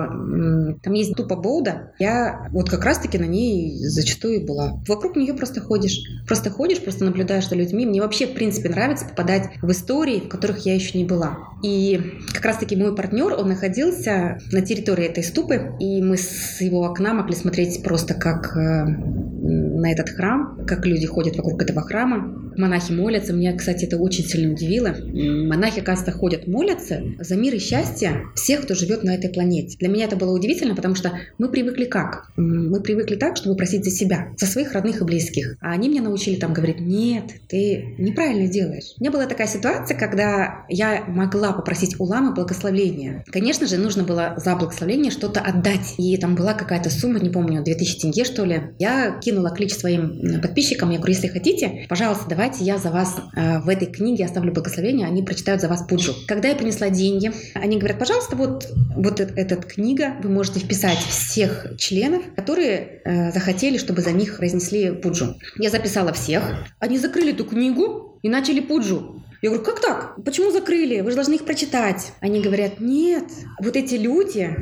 Там 0.82 0.92
есть 0.92 1.14
тупо 1.14 1.36
Боуда. 1.36 1.92
Я 1.98 2.48
вот 2.52 2.68
как 2.70 2.84
раз-таки 2.84 3.18
на 3.18 3.24
ней 3.24 3.76
зачастую 3.78 4.44
была. 4.46 4.80
Вокруг 4.86 5.16
нее 5.16 5.34
просто 5.34 5.60
ходишь. 5.60 6.00
Просто 6.26 6.50
ходишь, 6.50 6.80
просто 6.80 7.04
наблюдаешь 7.04 7.48
за 7.48 7.54
людьми. 7.54 7.86
Мне 7.86 8.00
вообще, 8.00 8.26
в 8.26 8.34
принципе, 8.34 8.68
нравится 8.68 8.97
попадать 9.04 9.50
в 9.62 9.70
истории, 9.70 10.20
в 10.20 10.28
которых 10.28 10.66
я 10.66 10.74
еще 10.74 10.98
не 10.98 11.04
была. 11.04 11.38
И 11.62 12.00
как 12.32 12.44
раз-таки 12.44 12.76
мой 12.76 12.94
партнер, 12.94 13.34
он 13.34 13.48
находился 13.48 14.38
на 14.52 14.62
территории 14.62 15.06
этой 15.06 15.24
ступы, 15.24 15.72
и 15.80 16.02
мы 16.02 16.16
с 16.16 16.60
его 16.60 16.84
окна 16.84 17.14
могли 17.14 17.34
смотреть 17.34 17.82
просто 17.82 18.14
как 18.14 18.56
э, 18.56 18.84
на 18.86 19.92
этот 19.92 20.10
храм, 20.10 20.64
как 20.66 20.86
люди 20.86 21.06
ходят 21.06 21.36
вокруг 21.36 21.62
этого 21.62 21.82
храма, 21.82 22.47
монахи 22.58 22.92
молятся. 22.92 23.32
Меня, 23.32 23.56
кстати, 23.56 23.84
это 23.84 23.96
очень 23.96 24.24
сильно 24.24 24.52
удивило. 24.52 24.94
Монахи, 25.12 25.80
оказывается, 25.80 26.18
ходят, 26.18 26.46
молятся 26.46 27.02
за 27.18 27.36
мир 27.36 27.54
и 27.54 27.58
счастье 27.58 28.24
всех, 28.34 28.62
кто 28.62 28.74
живет 28.74 29.04
на 29.04 29.14
этой 29.14 29.30
планете. 29.30 29.76
Для 29.78 29.88
меня 29.88 30.04
это 30.04 30.16
было 30.16 30.34
удивительно, 30.34 30.74
потому 30.74 30.94
что 30.94 31.12
мы 31.38 31.48
привыкли 31.48 31.84
как? 31.84 32.30
Мы 32.36 32.80
привыкли 32.80 33.16
так, 33.16 33.36
чтобы 33.36 33.56
просить 33.56 33.84
за 33.84 33.90
себя, 33.90 34.28
за 34.36 34.46
своих 34.46 34.72
родных 34.72 35.00
и 35.00 35.04
близких. 35.04 35.56
А 35.60 35.72
они 35.72 35.88
меня 35.88 36.02
научили 36.02 36.36
там 36.36 36.52
говорить, 36.52 36.80
нет, 36.80 37.24
ты 37.48 37.94
неправильно 37.98 38.48
делаешь. 38.48 38.94
У 38.98 39.02
меня 39.02 39.10
была 39.10 39.26
такая 39.26 39.46
ситуация, 39.46 39.96
когда 39.96 40.64
я 40.68 41.04
могла 41.06 41.52
попросить 41.52 41.98
у 41.98 42.04
ламы 42.04 42.34
благословения. 42.34 43.24
Конечно 43.30 43.66
же, 43.66 43.76
нужно 43.76 44.02
было 44.02 44.34
за 44.36 44.56
благословение 44.56 45.10
что-то 45.10 45.40
отдать. 45.40 45.94
И 45.98 46.16
там 46.16 46.34
была 46.34 46.54
какая-то 46.54 46.90
сумма, 46.90 47.20
не 47.20 47.30
помню, 47.30 47.62
2000 47.62 48.00
тенге, 48.00 48.24
что 48.24 48.44
ли. 48.44 48.62
Я 48.78 49.18
кинула 49.20 49.50
клич 49.50 49.74
своим 49.74 50.40
подписчикам, 50.40 50.90
я 50.90 50.98
говорю, 50.98 51.14
если 51.14 51.28
хотите, 51.28 51.86
пожалуйста, 51.88 52.24
давайте 52.28 52.47
давайте 52.48 52.64
я 52.64 52.78
за 52.78 52.90
вас 52.90 53.16
э, 53.36 53.58
в 53.58 53.68
этой 53.68 53.86
книге 53.86 54.24
оставлю 54.24 54.52
благословение, 54.52 55.06
они 55.06 55.22
прочитают 55.22 55.60
за 55.60 55.68
вас 55.68 55.82
пуджу. 55.82 56.14
Когда 56.26 56.48
я 56.48 56.56
принесла 56.56 56.88
деньги, 56.88 57.30
они 57.54 57.76
говорят, 57.76 57.98
пожалуйста, 57.98 58.36
вот, 58.36 58.68
вот 58.96 59.20
эта 59.20 59.56
книга, 59.56 60.14
вы 60.22 60.30
можете 60.30 60.60
вписать 60.60 60.98
всех 60.98 61.66
членов, 61.76 62.22
которые 62.36 63.02
э, 63.04 63.32
захотели, 63.32 63.76
чтобы 63.76 64.00
за 64.00 64.12
них 64.12 64.40
разнесли 64.40 64.92
пуджу. 64.92 65.36
Я 65.58 65.68
записала 65.68 66.14
всех. 66.14 66.42
Они 66.78 66.96
закрыли 66.98 67.32
эту 67.32 67.44
книгу 67.44 68.18
и 68.22 68.30
начали 68.30 68.60
пуджу. 68.60 69.22
Я 69.40 69.50
говорю, 69.50 69.64
как 69.64 69.80
так? 69.80 70.16
Почему 70.24 70.50
закрыли? 70.50 71.00
Вы 71.00 71.10
же 71.10 71.16
должны 71.16 71.34
их 71.34 71.44
прочитать. 71.44 72.12
Они 72.20 72.40
говорят, 72.40 72.80
нет, 72.80 73.24
вот 73.62 73.76
эти 73.76 73.94
люди 73.94 74.56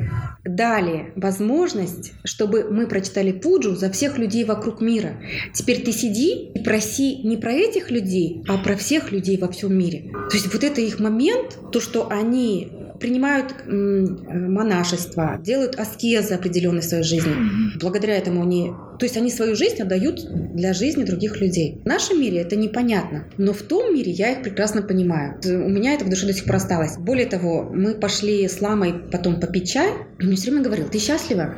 дали 0.45 1.13
возможность, 1.15 2.13
чтобы 2.23 2.65
мы 2.69 2.85
прочитали 2.85 3.31
Пуджу 3.31 3.75
за 3.75 3.89
всех 3.89 4.19
людей 4.19 4.45
вокруг 4.45 4.79
мира. 4.79 5.19
Теперь 5.53 5.83
ты 5.83 5.91
сиди 5.91 6.51
и 6.53 6.59
проси 6.63 7.17
не 7.23 7.37
про 7.37 7.53
этих 7.53 7.89
людей, 7.89 8.43
а 8.47 8.57
про 8.57 8.75
всех 8.75 9.11
людей 9.11 9.37
во 9.37 9.51
всем 9.51 9.75
мире. 9.75 10.11
То 10.29 10.35
есть 10.37 10.53
вот 10.53 10.63
это 10.63 10.79
их 10.79 10.99
момент, 10.99 11.57
то, 11.71 11.79
что 11.79 12.09
они 12.09 12.71
принимают 12.99 13.55
монашество, 13.67 15.39
делают 15.43 15.75
аскезы 15.79 16.33
определенной 16.35 16.83
своей 16.83 17.03
жизни. 17.03 17.33
Благодаря 17.79 18.15
этому 18.15 18.43
они... 18.43 18.71
То 18.99 19.05
есть 19.05 19.17
они 19.17 19.31
свою 19.31 19.55
жизнь 19.55 19.81
отдают 19.81 20.25
для 20.55 20.73
жизни 20.73 21.03
других 21.03 21.39
людей. 21.39 21.81
В 21.83 21.87
нашем 21.87 22.19
мире 22.19 22.39
это 22.39 22.55
непонятно, 22.55 23.25
но 23.37 23.53
в 23.53 23.61
том 23.61 23.93
мире 23.93 24.11
я 24.11 24.31
их 24.31 24.43
прекрасно 24.43 24.81
понимаю. 24.81 25.39
У 25.45 25.69
меня 25.69 25.93
это 25.93 26.05
в 26.05 26.09
душе 26.09 26.25
до 26.25 26.33
сих 26.33 26.45
пор 26.45 26.55
осталось. 26.55 26.97
Более 26.97 27.25
того, 27.25 27.69
мы 27.73 27.93
пошли 27.93 28.47
с 28.47 28.61
ламой 28.61 28.93
потом 29.11 29.39
попить 29.39 29.69
чай, 29.69 29.89
и 30.19 30.25
мне 30.25 30.35
все 30.35 30.49
время 30.51 30.63
говорил, 30.63 30.87
ты 30.89 30.99
счастлива? 30.99 31.55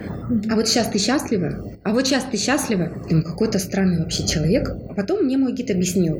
А 0.49 0.55
вот 0.55 0.67
сейчас 0.67 0.87
ты 0.87 0.99
счастлива? 0.99 1.77
А 1.83 1.93
вот 1.93 2.07
сейчас 2.07 2.25
ты 2.25 2.37
счастлива? 2.37 2.91
Думаю, 3.09 3.25
какой-то 3.25 3.59
странный 3.59 3.99
вообще 3.99 4.27
человек. 4.27 4.69
А 4.89 4.93
потом 4.93 5.23
мне 5.23 5.37
мой 5.37 5.53
гид 5.53 5.71
объяснил, 5.71 6.17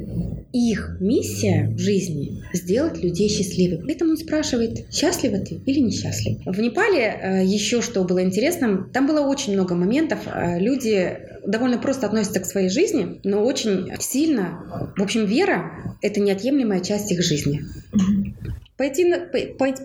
их 0.53 0.97
миссия 0.99 1.69
в 1.75 1.77
жизни– 1.77 2.43
сделать 2.53 3.03
людей 3.03 3.29
счастливыми. 3.29 3.85
Поэтому 3.85 4.11
он 4.11 4.17
спрашивает, 4.17 4.91
счастлива 4.91 5.37
ты 5.37 5.61
или 5.65 5.79
несчастлив. 5.79 6.39
В 6.45 6.59
Непале 6.59 7.19
э, 7.21 7.45
еще 7.45 7.81
что 7.81 8.03
было 8.03 8.23
интересным, 8.23 8.89
там 8.91 9.05
было 9.05 9.21
очень 9.21 9.53
много 9.53 9.75
моментов. 9.75 10.19
Э, 10.25 10.59
люди 10.59 11.08
довольно 11.45 11.77
просто 11.77 12.05
относятся 12.05 12.39
к 12.39 12.45
своей 12.45 12.69
жизни, 12.69 13.19
но 13.23 13.43
очень 13.43 13.91
сильно. 13.99 14.91
В 14.95 15.01
общем, 15.01 15.25
вера– 15.25 15.95
это 16.01 16.19
неотъемлемая 16.19 16.81
часть 16.81 17.11
их 17.11 17.23
жизни. 17.23 17.63
Пойти 18.79 19.03
на, 19.03 19.19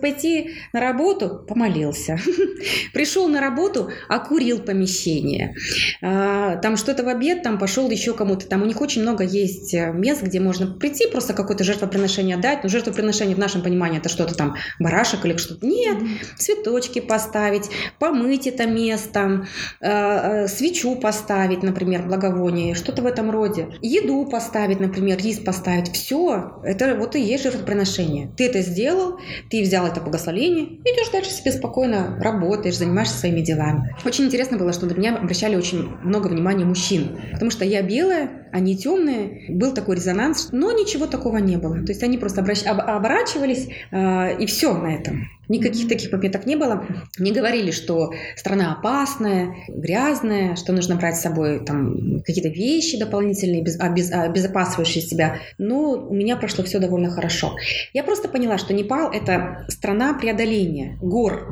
пойти 0.01 0.51
на 0.71 0.79
работу– 0.79 1.43
помолился. 1.47 2.17
Пришел 2.93 3.27
на 3.27 3.41
работу– 3.41 3.91
окурил 4.07 4.59
помещение. 4.59 5.53
А, 6.01 6.55
там 6.55 6.77
что-то 6.77 7.03
в 7.03 7.09
обед, 7.09 7.43
там 7.43 7.59
пошел 7.59 7.89
еще 7.89 8.13
кому-то. 8.13 8.47
Там 8.47 8.61
у 8.61 8.65
них 8.65 8.79
очень 8.79 9.01
много 9.01 9.25
есть 9.25 9.73
э, 9.73 9.91
мест, 9.91 10.23
где 10.23 10.39
можно 10.39 10.67
прийти, 10.67 11.07
просто 11.07 11.33
какое-то 11.33 11.65
жертвоприношение 11.65 12.37
дать. 12.37 12.63
Но 12.63 12.69
жертвоприношение 12.69 13.35
в 13.35 13.39
нашем 13.39 13.63
понимании– 13.63 13.97
это 13.99 14.07
что-то 14.07 14.33
там, 14.33 14.55
барашек 14.79 15.25
или 15.25 15.35
что-то. 15.35 15.65
Нет, 15.65 15.97
цветочки 16.37 17.01
поставить, 17.01 17.69
помыть 17.99 18.47
это 18.47 18.65
место, 18.65 19.45
э, 19.81 19.89
э, 19.89 20.47
свечу 20.47 20.95
поставить, 20.95 21.63
например, 21.63 22.03
благовоние, 22.03 22.75
что-то 22.75 23.01
в 23.01 23.07
этом 23.07 23.29
роде. 23.29 23.67
Еду 23.81 24.25
поставить, 24.25 24.79
например, 24.79 25.17
рис 25.17 25.39
поставить. 25.39 25.91
Все, 25.91 26.61
это 26.63 26.95
вот 26.95 27.17
и 27.17 27.21
есть 27.21 27.43
жертвоприношение. 27.43 28.31
Ты 28.37 28.45
это 28.45 28.61
сделал, 28.61 28.84
сделал, 28.85 29.19
ты 29.49 29.63
взял 29.63 29.87
это 29.87 29.99
благословение, 29.99 30.65
идешь 30.65 31.09
дальше 31.11 31.31
себе 31.31 31.51
спокойно, 31.51 32.19
работаешь, 32.21 32.77
занимаешься 32.77 33.17
своими 33.17 33.41
делами. 33.41 33.95
Очень 34.05 34.25
интересно 34.25 34.57
было, 34.57 34.73
что 34.73 34.85
на 34.85 34.93
меня 34.93 35.15
обращали 35.15 35.55
очень 35.55 35.89
много 36.03 36.27
внимания 36.27 36.65
мужчин, 36.65 37.17
потому 37.31 37.49
что 37.49 37.65
я 37.65 37.81
белая, 37.81 38.47
они 38.51 38.77
темные, 38.77 39.45
был 39.49 39.73
такой 39.73 39.95
резонанс, 39.95 40.49
но 40.51 40.71
ничего 40.71 41.07
такого 41.07 41.37
не 41.37 41.57
было. 41.57 41.77
То 41.77 41.91
есть 41.91 42.03
они 42.03 42.17
просто 42.17 42.41
обращ... 42.41 42.63
оборачивались, 42.65 43.67
э, 43.91 44.37
и 44.37 44.45
все 44.45 44.73
на 44.77 44.93
этом. 44.93 45.29
Никаких 45.49 45.87
таких 45.87 46.11
моментов 46.11 46.45
не 46.45 46.55
было. 46.55 46.85
Не 47.19 47.31
говорили, 47.31 47.71
что 47.71 48.11
страна 48.35 48.73
опасная, 48.73 49.55
грязная, 49.67 50.55
что 50.55 50.73
нужно 50.73 50.95
брать 50.95 51.17
с 51.17 51.21
собой 51.21 51.63
там 51.65 52.21
какие-то 52.21 52.49
вещи 52.49 52.97
дополнительные, 52.99 53.61
без, 53.61 53.79
обез, 53.79 54.11
обезопасивающие 54.11 55.03
себя. 55.03 55.39
Но 55.57 55.91
у 55.91 56.13
меня 56.13 56.37
прошло 56.37 56.63
все 56.63 56.79
довольно 56.79 57.09
хорошо. 57.09 57.55
Я 57.93 58.03
просто 58.03 58.27
поняла, 58.27 58.57
что 58.57 58.73
Непал– 58.73 59.11
это 59.13 59.65
страна 59.69 60.13
преодоления 60.13 60.97
гор. 61.01 61.47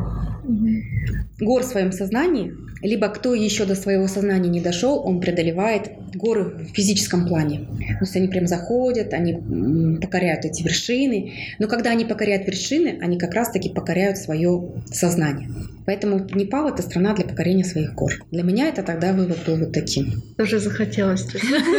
Гор 1.39 1.62
в 1.62 1.65
своем 1.65 1.91
сознании, 1.91 2.53
либо 2.84 3.08
кто 3.08 3.34
еще 3.34 3.65
до 3.65 3.76
своего 3.76 4.08
сознания 4.08 4.50
не 4.50 4.62
дошел, 4.62 5.02
он 5.04 5.19
преодолевает 5.19 5.91
горы 6.13 6.43
в 6.43 6.76
физическом 6.76 7.28
плане. 7.28 7.60
То 7.60 8.02
есть 8.02 8.15
они 8.15 8.28
прям 8.28 8.46
заходят, 8.46 9.13
они 9.13 9.98
покоряют 10.00 10.46
эти 10.46 10.62
вершины. 10.63 11.34
Но 11.60 11.67
когда 11.67 11.91
они 11.91 12.06
покоряют 12.06 12.46
вершины, 12.46 13.00
они 13.02 13.17
как 13.17 13.34
раз-таки 13.34 13.69
покоряют 13.69 14.17
свое 14.17 14.69
сознание. 14.91 15.50
Поэтому 15.86 16.28
Непал– 16.34 16.67
это 16.69 16.82
страна 16.82 17.13
для 17.13 17.26
покорения 17.26 17.63
своих 17.63 17.93
гор. 17.93 18.13
Для 18.32 18.43
меня 18.43 18.67
это 18.67 18.84
тогда 18.84 19.13
вывод 19.13 19.39
был 19.46 19.58
вот 19.58 19.74
таким. 19.74 20.22
Тоже 20.38 20.60
захотелось. 20.60 21.26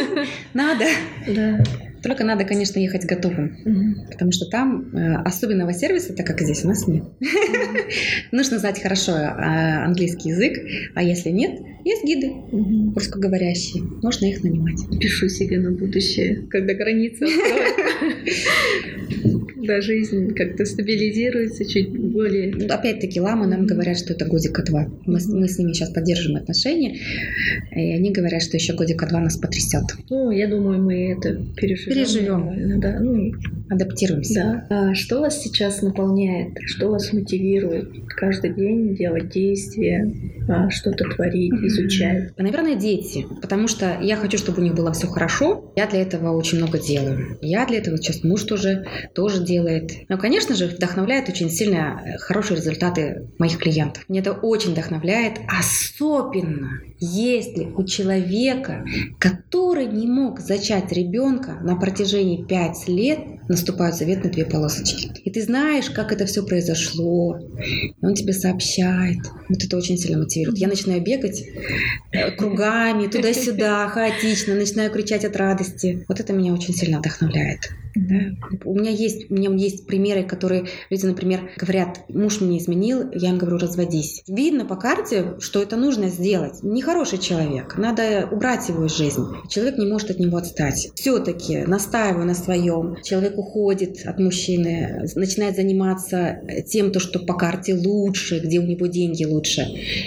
Надо. 0.53 0.85
Да. 1.27 1.63
Только 2.05 2.23
надо, 2.23 2.43
конечно, 2.43 2.77
ехать 2.77 3.03
готовым, 3.05 3.57
угу. 3.65 4.11
потому 4.11 4.31
что 4.31 4.45
там 4.45 4.95
э, 4.95 5.15
особенного 5.25 5.73
сервиса, 5.73 6.13
так 6.13 6.27
как 6.27 6.39
здесь 6.39 6.63
у 6.63 6.67
нас 6.67 6.87
нет. 6.87 7.03
Нужно 8.31 8.59
знать 8.59 8.79
хорошо 8.79 9.13
э, 9.13 9.31
английский 9.83 10.29
язык, 10.29 10.53
а 10.93 11.01
если 11.01 11.29
нет, 11.29 11.59
есть 11.83 12.03
гиды 12.03 12.31
русскоговорящие, 12.93 13.81
можно 14.03 14.25
их 14.25 14.43
нанимать. 14.43 14.77
Пишу 14.99 15.29
себе 15.29 15.59
на 15.59 15.71
будущее, 15.71 16.45
когда 16.47 16.75
граница 16.75 17.25
да, 19.65 19.81
жизнь 19.81 20.33
как-то 20.33 20.65
стабилизируется 20.65 21.65
чуть 21.65 21.89
более. 21.89 22.53
Ну, 22.55 22.65
опять-таки, 22.73 23.19
ламы 23.19 23.47
нам 23.47 23.65
говорят, 23.65 23.97
что 23.97 24.13
это 24.13 24.25
годика 24.25 24.63
два. 24.63 24.87
Мы, 25.05 25.19
мы 25.27 25.47
с 25.47 25.57
ними 25.57 25.73
сейчас 25.73 25.89
поддерживаем 25.89 26.41
отношения, 26.41 26.97
и 27.75 27.93
они 27.93 28.11
говорят, 28.11 28.41
что 28.41 28.57
еще 28.57 28.73
годика 28.73 29.07
два 29.07 29.19
нас 29.19 29.37
потрясет. 29.37 29.83
Ну, 30.09 30.31
я 30.31 30.47
думаю, 30.47 30.81
мы 30.81 31.11
это 31.11 31.41
переживем. 31.55 31.94
Переживем. 31.95 32.79
Да. 32.79 32.99
Ну, 32.99 33.31
Адаптируемся. 33.69 34.65
Да. 34.69 34.89
А 34.89 34.93
что 34.93 35.21
вас 35.21 35.41
сейчас 35.41 35.81
наполняет? 35.81 36.57
Что 36.65 36.89
вас 36.89 37.11
мотивирует 37.11 37.89
каждый 38.09 38.53
день 38.53 38.95
делать 38.95 39.29
действия, 39.29 40.07
а, 40.47 40.69
что-то 40.69 41.05
творить, 41.05 41.53
изучать? 41.53 42.37
Наверное, 42.37 42.75
дети. 42.75 43.25
Потому 43.41 43.67
что 43.67 43.97
я 44.01 44.17
хочу, 44.17 44.37
чтобы 44.37 44.61
у 44.61 44.63
них 44.63 44.75
было 44.75 44.91
все 44.93 45.07
хорошо. 45.07 45.73
Я 45.75 45.87
для 45.87 46.01
этого 46.01 46.35
очень 46.37 46.59
много 46.59 46.77
делаю. 46.77 47.39
Я 47.41 47.65
для 47.65 47.79
этого 47.79 47.97
сейчас 47.97 48.23
муж 48.23 48.43
тоже, 48.43 48.85
тоже 49.15 49.43
делает 49.43 49.55
делает. 49.55 50.09
Но, 50.09 50.17
конечно 50.17 50.55
же, 50.55 50.67
вдохновляет 50.67 51.29
очень 51.29 51.49
сильно 51.49 52.01
э, 52.05 52.17
хорошие 52.17 52.57
результаты 52.57 53.27
моих 53.37 53.57
клиентов. 53.57 54.03
Мне 54.07 54.19
это 54.19 54.33
очень 54.33 54.71
вдохновляет, 54.71 55.39
особенно 55.47 56.81
если 56.99 57.65
у 57.75 57.83
человека, 57.83 58.85
который 59.19 59.87
не 59.87 60.07
мог 60.07 60.39
зачать 60.39 60.91
ребенка 60.91 61.57
на 61.61 61.75
протяжении 61.85 62.43
5 62.43 62.87
лет, 62.87 63.19
наступают 63.47 63.95
заветные 63.95 64.31
две 64.31 64.43
полосочки. 64.43 65.11
И 65.23 65.29
ты 65.29 65.43
знаешь, 65.43 65.91
как 65.91 66.11
это 66.11 66.25
все 66.25 66.43
произошло. 66.43 67.37
И 67.37 68.03
он 68.03 68.15
тебе 68.15 68.33
сообщает. 68.33 69.19
Вот 69.49 69.63
это 69.63 69.77
очень 69.77 69.97
сильно 69.97 70.17
мотивирует. 70.17 70.57
Я 70.57 70.67
начинаю 70.67 71.03
бегать 71.03 71.43
э, 72.11 72.31
кругами, 72.31 73.05
туда-сюда, 73.05 73.87
хаотично, 73.89 74.55
начинаю 74.55 74.91
кричать 74.91 75.25
от 75.25 75.35
радости. 75.35 76.03
Вот 76.07 76.19
это 76.19 76.33
меня 76.33 76.53
очень 76.53 76.73
сильно 76.73 76.97
вдохновляет. 76.97 77.69
Да. 77.95 78.15
У 78.65 78.77
меня 78.77 78.91
есть, 78.91 79.31
у 79.31 79.33
меня 79.33 79.49
есть 79.51 79.87
примеры, 79.87 80.23
которые 80.23 80.65
люди, 80.89 81.05
например, 81.05 81.49
говорят, 81.57 82.01
муж 82.09 82.41
мне 82.41 82.57
изменил, 82.57 83.09
я 83.13 83.29
им 83.29 83.37
говорю, 83.37 83.57
разводись. 83.57 84.23
Видно 84.27 84.65
по 84.65 84.75
карте, 84.75 85.35
что 85.39 85.61
это 85.61 85.77
нужно 85.77 86.09
сделать. 86.09 86.61
Нехороший 86.61 87.19
человек, 87.19 87.77
надо 87.77 88.27
убрать 88.31 88.67
его 88.67 88.85
из 88.85 88.97
жизни. 88.97 89.23
Человек 89.49 89.77
не 89.77 89.85
может 89.85 90.11
от 90.11 90.19
него 90.19 90.37
отстать. 90.37 90.89
Все-таки 90.95 91.59
настаиваю 91.59 92.25
на 92.25 92.35
своем. 92.35 92.97
Человек 93.03 93.37
уходит 93.37 94.05
от 94.05 94.19
мужчины, 94.19 95.07
начинает 95.15 95.55
заниматься 95.55 96.41
тем, 96.67 96.91
то, 96.91 96.99
что 96.99 97.19
по 97.19 97.33
карте 97.33 97.73
лучше, 97.73 98.39
где 98.39 98.59
у 98.59 98.63
него 98.63 98.87
деньги 98.87 99.23
лучше 99.23 99.61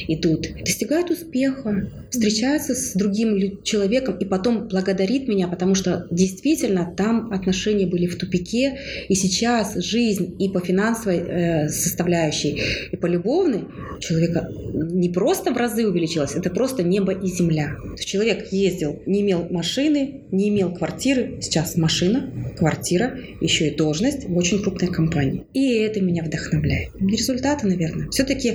идут. 0.09 0.47
Достигает 0.61 1.11
успеха, 1.11 1.89
встречается 2.11 2.75
с 2.75 2.93
другим 2.93 3.63
человеком 3.63 4.19
и 4.19 4.25
потом 4.25 4.69
благодарит 4.69 5.29
меня, 5.29 5.49
потому 5.49 5.75
что 5.75 6.07
действительно 6.11 6.93
там 6.97 7.33
отношения 7.33 7.78
отношения 7.79 7.87
были 7.87 8.07
в 8.07 8.17
тупике, 8.17 8.79
и 9.09 9.15
сейчас 9.15 9.75
жизнь 9.77 10.37
и 10.39 10.49
по 10.49 10.61
финансовой 10.61 11.19
э, 11.19 11.69
составляющей, 11.69 12.61
и 12.93 12.97
по 12.97 13.07
любовной 13.07 13.65
человека 14.01 14.49
не 14.73 15.09
просто 15.09 15.53
в 15.53 15.57
разы 15.57 15.87
увеличилась, 15.87 16.35
это 16.35 16.51
просто 16.51 16.83
небо 16.83 17.13
и 17.13 17.27
земля. 17.27 17.77
То 17.83 17.93
есть 17.93 18.09
человек 18.09 18.53
ездил, 18.53 19.01
не 19.07 19.21
имел 19.21 19.47
машины, 19.51 20.23
не 20.31 20.49
имел 20.49 20.75
квартиры, 20.75 21.39
сейчас 21.41 21.77
машина, 21.77 22.31
квартира, 22.57 23.19
еще 23.41 23.69
и 23.69 23.77
должность 23.77 24.29
в 24.29 24.37
очень 24.37 24.63
крупной 24.63 24.91
компании. 24.91 25.45
И 25.55 25.75
это 25.79 26.01
меня 26.01 26.23
вдохновляет. 26.25 26.91
Результаты, 27.01 27.67
наверное. 27.67 28.09
Все-таки 28.11 28.55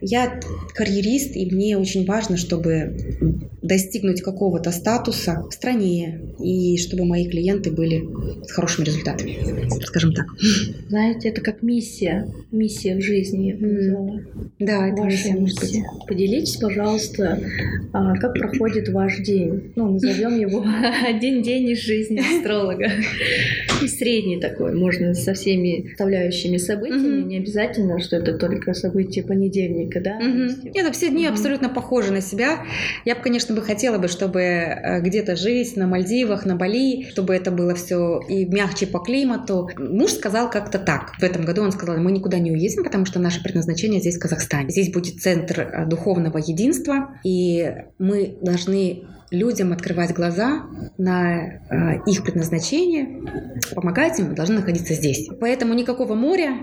я 0.00 0.40
карьерист, 0.74 1.36
и 1.36 1.46
мне 1.46 1.78
очень 1.78 2.06
важно, 2.06 2.36
чтобы 2.36 2.96
достигнуть 3.62 4.22
какого-то 4.22 4.72
статуса 4.72 5.44
в 5.48 5.54
стране, 5.54 6.20
и 6.42 6.76
чтобы 6.78 7.04
мои 7.04 7.28
клиенты 7.28 7.70
были 7.70 8.02
с 8.44 8.52
хорошими 8.62 8.84
результатами, 8.84 9.68
скажем 9.84 10.12
так. 10.12 10.26
Знаете, 10.88 11.30
это 11.30 11.40
как 11.40 11.62
миссия, 11.62 12.28
миссия 12.52 12.94
в 12.94 13.02
жизни. 13.02 13.56
Mm. 13.58 14.46
Да, 14.60 14.86
это 14.86 15.02
Ваша 15.02 15.32
миссия. 15.32 15.32
миссия. 15.32 15.84
Поделитесь, 16.06 16.56
пожалуйста, 16.58 17.40
а, 17.92 18.14
как 18.18 18.34
проходит 18.34 18.88
ваш 18.90 19.18
день. 19.18 19.72
Ну, 19.74 19.94
назовем 19.94 20.38
его 20.38 20.64
один 21.04 21.42
день 21.42 21.70
из 21.70 21.80
жизни 21.80 22.20
астролога. 22.20 22.88
Средний 23.88 24.40
такой, 24.40 24.74
можно 24.74 25.14
со 25.14 25.34
всеми 25.34 25.88
составляющими 25.88 26.56
событиями, 26.56 27.22
не 27.22 27.38
обязательно, 27.38 28.00
что 28.00 28.16
это 28.16 28.34
только 28.34 28.74
события 28.74 29.22
понедельника, 29.22 30.00
да? 30.00 30.18
Нет, 30.20 30.94
все 30.94 31.10
дни 31.10 31.26
абсолютно 31.26 31.68
похожи 31.68 32.12
на 32.12 32.20
себя. 32.20 32.64
Я 33.04 33.14
бы, 33.14 33.22
конечно, 33.22 33.54
бы 33.54 33.62
хотела 33.62 33.98
бы, 33.98 34.08
чтобы 34.08 34.40
э, 34.40 35.00
где-то 35.00 35.36
жить 35.36 35.76
на 35.76 35.86
Мальдивах, 35.86 36.44
на 36.44 36.56
Бали, 36.56 37.06
чтобы 37.10 37.34
это 37.34 37.50
было 37.50 37.74
все 37.74 38.20
и 38.28 38.44
мягче 38.44 38.86
по 38.86 38.98
климату. 38.98 39.68
Муж 39.78 40.12
сказал 40.12 40.50
как-то 40.50 40.78
так. 40.78 41.14
В 41.18 41.22
этом 41.22 41.44
году 41.44 41.62
он 41.62 41.72
сказал, 41.72 41.96
мы 41.98 42.12
никуда 42.12 42.38
не 42.38 42.50
уедем, 42.50 42.84
потому 42.84 43.04
что 43.06 43.18
наше 43.18 43.42
предназначение 43.42 44.00
здесь 44.00 44.16
в 44.16 44.20
Казахстане. 44.20 44.70
Здесь 44.70 44.92
будет 44.92 45.20
центр 45.20 45.60
э, 45.60 45.86
духовного 45.86 46.38
единства, 46.38 47.20
и 47.24 47.72
мы 47.98 48.36
должны 48.40 49.04
людям 49.32 49.72
открывать 49.72 50.12
глаза 50.12 50.66
на 50.98 51.42
э, 51.42 52.00
их 52.06 52.22
предназначение, 52.22 53.22
помогать 53.74 54.18
им, 54.20 54.34
должны 54.34 54.56
находиться 54.56 54.94
здесь. 54.94 55.28
Поэтому 55.40 55.74
никакого 55.74 56.14
моря, 56.14 56.58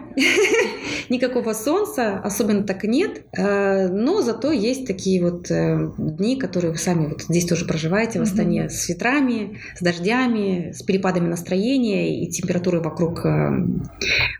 никакого 1.09 1.53
солнца 1.53 2.19
особенно 2.19 2.63
так 2.63 2.83
нет, 2.83 3.23
э, 3.37 3.87
но 3.89 4.21
зато 4.21 4.51
есть 4.51 4.87
такие 4.87 5.21
вот 5.23 5.49
э, 5.51 5.91
дни, 5.97 6.37
которые 6.37 6.71
вы 6.71 6.77
сами 6.77 7.07
вот 7.07 7.23
здесь 7.23 7.45
тоже 7.45 7.65
проживаете 7.65 8.19
в 8.19 8.23
Астане, 8.23 8.69
с 8.69 8.87
ветрами, 8.87 9.59
с 9.75 9.81
дождями, 9.81 10.71
с 10.71 10.83
перепадами 10.83 11.27
настроения 11.27 12.23
и 12.23 12.29
температурой 12.29 12.81
вокруг 12.81 13.25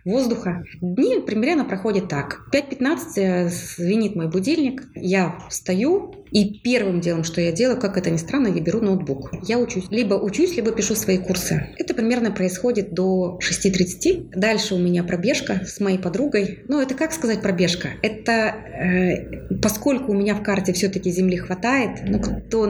воздуха. 0.06 0.64
Дни 0.82 1.20
примерно 1.22 1.66
проходят 1.66 2.08
так. 2.08 2.48
5.15 2.54 2.98
э, 3.18 3.50
звенит 3.50 4.16
мой 4.16 4.30
будильник, 4.30 4.84
я 4.96 5.38
встаю, 5.50 6.16
и 6.32 6.60
первым 6.60 7.02
делом, 7.02 7.24
что 7.24 7.42
я 7.42 7.52
делаю, 7.52 7.80
как 7.80 7.98
это 7.98 8.10
ни 8.10 8.18
странно, 8.18 8.48
я 8.48 8.62
беру 8.62 8.82
ноутбук. 8.82 9.32
Я 9.48 9.60
учусь. 9.60 9.86
Либо 9.90 10.16
учусь, 10.16 10.56
либо 10.56 10.72
пишу 10.72 10.96
свои 10.96 11.18
курсы. 11.18 11.70
Это 11.78 11.94
примерно 11.94 12.32
происходит 12.32 12.94
до 12.94 13.40
6.30. 13.42 14.32
Дальше 14.36 14.76
у 14.76 14.78
меня 14.78 15.04
пробежка 15.04 15.62
с 15.66 15.80
моей 15.80 15.98
подругой. 15.98 16.60
Ну, 16.68 16.82
это 16.82 16.96
как 16.96 17.12
сказать 17.14 17.42
пробежка? 17.42 17.90
Это 18.02 18.32
э, 18.32 19.56
поскольку 19.62 20.12
у 20.12 20.16
меня 20.16 20.36
в 20.36 20.44
карте 20.44 20.74
все-таки 20.74 21.12
Земли 21.12 21.38
хватает, 21.38 22.02
ну, 22.08 22.20
кто 22.20 22.68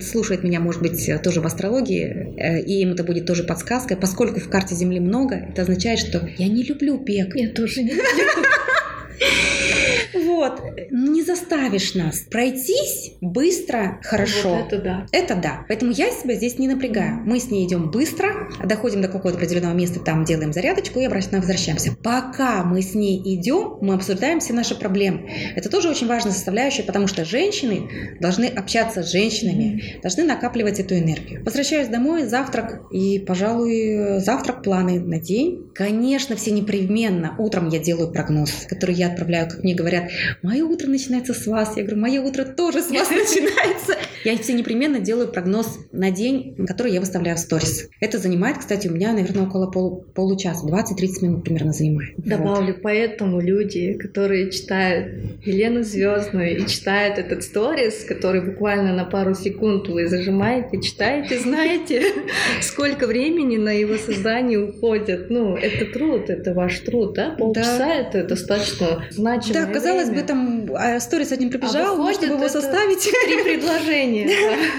слушает 0.00 0.44
меня, 0.44 0.60
может 0.60 0.82
быть, 0.82 1.10
тоже 1.22 1.40
в 1.40 1.46
астрологии, 1.46 2.34
э, 2.36 2.60
и 2.60 2.82
им 2.82 2.92
это 2.92 3.04
будет 3.04 3.26
тоже 3.26 3.44
подсказкой, 3.44 3.96
поскольку 3.96 4.40
в 4.40 4.48
карте 4.48 4.74
Земли 4.74 5.00
много, 5.00 5.36
это 5.36 5.62
означает, 5.62 5.98
что 5.98 6.28
я 6.38 6.48
не 6.48 6.62
люблю 6.62 6.98
бег. 6.98 7.34
Я 7.34 7.48
тоже 7.48 7.82
не 7.82 7.90
люблю. 7.90 8.04
Вот. 10.14 10.62
Не 10.90 11.22
заставишь 11.22 11.94
нас 11.94 12.20
пройтись 12.20 13.12
быстро, 13.20 14.00
хорошо. 14.02 14.56
Вот 14.56 14.72
это 14.72 14.82
да. 14.82 15.06
Это 15.12 15.34
да. 15.34 15.64
Поэтому 15.68 15.92
я 15.92 16.10
себя 16.10 16.34
здесь 16.34 16.58
не 16.58 16.68
напрягаю. 16.68 17.20
Мы 17.24 17.40
с 17.40 17.50
ней 17.50 17.66
идем 17.66 17.90
быстро, 17.90 18.48
доходим 18.64 19.02
до 19.02 19.08
какого-то 19.08 19.38
определенного 19.38 19.74
места, 19.74 20.00
там 20.00 20.24
делаем 20.24 20.52
зарядочку 20.52 21.00
и 21.00 21.04
обратно 21.04 21.38
возвращаемся. 21.38 21.96
Пока 22.02 22.62
мы 22.64 22.82
с 22.82 22.94
ней 22.94 23.20
идем, 23.24 23.78
мы 23.80 23.94
обсуждаем 23.94 24.40
все 24.40 24.52
наши 24.52 24.74
проблемы. 24.74 25.30
Это 25.56 25.68
тоже 25.68 25.90
очень 25.90 26.06
важная 26.06 26.32
составляющая, 26.32 26.82
потому 26.82 27.06
что 27.06 27.24
женщины 27.24 28.16
должны 28.20 28.46
общаться 28.46 29.02
с 29.02 29.10
женщинами, 29.10 30.00
должны 30.02 30.24
накапливать 30.24 30.80
эту 30.80 30.96
энергию. 30.96 31.44
Возвращаюсь 31.44 31.88
домой, 31.88 32.24
завтрак 32.24 32.82
и, 32.90 33.18
пожалуй, 33.18 34.20
завтрак, 34.20 34.62
планы 34.62 35.00
на 35.00 35.18
день. 35.18 35.70
Конечно, 35.74 36.36
все 36.36 36.50
непременно. 36.50 37.34
Утром 37.38 37.68
я 37.68 37.78
делаю 37.78 38.10
прогноз, 38.10 38.66
который 38.68 38.94
я 38.94 39.07
отправляю, 39.08 39.48
как 39.48 39.62
мне 39.62 39.74
говорят, 39.74 40.10
мое 40.42 40.64
утро 40.64 40.88
начинается 40.88 41.34
с 41.34 41.46
вас. 41.46 41.76
Я 41.76 41.82
говорю, 41.82 42.00
мое 42.00 42.20
утро 42.20 42.44
тоже 42.44 42.82
с 42.82 42.90
вас 42.90 43.10
начинается. 43.10 43.96
Я 44.24 44.36
все 44.36 44.52
непременно 44.52 44.98
делаю 44.98 45.28
прогноз 45.28 45.78
на 45.92 46.10
день, 46.10 46.54
который 46.66 46.92
я 46.92 47.00
выставляю 47.00 47.36
в 47.36 47.40
сторис. 47.40 47.88
Это 48.00 48.18
занимает, 48.18 48.58
кстати, 48.58 48.88
у 48.88 48.92
меня, 48.92 49.12
наверное, 49.12 49.46
около 49.46 49.70
пол, 49.70 50.04
получаса, 50.14 50.66
20-30 50.66 51.22
минут 51.22 51.44
примерно 51.44 51.72
занимает. 51.72 52.14
Добавлю, 52.18 52.72
вот. 52.74 52.82
поэтому 52.82 53.40
люди, 53.40 53.94
которые 53.94 54.50
читают 54.50 55.44
Елену 55.44 55.82
Звездную 55.82 56.58
и 56.58 56.66
читают 56.66 57.18
этот 57.18 57.42
сторис, 57.42 58.04
который 58.04 58.40
буквально 58.40 58.92
на 58.94 59.04
пару 59.04 59.34
секунд 59.34 59.88
вы 59.88 60.08
зажимаете, 60.08 60.80
читаете, 60.80 61.38
знаете, 61.38 62.02
сколько 62.60 63.06
времени 63.06 63.56
на 63.56 63.70
его 63.70 63.96
создание 63.96 64.58
уходит. 64.58 65.30
Ну, 65.30 65.56
это 65.56 65.86
труд, 65.86 66.28
это 66.28 66.54
ваш 66.54 66.78
труд, 66.80 67.14
да? 67.14 67.30
Полчаса 67.30 67.78
да. 67.78 67.94
это 67.94 68.24
достаточно 68.24 68.97
значимое 69.10 69.66
Да, 69.66 69.72
казалось 69.72 70.08
время. 70.08 70.22
бы, 70.22 70.26
там 70.26 70.70
а, 70.74 71.00
сторис 71.00 71.32
один 71.32 71.50
пробежал, 71.50 72.00
а 72.00 72.12
чтобы 72.12 72.34
его 72.34 72.48
составить. 72.48 73.02
Три 73.02 73.42
предложения. 73.42 74.30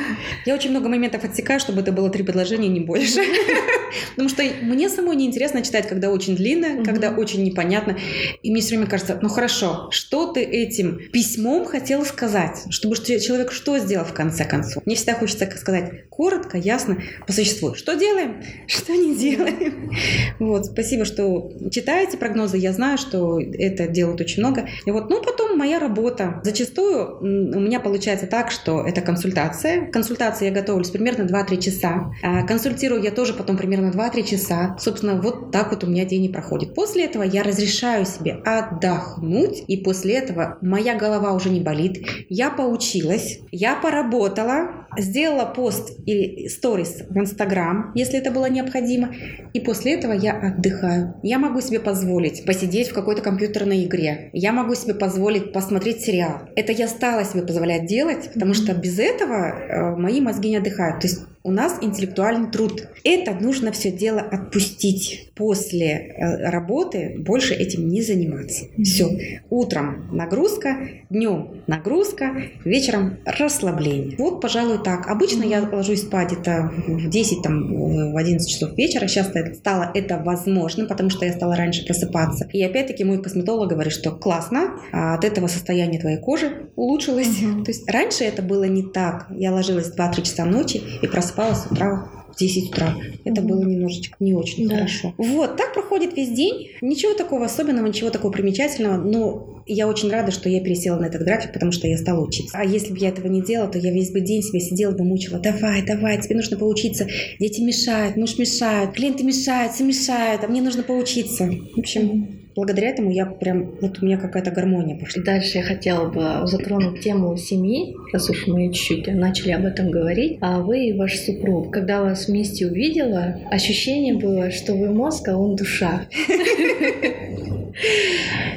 Я 0.45 0.55
очень 0.55 0.71
много 0.71 0.89
моментов 0.89 1.23
отсекаю, 1.23 1.59
чтобы 1.59 1.81
это 1.81 1.91
было 1.91 2.09
три 2.09 2.23
предложения, 2.23 2.67
не 2.67 2.79
больше. 2.79 3.19
Потому 4.11 4.29
что 4.29 4.43
мне 4.61 4.89
самой 4.89 5.15
неинтересно 5.15 5.61
читать, 5.61 5.87
когда 5.87 6.09
очень 6.09 6.35
длинно, 6.35 6.83
когда 6.83 7.11
очень 7.11 7.43
непонятно. 7.43 7.97
И 8.43 8.51
мне 8.51 8.61
все 8.61 8.69
время 8.69 8.87
кажется, 8.87 9.19
ну 9.21 9.29
хорошо, 9.29 9.89
что 9.91 10.31
ты 10.31 10.41
этим 10.41 10.99
письмом 11.11 11.65
хотел 11.65 12.05
сказать? 12.05 12.63
Чтобы 12.69 12.95
человек 12.95 13.51
что 13.51 13.77
сделал 13.79 14.05
в 14.05 14.13
конце 14.13 14.45
концов? 14.45 14.85
Мне 14.85 14.95
всегда 14.95 15.15
хочется 15.15 15.49
сказать 15.57 16.09
коротко, 16.09 16.57
ясно, 16.57 17.01
по 17.25 17.33
существу. 17.33 17.75
Что 17.75 17.95
делаем, 17.95 18.43
что 18.67 18.93
не 18.93 19.15
делаем. 19.15 19.91
Вот, 20.39 20.67
спасибо, 20.67 21.05
что 21.05 21.51
читаете 21.71 22.17
прогнозы. 22.17 22.57
Я 22.57 22.73
знаю, 22.73 22.97
что 22.97 23.39
это 23.39 23.87
делают 24.09 24.21
очень 24.21 24.41
много. 24.41 24.67
И 24.85 24.91
вот, 24.91 25.09
ну, 25.09 25.21
потом 25.21 25.57
моя 25.57 25.79
работа. 25.79 26.41
Зачастую 26.43 27.17
у 27.19 27.59
меня 27.59 27.79
получается 27.79 28.27
так, 28.27 28.51
что 28.51 28.81
это 28.81 29.01
консультация. 29.01 29.87
Консультации 29.91 30.45
я 30.45 30.51
готовлюсь 30.51 30.89
примерно 30.89 31.23
2-3 31.23 31.57
часа. 31.57 32.11
А 32.23 32.43
консультирую 32.43 33.01
я 33.03 33.11
тоже 33.11 33.33
потом 33.33 33.57
примерно 33.57 33.91
2-3 33.91 34.23
часа. 34.23 34.75
Собственно, 34.79 35.21
вот 35.21 35.51
так 35.51 35.71
вот 35.71 35.83
у 35.83 35.87
меня 35.87 36.05
день 36.05 36.25
и 36.25 36.29
проходит. 36.29 36.73
После 36.75 37.05
этого 37.05 37.23
я 37.23 37.43
разрешаю 37.43 38.05
себе 38.05 38.33
отдохнуть, 38.45 39.63
и 39.67 39.77
после 39.77 40.15
этого 40.15 40.57
моя 40.61 40.95
голова 40.95 41.33
уже 41.33 41.49
не 41.49 41.61
болит. 41.61 42.05
Я 42.29 42.49
поучилась, 42.49 43.39
я 43.51 43.75
поработала, 43.75 44.87
сделала 44.97 45.45
пост 45.45 45.99
или 46.05 46.47
сторис 46.47 47.03
в 47.09 47.17
Инстаграм, 47.17 47.91
если 47.95 48.19
это 48.19 48.31
было 48.31 48.49
необходимо, 48.49 49.13
и 49.53 49.59
после 49.59 49.93
этого 49.93 50.13
я 50.13 50.33
отдыхаю. 50.33 51.15
Я 51.23 51.39
могу 51.39 51.61
себе 51.61 51.79
позволить 51.79 52.45
посидеть 52.45 52.89
в 52.89 52.93
какой-то 52.93 53.21
компьютерной 53.21 53.85
игре. 53.85 53.98
Я 54.33 54.51
могу 54.53 54.75
себе 54.75 54.93
позволить 54.93 55.53
посмотреть 55.53 56.01
сериал. 56.01 56.41
Это 56.55 56.71
я 56.71 56.87
стала 56.87 57.23
себе 57.23 57.43
позволять 57.43 57.85
делать, 57.85 58.31
потому 58.33 58.53
что 58.53 58.73
без 58.73 58.99
этого 58.99 59.35
э, 59.35 59.95
мои 59.95 60.21
мозги 60.21 60.49
не 60.49 60.57
отдыхают. 60.57 61.01
То 61.01 61.07
есть 61.07 61.21
у 61.43 61.51
нас 61.51 61.77
интеллектуальный 61.81 62.51
труд. 62.51 62.87
Это 63.03 63.33
нужно 63.33 63.71
все 63.71 63.91
дело 63.91 64.19
отпустить. 64.19 65.31
После 65.35 65.85
э, 65.85 66.49
работы 66.49 67.15
больше 67.17 67.53
этим 67.53 67.87
не 67.87 68.01
заниматься. 68.01 68.65
Все. 68.83 69.39
Утром 69.49 70.09
нагрузка, 70.11 70.89
днем 71.09 71.61
нагрузка, 71.65 72.43
вечером 72.65 73.19
расслабление. 73.25 74.17
Вот, 74.17 74.41
пожалуй, 74.41 74.83
так. 74.83 75.07
Обычно 75.07 75.43
я 75.43 75.61
ложусь 75.71 76.01
спать 76.01 76.33
это 76.33 76.73
в 76.87 77.09
10, 77.09 77.41
там, 77.41 78.11
в 78.11 78.17
11 78.17 78.49
часов 78.49 78.77
вечера. 78.77 79.07
Сейчас 79.07 79.31
стало 79.55 79.89
это 79.93 80.17
возможно, 80.17 80.85
потому 80.85 81.09
что 81.09 81.25
я 81.25 81.31
стала 81.31 81.55
раньше 81.55 81.85
просыпаться. 81.85 82.49
И 82.51 82.61
опять-таки 82.61 83.05
мой 83.05 83.21
косметолог 83.21 83.69
говорит, 83.69 83.93
что 83.93 84.11
классно, 84.11 84.73
а 84.91 85.15
от 85.15 85.23
этого 85.23 85.47
состояние 85.47 86.01
твоей 86.01 86.17
кожи 86.17 86.67
улучшилось. 86.75 87.37
То 87.63 87.71
есть 87.71 87.89
раньше 87.89 88.25
это 88.25 88.41
было 88.41 88.65
не 88.65 88.83
так. 88.83 89.27
Я 89.29 89.53
ложилась 89.53 89.93
2-3 89.95 90.23
часа 90.23 90.43
ночи 90.43 90.81
и 91.01 91.07
просыпалась 91.07 91.28
просыпалась 91.31 91.63
с 91.63 91.71
утра 91.71 92.05
10 92.39 92.69
утра. 92.69 92.95
Это 93.25 93.41
было 93.41 93.63
немножечко 93.63 94.15
не 94.19 94.33
очень 94.33 94.67
да. 94.67 94.75
хорошо. 94.75 95.13
Вот, 95.17 95.57
так 95.57 95.73
проходит 95.73 96.15
весь 96.15 96.29
день. 96.29 96.69
Ничего 96.81 97.13
такого 97.13 97.45
особенного, 97.45 97.87
ничего 97.87 98.09
такого 98.09 98.31
примечательного, 98.31 98.97
но 98.97 99.63
я 99.69 99.87
очень 99.87 100.09
рада, 100.09 100.31
что 100.31 100.49
я 100.49 100.61
пересела 100.61 100.97
на 100.97 101.05
этот 101.05 101.21
график, 101.21 101.53
потому 101.53 101.71
что 101.71 101.87
я 101.87 101.97
стала 101.97 102.25
учиться. 102.25 102.57
А 102.57 102.65
если 102.65 102.91
бы 102.91 102.97
я 102.97 103.09
этого 103.09 103.27
не 103.27 103.41
делала, 103.41 103.69
то 103.69 103.77
я 103.77 103.91
весь 103.91 104.11
бы 104.11 104.19
день 104.21 104.41
себе 104.41 104.59
сидела 104.59 104.91
бы 104.91 105.03
мучила. 105.03 105.39
Давай, 105.39 105.83
давай, 105.85 106.19
тебе 106.21 106.35
нужно 106.35 106.57
поучиться. 106.57 107.07
Дети 107.39 107.61
мешают, 107.61 108.17
муж 108.17 108.37
мешает, 108.39 108.93
клиенты 108.93 109.23
мешают, 109.23 109.73
все 109.73 109.83
мешают, 109.83 110.43
а 110.43 110.47
мне 110.47 110.61
нужно 110.61 110.81
поучиться. 110.81 111.51
В 111.75 111.79
общем, 111.79 112.39
благодаря 112.55 112.89
этому 112.89 113.11
я 113.11 113.25
прям, 113.25 113.75
вот 113.81 114.01
у 114.01 114.05
меня 114.05 114.17
какая-то 114.17 114.51
гармония 114.51 114.97
пошла. 114.97 115.23
Дальше 115.23 115.59
я 115.59 115.63
хотела 115.63 116.09
бы 116.09 116.47
затронуть 116.47 117.01
тему 117.01 117.37
семьи, 117.37 117.95
раз 118.11 118.29
уж 118.29 118.47
мы 118.47 118.73
чуть-чуть 118.73 119.07
начали 119.07 119.51
об 119.51 119.65
этом 119.65 119.91
говорить. 119.91 120.37
А 120.41 120.59
вы 120.59 120.87
и 120.87 120.93
ваш 120.93 121.19
супруг, 121.19 121.71
когда 121.71 122.01
вас 122.01 122.27
вместе 122.29 122.67
увидела, 122.67 123.41
ощущение 123.51 124.13
было, 124.13 124.51
что 124.51 124.73
вы 124.75 124.93
мозг, 124.93 125.27
а 125.27 125.37
он 125.37 125.55
душа. 125.55 126.07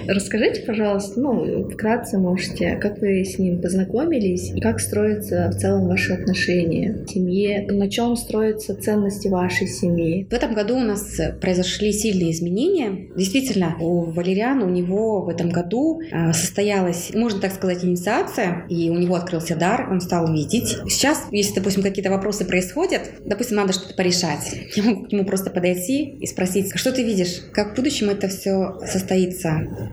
Расскажите, 0.06 0.62
пожалуйста, 0.62 1.20
ну, 1.20 1.68
вкратце 1.68 2.18
можете, 2.18 2.76
как 2.76 3.00
вы 3.00 3.24
с 3.24 3.38
ним 3.38 3.60
познакомились, 3.60 4.52
и 4.52 4.60
как 4.60 4.80
строятся 4.80 5.50
в 5.50 5.58
целом 5.58 5.86
ваши 5.86 6.12
отношения 6.12 7.04
в 7.06 7.10
семье, 7.10 7.66
на 7.68 7.88
чем 7.88 8.16
строятся 8.16 8.74
ценности 8.74 9.28
вашей 9.28 9.66
семьи? 9.66 10.26
В 10.28 10.32
этом 10.32 10.54
году 10.54 10.76
у 10.76 10.80
нас 10.80 11.20
произошли 11.40 11.92
сильные 11.92 12.32
изменения. 12.32 13.08
Действительно, 13.16 13.76
у 13.80 14.02
Валериана, 14.02 14.66
у 14.66 14.70
него 14.70 15.22
в 15.22 15.28
этом 15.28 15.50
году 15.50 16.00
а, 16.10 16.32
состоялась, 16.32 17.12
можно 17.14 17.40
так 17.40 17.52
сказать, 17.52 17.84
инициация, 17.84 18.66
и 18.68 18.90
у 18.90 18.94
него 18.94 19.14
открылся 19.14 19.54
дар, 19.56 19.88
он 19.90 20.00
стал 20.00 20.32
видеть. 20.32 20.78
Сейчас, 20.88 21.26
если, 21.30 21.54
допустим, 21.54 21.82
какие-то 21.82 22.10
вопросы 22.10 22.44
происходят, 22.44 23.02
допустим, 23.24 23.56
надо 23.56 23.72
что-то 23.72 23.94
порешать, 23.94 24.52
я 24.74 24.82
могу 24.82 25.04
к 25.04 25.12
нему 25.12 25.24
просто 25.24 25.50
подойти 25.50 26.16
и 26.20 26.26
спросить, 26.26 26.72
что 26.74 26.92
ты 26.92 27.02
видишь, 27.04 27.42
как 27.52 27.72
в 27.72 27.76
будущем 27.76 28.10
это 28.10 28.28
все 28.28 28.78
состоится. 28.80 29.01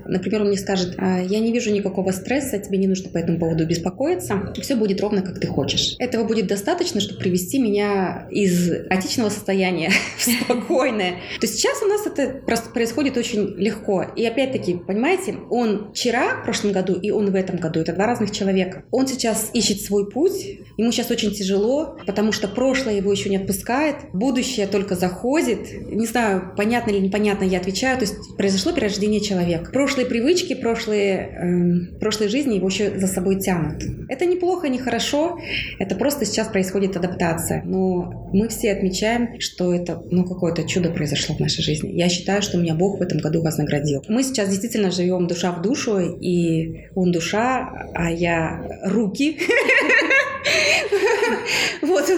Например, 0.06 0.42
он 0.42 0.48
мне 0.50 0.58
скажет, 0.58 0.96
«А, 0.98 1.20
я 1.20 1.40
не 1.40 1.52
вижу 1.52 1.72
никакого 1.72 2.12
стресса, 2.12 2.60
тебе 2.60 2.78
не 2.78 2.88
нужно 2.88 3.10
по 3.10 3.18
этому 3.18 3.40
поводу 3.40 3.66
беспокоиться, 3.66 4.54
все 4.62 4.76
будет 4.76 5.02
ровно, 5.02 5.22
как 5.22 5.40
ты 5.40 5.48
хочешь. 5.48 5.96
Этого 6.00 6.24
будет 6.24 6.48
достаточно, 6.48 7.02
чтобы 7.02 7.20
привести 7.20 7.60
меня 7.60 8.28
из 8.30 8.72
отечного 8.90 9.30
состояния 9.30 9.92
в 10.18 10.22
спокойное. 10.22 11.12
То 11.40 11.48
есть 11.48 11.56
сейчас 11.56 11.82
у 11.82 11.88
нас 11.88 12.06
это 12.06 12.42
происходит 12.74 13.18
очень 13.18 13.56
легко. 13.58 14.06
И 14.16 14.26
опять-таки, 14.26 14.76
понимаете, 14.76 15.36
он 15.50 15.92
вчера, 15.94 16.42
в 16.42 16.44
прошлом 16.44 16.72
году, 16.72 16.94
и 16.94 17.12
он 17.12 17.32
в 17.32 17.36
этом 17.36 17.58
году, 17.58 17.80
это 17.80 17.94
два 17.94 18.06
разных 18.06 18.32
человека. 18.32 18.84
Он 18.92 19.08
сейчас 19.08 19.50
ищет 19.54 19.82
свой 19.82 20.10
путь, 20.10 20.46
ему 20.78 20.92
сейчас 20.92 21.12
очень 21.12 21.32
тяжело, 21.32 21.98
потому 22.06 22.32
что 22.32 22.48
прошлое 22.48 22.96
его 22.96 23.12
еще 23.12 23.30
не 23.30 23.38
отпускает, 23.38 23.96
будущее 24.14 24.68
только 24.68 24.96
заходит. 24.96 25.90
Не 25.90 26.06
знаю, 26.06 26.54
понятно 26.56 26.92
или 26.92 27.00
непонятно 27.00 27.44
я 27.44 27.60
отвечаю, 27.60 27.98
то 27.98 28.06
есть 28.06 28.36
произошло 28.38 28.72
перерождение 28.72 28.99
человека. 29.20 29.72
Прошлые 29.72 30.06
привычки, 30.06 30.54
прошлые, 30.54 31.90
э, 31.94 32.00
прошлые 32.00 32.30
жизни 32.30 32.56
его 32.56 32.68
еще 32.68 32.98
за 33.00 33.08
собой 33.08 33.40
тянут. 33.40 33.84
Это 34.10 34.26
неплохо, 34.26 34.70
не 34.70 34.78
хорошо, 34.78 35.40
это 35.80 35.96
просто 35.96 36.26
сейчас 36.26 36.48
происходит 36.48 36.98
адаптация. 36.98 37.64
Но 37.66 38.30
мы 38.34 38.48
все 38.50 38.72
отмечаем, 38.72 39.40
что 39.40 39.74
это 39.74 40.04
ну, 40.12 40.26
какое-то 40.26 40.68
чудо 40.68 40.90
произошло 40.90 41.36
в 41.36 41.40
нашей 41.40 41.64
жизни. 41.64 41.92
Я 41.92 42.10
считаю, 42.10 42.42
что 42.42 42.58
меня 42.58 42.76
Бог 42.76 43.00
в 43.00 43.02
этом 43.02 43.20
году 43.20 43.42
вознаградил. 43.42 44.04
Мы 44.08 44.24
сейчас 44.24 44.50
действительно 44.50 44.92
живем 44.92 45.28
душа 45.28 45.52
в 45.52 45.62
душу, 45.62 46.00
и 46.00 46.88
он 46.96 47.12
душа, 47.12 47.90
а 47.94 48.12
я 48.12 48.82
руки. 48.84 49.40
Вот. 51.82 52.10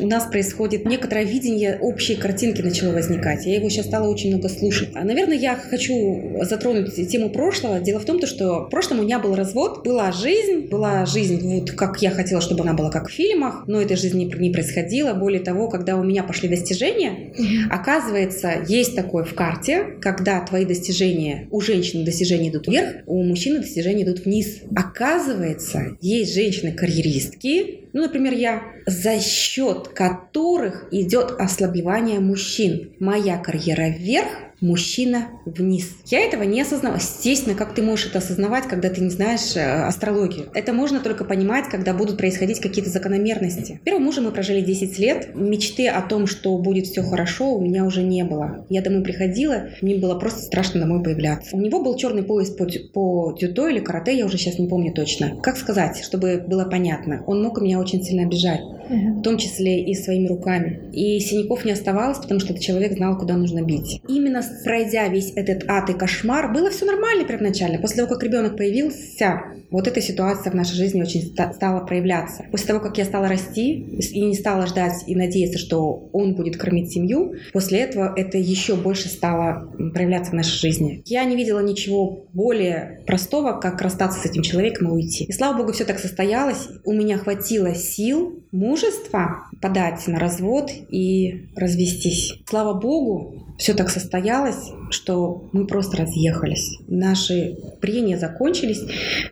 У 0.00 0.06
нас 0.06 0.24
происходит 0.24 0.86
некоторое 0.86 1.24
видение 1.24 1.78
общей 1.80 2.14
картинки 2.14 2.62
начало 2.62 2.92
возникать. 2.92 3.44
Я 3.46 3.56
его 3.56 3.68
сейчас 3.68 3.86
стала 3.86 4.08
очень 4.08 4.30
много 4.30 4.48
слушать. 4.48 4.90
А, 4.94 5.04
наверное, 5.04 5.36
я 5.36 5.56
хочу 5.56 6.38
затронуть 6.42 6.94
тему 7.10 7.30
прошлого. 7.30 7.80
Дело 7.80 7.98
в 7.98 8.04
том, 8.04 8.24
что 8.26 8.66
в 8.66 8.70
прошлом 8.70 9.00
у 9.00 9.02
меня 9.02 9.18
был 9.18 9.34
развод, 9.34 9.84
была 9.84 10.12
жизнь, 10.12 10.68
была 10.68 11.06
жизнь, 11.06 11.60
вот 11.60 11.70
как 11.72 12.02
я 12.02 12.10
хотела, 12.10 12.40
чтобы 12.40 12.62
она 12.62 12.72
была 12.74 12.90
как 12.90 13.08
в 13.08 13.12
фильмах, 13.12 13.64
но 13.66 13.80
этой 13.80 13.96
жизни 13.96 14.24
не 14.24 14.50
происходило. 14.50 15.14
Более 15.14 15.40
того, 15.40 15.68
когда 15.68 15.96
у 15.96 16.04
меня 16.04 16.22
пошли 16.22 16.48
достижения, 16.48 17.32
оказывается, 17.70 18.64
есть 18.68 18.94
такое 18.94 19.24
в 19.24 19.34
карте, 19.34 19.96
когда 20.00 20.40
твои 20.40 20.64
достижения, 20.64 21.48
у 21.50 21.60
женщины 21.60 22.04
достижения 22.04 22.50
идут 22.50 22.68
вверх, 22.68 23.02
у 23.06 23.22
мужчины 23.22 23.60
достижения 23.60 24.04
идут 24.04 24.24
вниз. 24.24 24.60
Оказывается, 24.74 25.96
есть 26.00 26.34
женщины-карьеристки, 26.34 27.85
ну, 27.96 28.02
например, 28.02 28.34
я, 28.34 28.62
за 28.84 29.18
счет 29.20 29.88
которых 29.88 30.86
идет 30.90 31.30
ослабевание 31.38 32.20
мужчин. 32.20 32.92
Моя 33.00 33.38
карьера 33.38 33.88
вверх, 33.88 34.28
мужчина 34.60 35.28
вниз. 35.44 35.96
Я 36.06 36.20
этого 36.20 36.42
не 36.42 36.60
осознавала. 36.60 36.98
Естественно, 36.98 37.54
как 37.54 37.74
ты 37.74 37.82
можешь 37.82 38.06
это 38.06 38.18
осознавать, 38.18 38.64
когда 38.64 38.88
ты 38.88 39.00
не 39.00 39.10
знаешь 39.10 39.56
э, 39.56 39.60
астрологию? 39.60 40.48
Это 40.54 40.72
можно 40.72 41.00
только 41.00 41.24
понимать, 41.24 41.68
когда 41.68 41.92
будут 41.92 42.16
происходить 42.16 42.60
какие-то 42.60 42.90
закономерности. 42.90 43.80
Первым 43.84 44.04
мужем 44.04 44.24
мы 44.24 44.32
прожили 44.32 44.60
10 44.60 44.98
лет. 44.98 45.34
Мечты 45.34 45.88
о 45.88 46.00
том, 46.02 46.26
что 46.26 46.56
будет 46.58 46.86
все 46.86 47.02
хорошо, 47.02 47.54
у 47.54 47.60
меня 47.60 47.84
уже 47.84 48.02
не 48.02 48.24
было. 48.24 48.66
Я 48.68 48.82
домой 48.82 49.02
приходила, 49.02 49.68
мне 49.82 49.96
было 49.96 50.18
просто 50.18 50.40
страшно 50.40 50.80
домой 50.80 51.02
появляться. 51.02 51.56
У 51.56 51.60
него 51.60 51.82
был 51.82 51.96
черный 51.96 52.22
пояс 52.22 52.50
по, 52.50 52.66
по 52.92 53.36
дюдо 53.38 53.68
или 53.68 53.80
карате, 53.80 54.16
я 54.16 54.26
уже 54.26 54.38
сейчас 54.38 54.58
не 54.58 54.68
помню 54.68 54.92
точно. 54.92 55.36
Как 55.42 55.56
сказать, 55.56 56.02
чтобы 56.02 56.44
было 56.46 56.64
понятно? 56.64 57.22
Он 57.26 57.42
мог 57.42 57.60
меня 57.60 57.78
очень 57.78 58.02
сильно 58.02 58.22
обижать 58.22 58.60
в 58.88 59.22
том 59.22 59.38
числе 59.38 59.82
и 59.84 59.94
своими 59.94 60.28
руками. 60.28 60.90
И 60.92 61.18
синяков 61.20 61.64
не 61.64 61.72
оставалось, 61.72 62.18
потому 62.18 62.40
что 62.40 62.52
этот 62.52 62.62
человек 62.62 62.92
знал, 62.92 63.18
куда 63.18 63.36
нужно 63.36 63.62
бить. 63.62 64.00
Именно 64.08 64.42
пройдя 64.64 65.08
весь 65.08 65.32
этот 65.34 65.68
ад 65.68 65.90
и 65.90 65.94
кошмар, 65.94 66.52
было 66.52 66.70
все 66.70 66.84
нормально 66.84 67.24
первоначально. 67.24 67.78
После 67.78 67.96
того, 67.96 68.08
как 68.08 68.22
ребенок 68.22 68.56
появился, 68.56 69.42
вот 69.70 69.86
эта 69.88 70.00
ситуация 70.00 70.50
в 70.50 70.54
нашей 70.54 70.74
жизни 70.74 71.02
очень 71.02 71.22
стала 71.22 71.84
проявляться. 71.84 72.44
После 72.50 72.68
того, 72.68 72.80
как 72.80 72.98
я 72.98 73.04
стала 73.04 73.28
расти 73.28 73.72
и 73.74 74.20
не 74.20 74.34
стала 74.34 74.66
ждать 74.66 75.04
и 75.06 75.14
надеяться, 75.14 75.58
что 75.58 76.08
он 76.12 76.34
будет 76.34 76.56
кормить 76.56 76.92
семью, 76.92 77.34
после 77.52 77.80
этого 77.80 78.12
это 78.16 78.38
еще 78.38 78.76
больше 78.76 79.08
стало 79.08 79.72
проявляться 79.92 80.32
в 80.32 80.34
нашей 80.34 80.58
жизни. 80.58 81.02
Я 81.06 81.24
не 81.24 81.36
видела 81.36 81.60
ничего 81.60 82.26
более 82.32 83.02
простого, 83.06 83.58
как 83.60 83.80
расстаться 83.80 84.20
с 84.20 84.26
этим 84.26 84.42
человеком 84.42 84.88
и 84.88 84.92
уйти. 84.92 85.24
И 85.24 85.32
слава 85.32 85.56
богу, 85.58 85.72
все 85.72 85.84
так 85.84 85.98
состоялось. 85.98 86.68
У 86.84 86.92
меня 86.92 87.18
хватило 87.18 87.74
сил, 87.74 88.42
Małżeństwa 88.76 89.48
подать 89.60 90.06
на 90.06 90.18
развод 90.18 90.70
и 90.90 91.48
развестись. 91.56 92.34
Слава 92.46 92.74
богу, 92.74 93.46
все 93.58 93.72
так 93.72 93.88
состоялось, 93.88 94.70
что 94.90 95.48
мы 95.52 95.66
просто 95.66 95.96
разъехались. 95.96 96.78
Наши 96.88 97.56
прения 97.80 98.18
закончились. 98.18 98.82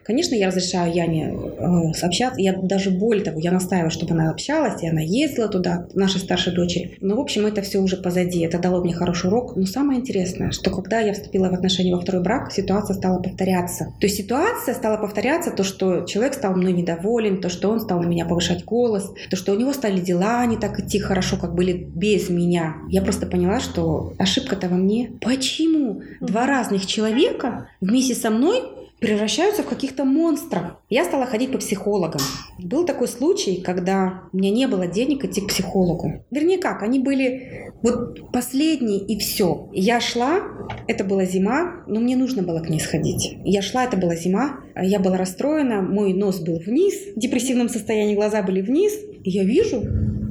Конечно, 0.02 0.34
я 0.34 0.48
разрешаю 0.48 0.94
Яне 0.94 1.32
э, 1.32 2.06
общаться. 2.06 2.40
Я 2.40 2.54
даже 2.54 2.90
более 2.90 3.24
того, 3.24 3.38
я 3.38 3.52
настаиваю, 3.52 3.90
чтобы 3.90 4.14
она 4.14 4.30
общалась, 4.30 4.82
и 4.82 4.88
она 4.88 5.00
ездила 5.00 5.48
туда, 5.48 5.86
нашей 5.94 6.20
старшей 6.20 6.54
дочери. 6.54 6.96
Но, 7.00 7.16
в 7.16 7.20
общем, 7.20 7.46
это 7.46 7.62
все 7.62 7.78
уже 7.78 7.96
позади. 7.96 8.40
Это 8.40 8.58
дало 8.58 8.82
мне 8.82 8.94
хороший 8.94 9.26
урок. 9.26 9.56
Но 9.56 9.66
самое 9.66 10.00
интересное, 10.00 10.50
что 10.52 10.70
когда 10.70 11.00
я 11.00 11.12
вступила 11.12 11.50
в 11.50 11.54
отношения 11.54 11.94
во 11.94 12.00
второй 12.00 12.22
брак, 12.22 12.50
ситуация 12.52 12.94
стала 12.94 13.20
повторяться. 13.20 13.92
То 14.00 14.06
есть 14.06 14.16
ситуация 14.16 14.74
стала 14.74 14.96
повторяться, 14.96 15.50
то, 15.50 15.64
что 15.64 16.02
человек 16.02 16.34
стал 16.34 16.54
мной 16.56 16.72
недоволен, 16.72 17.40
то, 17.40 17.48
что 17.48 17.68
он 17.70 17.80
стал 17.80 18.00
на 18.00 18.06
меня 18.06 18.24
повышать 18.24 18.64
голос, 18.64 19.12
то, 19.30 19.36
что 19.36 19.52
у 19.52 19.56
него 19.58 19.72
стали 19.72 20.00
дела 20.14 20.46
не 20.46 20.56
так 20.56 20.78
идти 20.78 20.98
хорошо, 20.98 21.36
как 21.36 21.54
были 21.54 21.72
без 21.72 22.30
меня. 22.30 22.76
Я 22.88 23.02
просто 23.02 23.26
поняла, 23.26 23.60
что 23.60 24.12
ошибка-то 24.18 24.68
во 24.68 24.76
мне. 24.76 25.12
Почему 25.20 26.02
два 26.20 26.46
разных 26.46 26.86
человека 26.86 27.68
вместе 27.80 28.14
со 28.14 28.30
мной 28.30 28.62
превращаются 29.00 29.62
в 29.62 29.66
каких-то 29.66 30.04
монстров. 30.04 30.78
Я 30.88 31.04
стала 31.04 31.26
ходить 31.26 31.52
по 31.52 31.58
психологам. 31.58 32.22
Был 32.58 32.86
такой 32.86 33.06
случай, 33.06 33.56
когда 33.56 34.22
у 34.32 34.36
меня 34.38 34.50
не 34.50 34.66
было 34.66 34.86
денег 34.86 35.24
идти 35.24 35.42
к 35.42 35.48
психологу. 35.48 36.24
Вернее 36.30 36.58
как, 36.58 36.82
они 36.82 37.00
были 37.00 37.72
вот 37.82 38.30
последние 38.32 39.00
и 39.00 39.18
все. 39.18 39.68
Я 39.72 40.00
шла, 40.00 40.40
это 40.88 41.04
была 41.04 41.26
зима, 41.26 41.84
но 41.86 42.00
мне 42.00 42.16
нужно 42.16 42.42
было 42.42 42.60
к 42.60 42.70
ней 42.70 42.80
сходить. 42.80 43.36
Я 43.44 43.60
шла, 43.60 43.84
это 43.84 43.98
была 43.98 44.16
зима, 44.16 44.60
я 44.80 44.98
была 44.98 45.18
расстроена, 45.18 45.82
мой 45.82 46.14
нос 46.14 46.40
был 46.40 46.58
вниз, 46.58 46.94
в 47.14 47.18
депрессивном 47.18 47.68
состоянии 47.68 48.14
глаза 48.14 48.42
были 48.42 48.62
вниз. 48.62 48.94
И 49.24 49.30
я 49.30 49.44
вижу, 49.44 49.82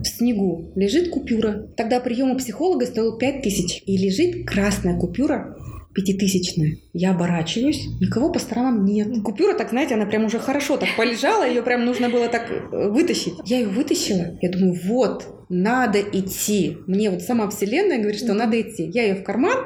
в 0.03 0.07
снегу 0.07 0.71
лежит 0.75 1.09
купюра. 1.09 1.67
Тогда 1.75 1.99
прием 1.99 2.31
у 2.31 2.37
психолога 2.37 2.85
стоил 2.85 3.17
5000. 3.17 3.83
И 3.85 3.97
лежит 3.97 4.45
красная 4.45 4.97
купюра 4.99 5.57
пятитысячная. 5.93 6.77
Я 6.93 7.11
оборачиваюсь, 7.11 7.87
никого 8.01 8.31
по 8.31 8.39
сторонам 8.39 8.85
нет. 8.85 9.09
Купюра, 9.23 9.53
так 9.53 9.69
знаете, 9.69 9.93
она 9.93 10.05
прям 10.05 10.25
уже 10.25 10.39
хорошо 10.39 10.77
так 10.77 10.89
полежала, 10.97 11.47
ее 11.47 11.61
прям 11.61 11.85
нужно 11.85 12.09
было 12.09 12.27
так 12.27 12.49
э, 12.49 12.89
вытащить. 12.89 13.33
Я 13.45 13.59
ее 13.59 13.67
вытащила, 13.67 14.37
я 14.41 14.49
думаю, 14.49 14.79
вот, 14.85 15.42
надо 15.53 15.99
идти. 16.01 16.77
Мне 16.87 17.09
вот 17.09 17.21
сама 17.21 17.49
Вселенная 17.49 17.99
говорит, 17.99 18.19
что 18.19 18.33
надо 18.33 18.59
идти. 18.59 18.89
Я 18.93 19.03
ее 19.03 19.15
в 19.15 19.23
карман. 19.23 19.57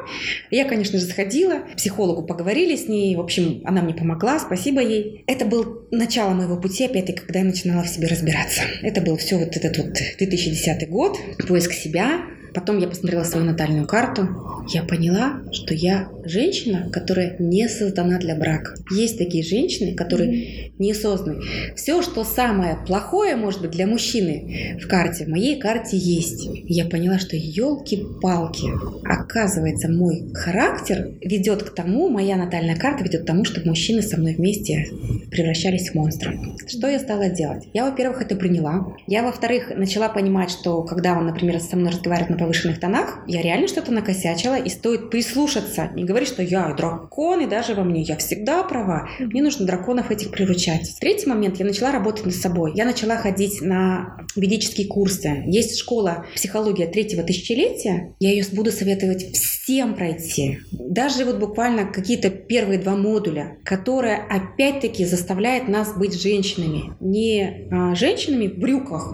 Я, 0.51 0.65
конечно 0.65 0.99
же, 0.99 1.05
сходила, 1.05 1.61
психологу 1.75 2.23
поговорили 2.23 2.75
с 2.75 2.87
ней. 2.87 3.15
В 3.15 3.21
общем, 3.21 3.61
она 3.65 3.81
мне 3.81 3.93
помогла, 3.93 4.39
спасибо 4.39 4.81
ей. 4.81 5.23
Это 5.27 5.45
был 5.45 5.87
начало 5.91 6.33
моего 6.33 6.57
пути, 6.57 6.85
опять-таки, 6.85 7.19
когда 7.19 7.39
я 7.39 7.45
начинала 7.45 7.83
в 7.83 7.87
себе 7.89 8.07
разбираться. 8.07 8.61
Это 8.81 9.01
был 9.01 9.17
все 9.17 9.37
вот 9.37 9.55
этот 9.55 9.77
вот 9.77 9.93
2010 10.17 10.89
год, 10.89 11.17
поиск 11.47 11.71
себя, 11.71 12.21
Потом 12.57 12.79
я 12.79 12.87
посмотрела 12.87 13.23
свою 13.23 13.45
натальную 13.45 13.85
карту. 13.85 14.65
Я 14.69 14.81
поняла, 14.81 15.43
что 15.51 15.75
я 15.75 16.09
женщина, 16.29 16.89
которая 16.91 17.35
не 17.39 17.67
создана 17.67 18.17
для 18.19 18.35
брака. 18.35 18.75
Есть 18.91 19.17
такие 19.17 19.43
женщины, 19.43 19.95
которые 19.95 20.71
не 20.79 20.93
созданы. 20.93 21.41
Все, 21.75 22.01
что 22.01 22.23
самое 22.23 22.77
плохое, 22.85 23.35
может 23.35 23.61
быть, 23.61 23.71
для 23.71 23.87
мужчины 23.87 24.77
в 24.81 24.87
карте, 24.87 25.25
в 25.25 25.29
моей 25.29 25.59
карте 25.59 25.97
есть. 25.97 26.47
я 26.65 26.85
поняла, 26.85 27.19
что 27.19 27.35
елки-палки, 27.35 28.67
оказывается, 29.03 29.89
мой 29.89 30.31
характер 30.33 31.11
ведет 31.21 31.63
к 31.63 31.73
тому, 31.73 32.09
моя 32.09 32.35
натальная 32.35 32.75
карта 32.75 33.03
ведет 33.03 33.23
к 33.23 33.25
тому, 33.25 33.45
чтобы 33.45 33.67
мужчины 33.67 34.01
со 34.01 34.17
мной 34.17 34.35
вместе 34.35 34.87
превращались 35.31 35.89
в 35.89 35.95
монстров. 35.95 36.35
Что 36.67 36.87
я 36.87 36.99
стала 36.99 37.29
делать? 37.29 37.67
Я, 37.73 37.85
во-первых, 37.89 38.21
это 38.21 38.35
приняла. 38.35 38.95
Я, 39.07 39.23
во-вторых, 39.23 39.71
начала 39.75 40.09
понимать, 40.09 40.51
что 40.51 40.83
когда 40.83 41.17
он, 41.17 41.25
например, 41.25 41.59
со 41.59 41.75
мной 41.75 41.91
разговаривает 41.91 42.29
на 42.29 42.37
повышенных 42.37 42.79
тонах, 42.79 43.19
я 43.27 43.41
реально 43.41 43.67
что-то 43.67 43.91
накосячила, 43.91 44.55
и 44.55 44.69
стоит 44.69 45.09
прислушаться. 45.09 45.89
Не 45.95 46.03
говорить, 46.03 46.16
что 46.25 46.41
я 46.41 46.73
дракон, 46.73 47.41
и 47.41 47.47
даже 47.47 47.75
во 47.75 47.83
мне 47.83 48.01
я 48.01 48.17
всегда 48.17 48.63
права. 48.63 49.09
Мне 49.19 49.41
нужно 49.41 49.65
драконов 49.65 50.11
этих 50.11 50.31
приручать. 50.31 50.95
Третий 50.99 51.27
момент, 51.29 51.57
я 51.57 51.65
начала 51.65 51.91
работать 51.91 52.25
над 52.25 52.35
собой. 52.35 52.73
Я 52.75 52.85
начала 52.85 53.17
ходить 53.17 53.61
на 53.61 54.17
ведические 54.35 54.87
курсы. 54.87 55.43
Есть 55.45 55.77
школа 55.77 56.25
психология 56.35 56.87
третьего 56.87 57.23
тысячелетия. 57.23 58.15
Я 58.19 58.31
ее 58.31 58.45
буду 58.51 58.71
советовать 58.71 59.33
всем 59.33 59.95
пройти. 59.95 60.59
Даже 60.71 61.25
вот 61.25 61.37
буквально 61.39 61.85
какие-то 61.85 62.29
первые 62.29 62.79
два 62.79 62.95
модуля, 62.95 63.57
которые 63.63 64.15
опять-таки 64.15 65.05
заставляют 65.05 65.67
нас 65.67 65.97
быть 65.97 66.19
женщинами. 66.19 66.93
Не 66.99 67.67
а, 67.71 67.95
женщинами 67.95 68.47
в 68.47 68.57
брюках, 68.57 69.13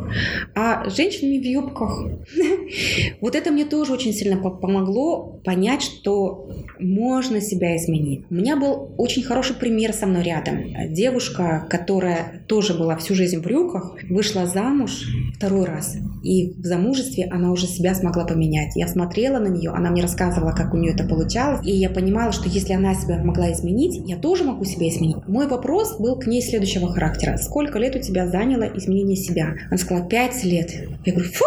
а 0.56 0.90
женщинами 0.90 1.40
в 1.40 1.46
юбках. 1.46 2.06
Вот 3.22 3.36
это 3.36 3.52
мне 3.52 3.66
тоже 3.66 3.94
очень 3.94 4.14
сильно 4.14 4.38
помогло 4.38 5.40
понять, 5.44 5.82
что 5.82 6.50
можно 6.94 7.42
себя 7.42 7.76
изменить. 7.78 8.26
У 8.30 8.36
меня 8.36 8.56
был 8.56 8.92
очень 8.98 9.24
хороший 9.24 9.56
пример 9.56 9.94
со 9.94 10.06
мной 10.06 10.24
рядом. 10.24 10.60
Девушка, 10.90 11.66
которая 11.70 12.44
тоже 12.48 12.74
была 12.74 12.96
всю 12.98 13.16
жизнь 13.16 13.38
в 13.38 13.44
брюках, 13.44 13.96
вышла 14.10 14.46
замуж 14.46 15.08
второй 15.36 15.66
раз. 15.66 15.98
И 16.24 16.54
в 16.54 16.66
замужестве 16.66 17.26
она 17.32 17.52
уже 17.52 17.68
себя 17.68 17.96
смогла 17.96 18.26
поменять. 18.26 18.76
Я 18.76 18.88
смотрела 18.88 19.40
на 19.40 19.48
нее, 19.48 19.72
она 19.72 19.90
мне 19.90 20.02
рассказывала, 20.02 20.52
как 20.52 20.74
у 20.74 20.78
нее 20.78 20.94
это 20.94 21.04
получалось. 21.04 21.66
И 21.66 21.72
я 21.72 21.90
понимала, 21.90 22.32
что 22.32 22.48
если 22.48 22.74
она 22.74 22.94
себя 22.96 23.22
могла 23.24 23.52
изменить, 23.52 24.02
я 24.08 24.18
тоже 24.18 24.44
могу 24.44 24.64
себя 24.64 24.88
изменить. 24.90 25.18
Мой 25.28 25.48
вопрос 25.48 25.98
был 26.00 26.18
к 26.18 26.28
ней 26.28 26.42
следующего 26.42 26.92
характера. 26.92 27.38
Сколько 27.38 27.80
лет 27.80 27.96
у 27.96 28.00
тебя 28.00 28.28
заняло 28.28 28.64
изменение 28.64 29.18
себя? 29.18 29.56
Она 29.70 29.78
сказала, 29.78 30.08
пять 30.08 30.44
лет. 30.44 30.72
Я 31.06 31.14
говорю, 31.14 31.30
фу, 31.32 31.46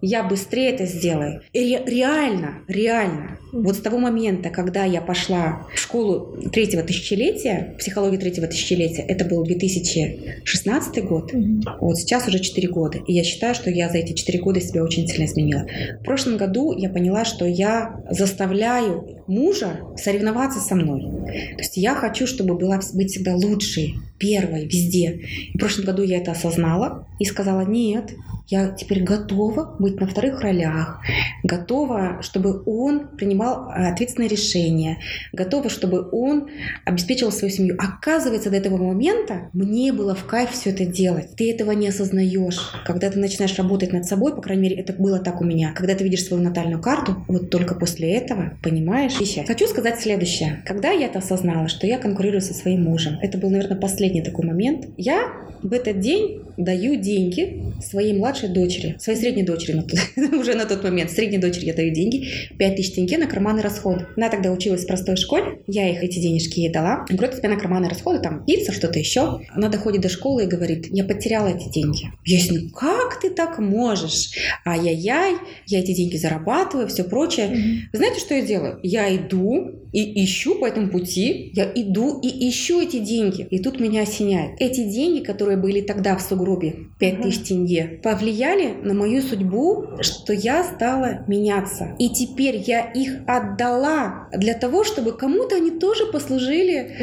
я 0.00 0.22
быстрее 0.24 0.70
это 0.70 0.86
сделаю. 0.86 1.42
Ре- 1.54 1.84
реально, 1.86 2.58
реально. 2.66 3.38
Вот 3.52 3.76
с 3.76 3.80
того 3.80 3.98
момента, 3.98 4.50
когда 4.50 4.84
я 4.84 5.00
пошла 5.00 5.66
в 5.74 5.78
школу 5.78 6.36
третьего 6.52 6.82
тысячелетия, 6.82 7.74
психологии 7.78 8.16
третьего 8.16 8.46
тысячелетия, 8.46 9.02
это 9.02 9.24
был 9.24 9.42
2016 9.44 11.04
год, 11.04 11.32
mm-hmm. 11.32 11.62
вот 11.80 11.96
сейчас 11.96 12.28
уже 12.28 12.38
4 12.38 12.68
года. 12.68 12.98
И 13.06 13.12
я 13.12 13.24
считаю, 13.24 13.54
что 13.54 13.70
я 13.70 13.88
за 13.88 13.98
эти 13.98 14.12
4 14.12 14.38
года 14.38 14.60
себя 14.60 14.82
очень 14.82 15.06
сильно 15.06 15.24
изменила. 15.24 15.66
В 16.00 16.04
прошлом 16.04 16.36
году 16.36 16.76
я 16.76 16.88
поняла, 16.90 17.24
что 17.24 17.44
я 17.44 18.02
заставляю 18.10 19.19
мужа 19.30 19.80
соревноваться 19.96 20.60
со 20.60 20.74
мной. 20.74 21.00
То 21.30 21.58
есть 21.58 21.76
я 21.76 21.94
хочу, 21.94 22.26
чтобы 22.26 22.58
была, 22.58 22.80
быть 22.94 23.10
всегда 23.10 23.34
лучшей, 23.34 23.96
первой, 24.18 24.66
везде. 24.66 25.20
И 25.52 25.56
в 25.56 25.58
прошлом 25.58 25.86
году 25.86 26.02
я 26.02 26.18
это 26.18 26.32
осознала 26.32 27.06
и 27.18 27.24
сказала, 27.24 27.62
нет, 27.62 28.10
я 28.50 28.70
теперь 28.70 29.04
готова 29.04 29.76
быть 29.78 30.00
на 30.00 30.08
вторых 30.08 30.40
ролях, 30.40 31.00
готова, 31.44 32.18
чтобы 32.20 32.62
он 32.66 33.16
принимал 33.16 33.70
э, 33.70 33.92
ответственные 33.92 34.28
решения, 34.28 34.98
готова, 35.32 35.70
чтобы 35.70 36.08
он 36.10 36.48
обеспечивал 36.84 37.30
свою 37.30 37.54
семью. 37.54 37.76
Оказывается, 37.78 38.50
до 38.50 38.56
этого 38.56 38.76
момента 38.76 39.50
мне 39.52 39.92
было 39.92 40.16
в 40.16 40.24
кайф 40.24 40.50
все 40.50 40.70
это 40.70 40.84
делать. 40.84 41.36
Ты 41.36 41.52
этого 41.52 41.70
не 41.72 41.88
осознаешь. 41.88 42.72
Когда 42.84 43.08
ты 43.08 43.20
начинаешь 43.20 43.56
работать 43.56 43.92
над 43.92 44.04
собой, 44.04 44.34
по 44.34 44.42
крайней 44.42 44.64
мере, 44.64 44.76
это 44.76 44.92
было 44.94 45.20
так 45.20 45.40
у 45.40 45.44
меня. 45.44 45.72
Когда 45.72 45.94
ты 45.94 46.02
видишь 46.02 46.24
свою 46.24 46.42
натальную 46.42 46.82
карту, 46.82 47.24
вот 47.28 47.50
только 47.50 47.76
после 47.76 48.14
этого 48.14 48.58
понимаешь 48.62 49.19
вещи. 49.20 49.44
Хочу 49.46 49.66
сказать 49.68 50.00
следующее. 50.00 50.62
Когда 50.66 50.90
я 50.90 51.06
это 51.06 51.18
осознала, 51.18 51.68
что 51.68 51.86
я 51.86 51.98
конкурирую 51.98 52.40
со 52.40 52.54
своим 52.54 52.84
мужем, 52.84 53.18
это 53.20 53.38
был, 53.38 53.50
наверное, 53.50 53.76
последний 53.76 54.22
такой 54.22 54.46
момент, 54.46 54.88
я 54.96 55.32
в 55.62 55.72
этот 55.72 56.00
день 56.00 56.42
даю 56.56 56.96
деньги 56.96 57.69
своей 57.82 58.12
младшей 58.12 58.48
дочери, 58.48 58.96
своей 58.98 59.18
средней 59.18 59.42
дочери 59.42 59.72
на 59.76 59.82
тот, 59.82 59.98
уже 60.40 60.54
на 60.54 60.66
тот 60.66 60.82
момент, 60.82 61.10
средней 61.10 61.38
дочери 61.38 61.66
я 61.66 61.74
даю 61.74 61.92
деньги, 61.92 62.26
5 62.58 62.76
тысяч 62.76 62.94
тенге 62.94 63.18
на 63.18 63.26
карманный 63.26 63.62
расход. 63.62 64.06
Она 64.16 64.28
тогда 64.28 64.50
училась 64.50 64.84
в 64.84 64.86
простой 64.86 65.16
школе, 65.16 65.60
я 65.66 65.88
их 65.88 66.02
эти 66.02 66.18
денежки 66.18 66.60
ей 66.60 66.70
дала. 66.70 67.04
Говорю, 67.08 67.36
тебе 67.36 67.48
на 67.48 67.56
карманные 67.56 67.90
расходы, 67.90 68.20
там 68.20 68.44
пицца, 68.44 68.72
что-то 68.72 68.98
еще. 68.98 69.40
Она 69.50 69.68
доходит 69.68 70.02
до 70.02 70.08
школы 70.08 70.44
и 70.44 70.46
говорит, 70.46 70.86
я 70.90 71.04
потеряла 71.04 71.48
эти 71.48 71.68
деньги. 71.68 72.06
Я 72.24 72.38
с 72.38 72.50
ним, 72.50 72.70
как 72.70 73.20
ты 73.20 73.30
так 73.30 73.58
можешь? 73.58 74.32
Ай-яй-яй, 74.64 75.34
я 75.66 75.80
эти 75.80 75.92
деньги 75.92 76.16
зарабатываю, 76.16 76.88
все 76.88 77.04
прочее. 77.04 77.46
Mm-hmm. 77.46 77.96
Знаете, 77.96 78.20
что 78.20 78.34
я 78.34 78.42
делаю? 78.42 78.80
Я 78.82 79.14
иду 79.14 79.80
и 79.92 80.24
ищу 80.24 80.58
по 80.58 80.66
этому 80.66 80.88
пути, 80.88 81.50
я 81.54 81.70
иду 81.74 82.20
и 82.20 82.48
ищу 82.48 82.80
эти 82.80 82.98
деньги. 82.98 83.46
И 83.50 83.58
тут 83.58 83.80
меня 83.80 84.02
осеняет. 84.02 84.60
Эти 84.60 84.84
деньги, 84.84 85.24
которые 85.24 85.56
были 85.56 85.80
тогда 85.80 86.16
в 86.16 86.22
сугробе, 86.22 86.74
5 86.98 87.22
тысяч 87.22 87.42
тенге, 87.70 88.00
повлияли 88.02 88.74
на 88.82 88.94
мою 88.94 89.22
судьбу, 89.22 89.86
что 90.00 90.32
я 90.32 90.64
стала 90.64 91.24
меняться. 91.26 91.94
И 91.98 92.08
теперь 92.10 92.62
я 92.66 92.80
их 92.80 93.18
отдала 93.26 94.28
для 94.32 94.54
того, 94.54 94.84
чтобы 94.84 95.12
кому-то 95.12 95.56
они 95.56 95.70
тоже 95.70 96.06
послужили 96.06 96.96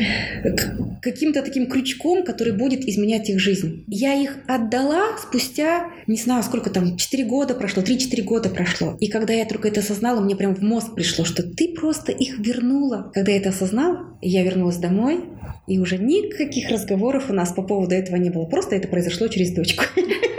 каким-то 1.01 1.41
таким 1.41 1.67
крючком, 1.67 2.23
который 2.23 2.53
будет 2.53 2.81
изменять 2.81 3.29
их 3.29 3.39
жизнь. 3.39 3.85
Я 3.87 4.13
их 4.13 4.37
отдала 4.47 5.17
спустя, 5.17 5.89
не 6.07 6.17
знаю, 6.17 6.43
сколько 6.43 6.69
там, 6.69 6.97
4 6.97 7.23
года 7.25 7.53
прошло, 7.55 7.83
3-4 7.83 8.23
года 8.23 8.49
прошло. 8.49 8.97
И 8.99 9.07
когда 9.07 9.33
я 9.33 9.45
только 9.45 9.67
это 9.67 9.79
осознала, 9.79 10.21
мне 10.21 10.35
прям 10.35 10.55
в 10.55 10.61
мозг 10.61 10.95
пришло, 10.95 11.25
что 11.25 11.43
ты 11.43 11.73
просто 11.73 12.11
их 12.11 12.39
вернула. 12.39 13.11
Когда 13.13 13.31
я 13.31 13.37
это 13.37 13.49
осознала, 13.49 14.17
я 14.21 14.43
вернулась 14.43 14.77
домой, 14.77 15.23
и 15.67 15.79
уже 15.79 15.97
никаких 15.97 16.69
разговоров 16.69 17.29
у 17.29 17.33
нас 17.33 17.51
по 17.51 17.61
поводу 17.61 17.93
этого 17.93 18.15
не 18.15 18.29
было. 18.29 18.45
Просто 18.45 18.75
это 18.75 18.87
произошло 18.87 19.27
через 19.27 19.51
дочку. 19.51 19.83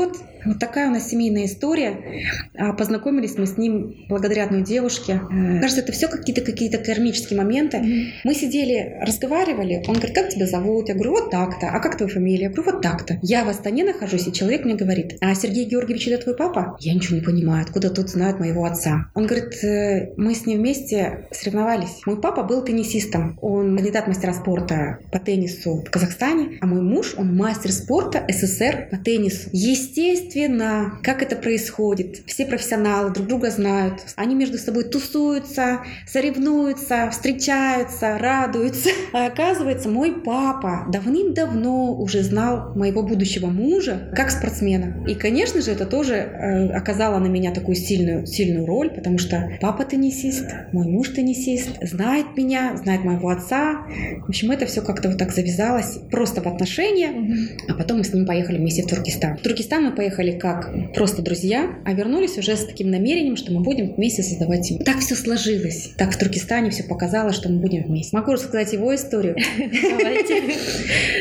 Вот. 0.00 0.16
Вот 0.44 0.58
такая 0.58 0.88
у 0.88 0.92
нас 0.92 1.08
семейная 1.08 1.46
история. 1.46 2.24
А, 2.56 2.72
познакомились 2.72 3.36
мы 3.36 3.46
с 3.46 3.56
ним 3.56 4.06
благодаря 4.08 4.44
одной 4.44 4.62
девушке. 4.62 5.20
Кажется, 5.60 5.82
это 5.82 5.92
все 5.92 6.08
какие-то 6.08 6.42
какие-то 6.42 6.78
кармические 6.78 7.38
моменты. 7.38 7.78
Mm-hmm. 7.78 8.04
Мы 8.24 8.34
сидели, 8.34 8.98
разговаривали. 9.00 9.82
Он 9.86 9.94
говорит, 9.94 10.14
как 10.14 10.30
тебя 10.30 10.46
зовут? 10.46 10.88
Я 10.88 10.94
говорю, 10.94 11.12
вот 11.12 11.30
так-то. 11.30 11.68
А 11.68 11.80
как 11.80 11.96
твоя 11.96 12.12
фамилия? 12.12 12.44
Я 12.44 12.50
говорю, 12.50 12.72
вот 12.72 12.82
так-то. 12.82 13.18
Я 13.22 13.44
в 13.44 13.48
Астане 13.48 13.84
нахожусь, 13.84 14.26
и 14.26 14.32
человек 14.32 14.64
мне 14.64 14.74
говорит, 14.74 15.18
а 15.20 15.34
Сергей 15.34 15.64
Георгиевич 15.64 16.08
это 16.08 16.24
твой 16.24 16.36
папа? 16.36 16.76
Я 16.80 16.94
ничего 16.94 17.16
не 17.16 17.22
понимаю, 17.22 17.62
откуда 17.62 17.90
тут 17.90 18.08
знают 18.08 18.38
моего 18.38 18.64
отца. 18.64 19.10
Он 19.14 19.26
говорит, 19.26 19.62
«Э, 19.62 20.12
мы 20.16 20.34
с 20.34 20.46
ним 20.46 20.58
вместе 20.58 21.28
соревновались. 21.30 22.00
Мой 22.06 22.20
папа 22.20 22.42
был 22.42 22.62
теннисистом. 22.64 23.38
Он 23.40 23.76
кандидат 23.76 24.06
мастера 24.06 24.32
спорта 24.32 24.98
по 25.10 25.18
теннису 25.18 25.84
в 25.86 25.90
Казахстане, 25.90 26.58
а 26.60 26.66
мой 26.66 26.80
муж, 26.80 27.14
он 27.16 27.36
мастер 27.36 27.72
спорта 27.72 28.24
СССР 28.28 28.88
по 28.90 28.96
теннису. 28.96 29.48
Естественно, 29.52 30.29
естественно, 30.30 30.98
как 31.02 31.22
это 31.22 31.36
происходит. 31.36 32.22
Все 32.26 32.46
профессионалы 32.46 33.10
друг 33.12 33.26
друга 33.26 33.50
знают. 33.50 34.00
Они 34.16 34.34
между 34.34 34.58
собой 34.58 34.84
тусуются, 34.84 35.80
соревнуются, 36.06 37.08
встречаются, 37.10 38.18
радуются. 38.18 38.90
А 39.12 39.26
оказывается, 39.26 39.88
мой 39.88 40.22
папа 40.24 40.86
давным-давно 40.92 41.94
уже 41.94 42.22
знал 42.22 42.74
моего 42.76 43.02
будущего 43.02 43.46
мужа 43.46 44.10
как 44.14 44.30
спортсмена. 44.30 45.04
И, 45.08 45.14
конечно 45.14 45.60
же, 45.60 45.72
это 45.72 45.84
тоже 45.84 46.14
э, 46.14 46.68
оказало 46.68 47.18
на 47.18 47.26
меня 47.26 47.52
такую 47.52 47.74
сильную, 47.74 48.26
сильную 48.26 48.66
роль, 48.66 48.90
потому 48.90 49.18
что 49.18 49.50
папа 49.60 49.84
теннисист, 49.84 50.46
мой 50.72 50.86
муж 50.86 51.08
теннисист, 51.08 51.70
знает 51.82 52.36
меня, 52.36 52.76
знает 52.76 53.04
моего 53.04 53.30
отца. 53.30 53.86
В 54.24 54.28
общем, 54.28 54.52
это 54.52 54.66
все 54.66 54.80
как-то 54.80 55.08
вот 55.08 55.18
так 55.18 55.32
завязалось 55.32 55.98
просто 56.10 56.40
в 56.40 56.46
отношения. 56.46 57.10
А 57.68 57.74
потом 57.74 57.98
мы 57.98 58.04
с 58.04 58.12
ним 58.12 58.26
поехали 58.26 58.58
вместе 58.58 58.82
в 58.82 58.86
Туркестан. 58.86 59.38
В 59.38 59.40
Туркестан 59.40 59.84
мы 59.84 59.92
поехали 59.92 60.19
поехали 60.20 60.38
как 60.38 60.70
просто 60.94 61.22
друзья, 61.22 61.70
а 61.84 61.92
вернулись 61.92 62.36
уже 62.36 62.56
с 62.56 62.64
таким 62.64 62.90
намерением, 62.90 63.36
что 63.36 63.52
мы 63.52 63.60
будем 63.60 63.94
вместе 63.94 64.22
создавать 64.22 64.66
семью. 64.66 64.84
Так 64.84 64.98
все 64.98 65.14
сложилось. 65.14 65.92
Так 65.96 66.12
в 66.12 66.18
Туркестане 66.18 66.70
все 66.70 66.82
показало, 66.82 67.32
что 67.32 67.48
мы 67.48 67.58
будем 67.58 67.84
вместе. 67.84 68.16
Могу 68.16 68.32
рассказать 68.32 68.72
его 68.72 68.94
историю. 68.94 69.36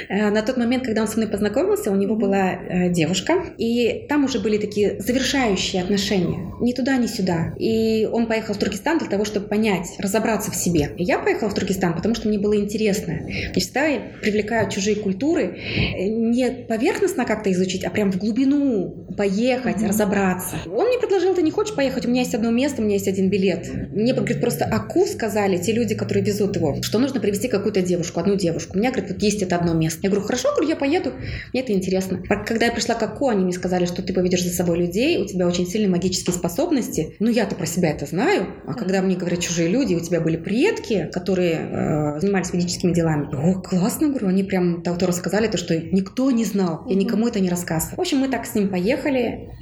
Э, 0.10 0.32
на 0.32 0.41
тот 0.41 0.58
момент, 0.58 0.86
когда 0.86 1.02
он 1.02 1.08
со 1.08 1.18
мной 1.18 1.30
познакомился, 1.30 1.91
у 1.91 1.95
него 1.95 2.16
была 2.16 2.52
э, 2.52 2.89
девушка, 2.89 3.43
и 3.58 4.06
там 4.10 4.26
уже 4.26 4.39
были 4.39 4.58
такие 4.58 5.00
завершающие 5.00 5.84
отношения. 5.84 6.52
Ни 6.60 6.74
туда, 6.74 6.97
ни 6.97 7.06
сюда. 7.06 7.54
И 7.60 8.08
он 8.12 8.26
поехал 8.26 8.56
в 8.56 8.58
Туркестан 8.58 8.97
для 8.97 9.08
того, 9.08 9.24
чтобы 9.24 9.47
понять, 9.47 9.88
разобраться 10.00 10.52
в 10.52 10.56
себе. 10.56 10.91
И 10.97 11.04
я 11.04 11.20
поехала 11.20 11.50
в 11.50 11.54
Туркестан, 11.54 11.93
потому 11.93 12.16
что 12.16 12.28
мне 12.28 12.39
было 12.39 12.56
интересно. 12.56 13.20
Я 13.54 13.60
всегда 13.60 13.88
привлекаю 14.22 14.70
чужие 14.72 14.95
культуры, 14.95 15.43
э, 15.43 16.08
не 16.08 16.50
поверхностно 16.50 17.26
как-то 17.26 17.52
изучить, 17.52 17.84
а 17.84 17.91
прям 17.91 18.12
в 18.12 18.18
глубину 18.18 18.89
поехать, 19.18 19.82
разобраться. 19.84 20.56
Он 20.66 20.88
мне 20.88 20.98
предложил, 20.98 21.36
ты 21.36 21.42
не 21.42 21.52
хочешь 21.52 21.76
поехать? 21.76 22.06
У 22.06 22.10
меня 22.10 22.22
есть 22.22 22.34
одно 22.34 22.52
место, 22.52 22.82
у 22.82 22.86
меня 22.86 22.96
есть 22.96 23.08
один 23.08 23.30
билет. 23.30 23.70
Мне, 23.92 24.14
говорит, 24.14 24.40
просто 24.40 24.66
АКУ 24.66 25.06
сказали 25.06 25.58
те 25.58 25.74
люди, 25.74 25.96
которые 25.96 26.24
везут 26.24 26.56
его, 26.56 26.82
что 26.82 27.00
нужно 27.00 27.20
привезти 27.20 27.48
какую-то 27.48 27.82
девушку, 27.82 28.20
одну 28.20 28.36
девушку. 28.36 28.76
У 28.76 28.80
меня, 28.80 28.92
говорит, 28.92 29.12
вот 29.12 29.22
есть 29.22 29.42
это 29.42 29.58
одно 29.58 29.74
место. 29.74 30.00
Я 30.04 30.10
говорю, 30.10 30.26
хорошо, 30.26 30.50
говорю, 30.54 30.70
я 30.70 30.76
поеду, 30.76 31.12
мне 31.54 31.62
это 31.62 31.74
интересно. 31.74 32.22
Когда 32.46 32.68
я 32.68 32.72
пришла 32.72 32.96
к 32.96 33.04
АКУ, 33.04 33.28
они 33.28 33.44
мне 33.44 33.54
сказали, 33.54 33.86
что 33.86 34.02
ты 34.02 34.14
поведешь 34.14 34.44
за 34.44 34.52
собой 34.52 34.78
людей, 34.78 35.22
у 35.22 35.26
тебя 35.26 35.48
очень 35.48 35.68
сильные 35.68 35.90
магические 35.90 36.34
способности. 36.34 37.16
Ну, 37.20 37.30
я-то 37.30 37.56
про 37.56 37.66
себя 37.66 37.90
это 37.90 38.06
знаю. 38.06 38.48
А 38.66 38.74
когда 38.74 39.02
мне 39.02 39.16
говорят 39.16 39.42
чужие 39.42 39.68
люди, 39.68 39.96
у 39.96 40.00
тебя 40.00 40.22
были 40.22 40.38
предки, 40.38 41.10
которые 41.12 41.56
э, 41.56 42.20
занимались 42.20 42.54
медическими 42.54 42.94
делами. 42.94 43.28
О, 43.34 43.62
классно, 43.62 44.08
говорю, 44.10 44.28
они 44.28 44.44
прям 44.44 44.82
то, 44.82 44.96
рассказали, 45.06 45.48
то, 45.48 45.58
что 45.58 45.78
никто 45.78 46.32
не 46.32 46.46
знал. 46.46 46.86
Я 46.88 46.96
никому 46.96 47.28
это 47.28 47.40
не 47.40 47.50
рассказывала. 47.50 47.98
В 47.98 48.00
общем, 48.00 48.20
мы 48.20 48.30
так 48.30 48.46
с 48.46 48.56
ним 48.56 48.70
поехали, 48.70 48.79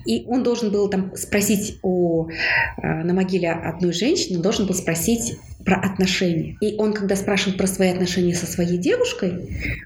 и 0.06 0.26
он 0.28 0.44
должен 0.44 0.72
был 0.72 0.90
там 0.90 1.16
спросить 1.16 1.80
у, 1.84 2.28
э, 2.28 2.34
на 2.82 3.14
могиле 3.14 3.52
одной 3.52 3.94
женщины, 3.94 4.40
должен 4.40 4.66
был 4.66 4.74
спросить 4.74 5.38
про 5.68 5.76
отношения. 5.76 6.56
И 6.62 6.76
он, 6.78 6.94
когда 6.94 7.18
спрашивает 7.18 7.58
про 7.58 7.68
свои 7.68 7.90
отношения 7.90 8.34
со 8.34 8.46
своей 8.46 8.78
девушкой, 8.78 9.34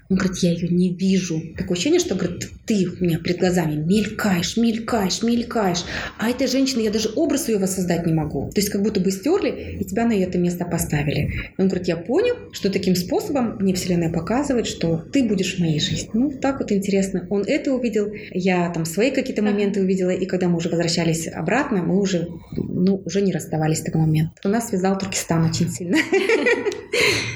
он 0.08 0.16
говорит, 0.16 0.38
я 0.38 0.52
ее 0.52 0.68
не 0.68 0.94
вижу. 0.94 1.42
Такое 1.58 1.72
ощущение, 1.72 1.98
что, 1.98 2.14
говорит, 2.14 2.50
ты 2.66 2.86
у 2.86 3.04
меня 3.04 3.18
перед 3.18 3.40
глазами 3.40 3.74
мелькаешь, 3.74 4.56
мелькаешь, 4.56 5.24
мелькаешь. 5.24 5.84
А 6.18 6.30
этой 6.30 6.46
женщины 6.46 6.82
я 6.82 6.92
даже 6.92 7.10
образ 7.16 7.48
ее 7.48 7.58
воссоздать 7.58 8.06
не 8.06 8.12
могу. 8.12 8.48
То 8.54 8.60
есть 8.60 8.70
как 8.70 8.80
будто 8.80 9.00
бы 9.00 9.10
стерли 9.10 9.78
и 9.80 9.84
тебя 9.84 10.06
на 10.06 10.12
это 10.12 10.38
место 10.38 10.64
поставили. 10.64 11.50
И 11.58 11.60
он 11.60 11.66
говорит, 11.66 11.88
я 11.88 11.96
понял, 11.96 12.36
что 12.52 12.70
таким 12.70 12.94
способом 12.94 13.56
мне 13.58 13.74
Вселенная 13.74 14.12
показывает, 14.12 14.68
что 14.68 14.98
ты 15.12 15.24
будешь 15.24 15.56
в 15.56 15.58
моей 15.58 15.80
жизни. 15.80 16.10
Ну, 16.12 16.30
так 16.30 16.60
вот 16.60 16.70
интересно. 16.70 17.26
Он 17.28 17.42
это 17.44 17.72
увидел, 17.72 18.12
я 18.30 18.70
там 18.70 18.84
свои 18.84 19.10
какие-то 19.10 19.42
моменты 19.42 19.80
увидела, 19.80 20.10
и 20.10 20.26
когда 20.26 20.46
мы 20.46 20.58
уже 20.58 20.68
возвращались 20.68 21.26
обратно, 21.26 21.82
мы 21.82 22.00
уже, 22.00 22.28
ну, 22.56 23.02
уже 23.04 23.20
не 23.20 23.32
расставались 23.32 23.80
в 23.80 23.84
такой 23.84 24.02
момент. 24.02 24.30
У 24.44 24.48
нас 24.48 24.68
связал 24.68 24.96
Туркестан 24.96 25.44
очень 25.50 25.71
сильно. 25.72 25.98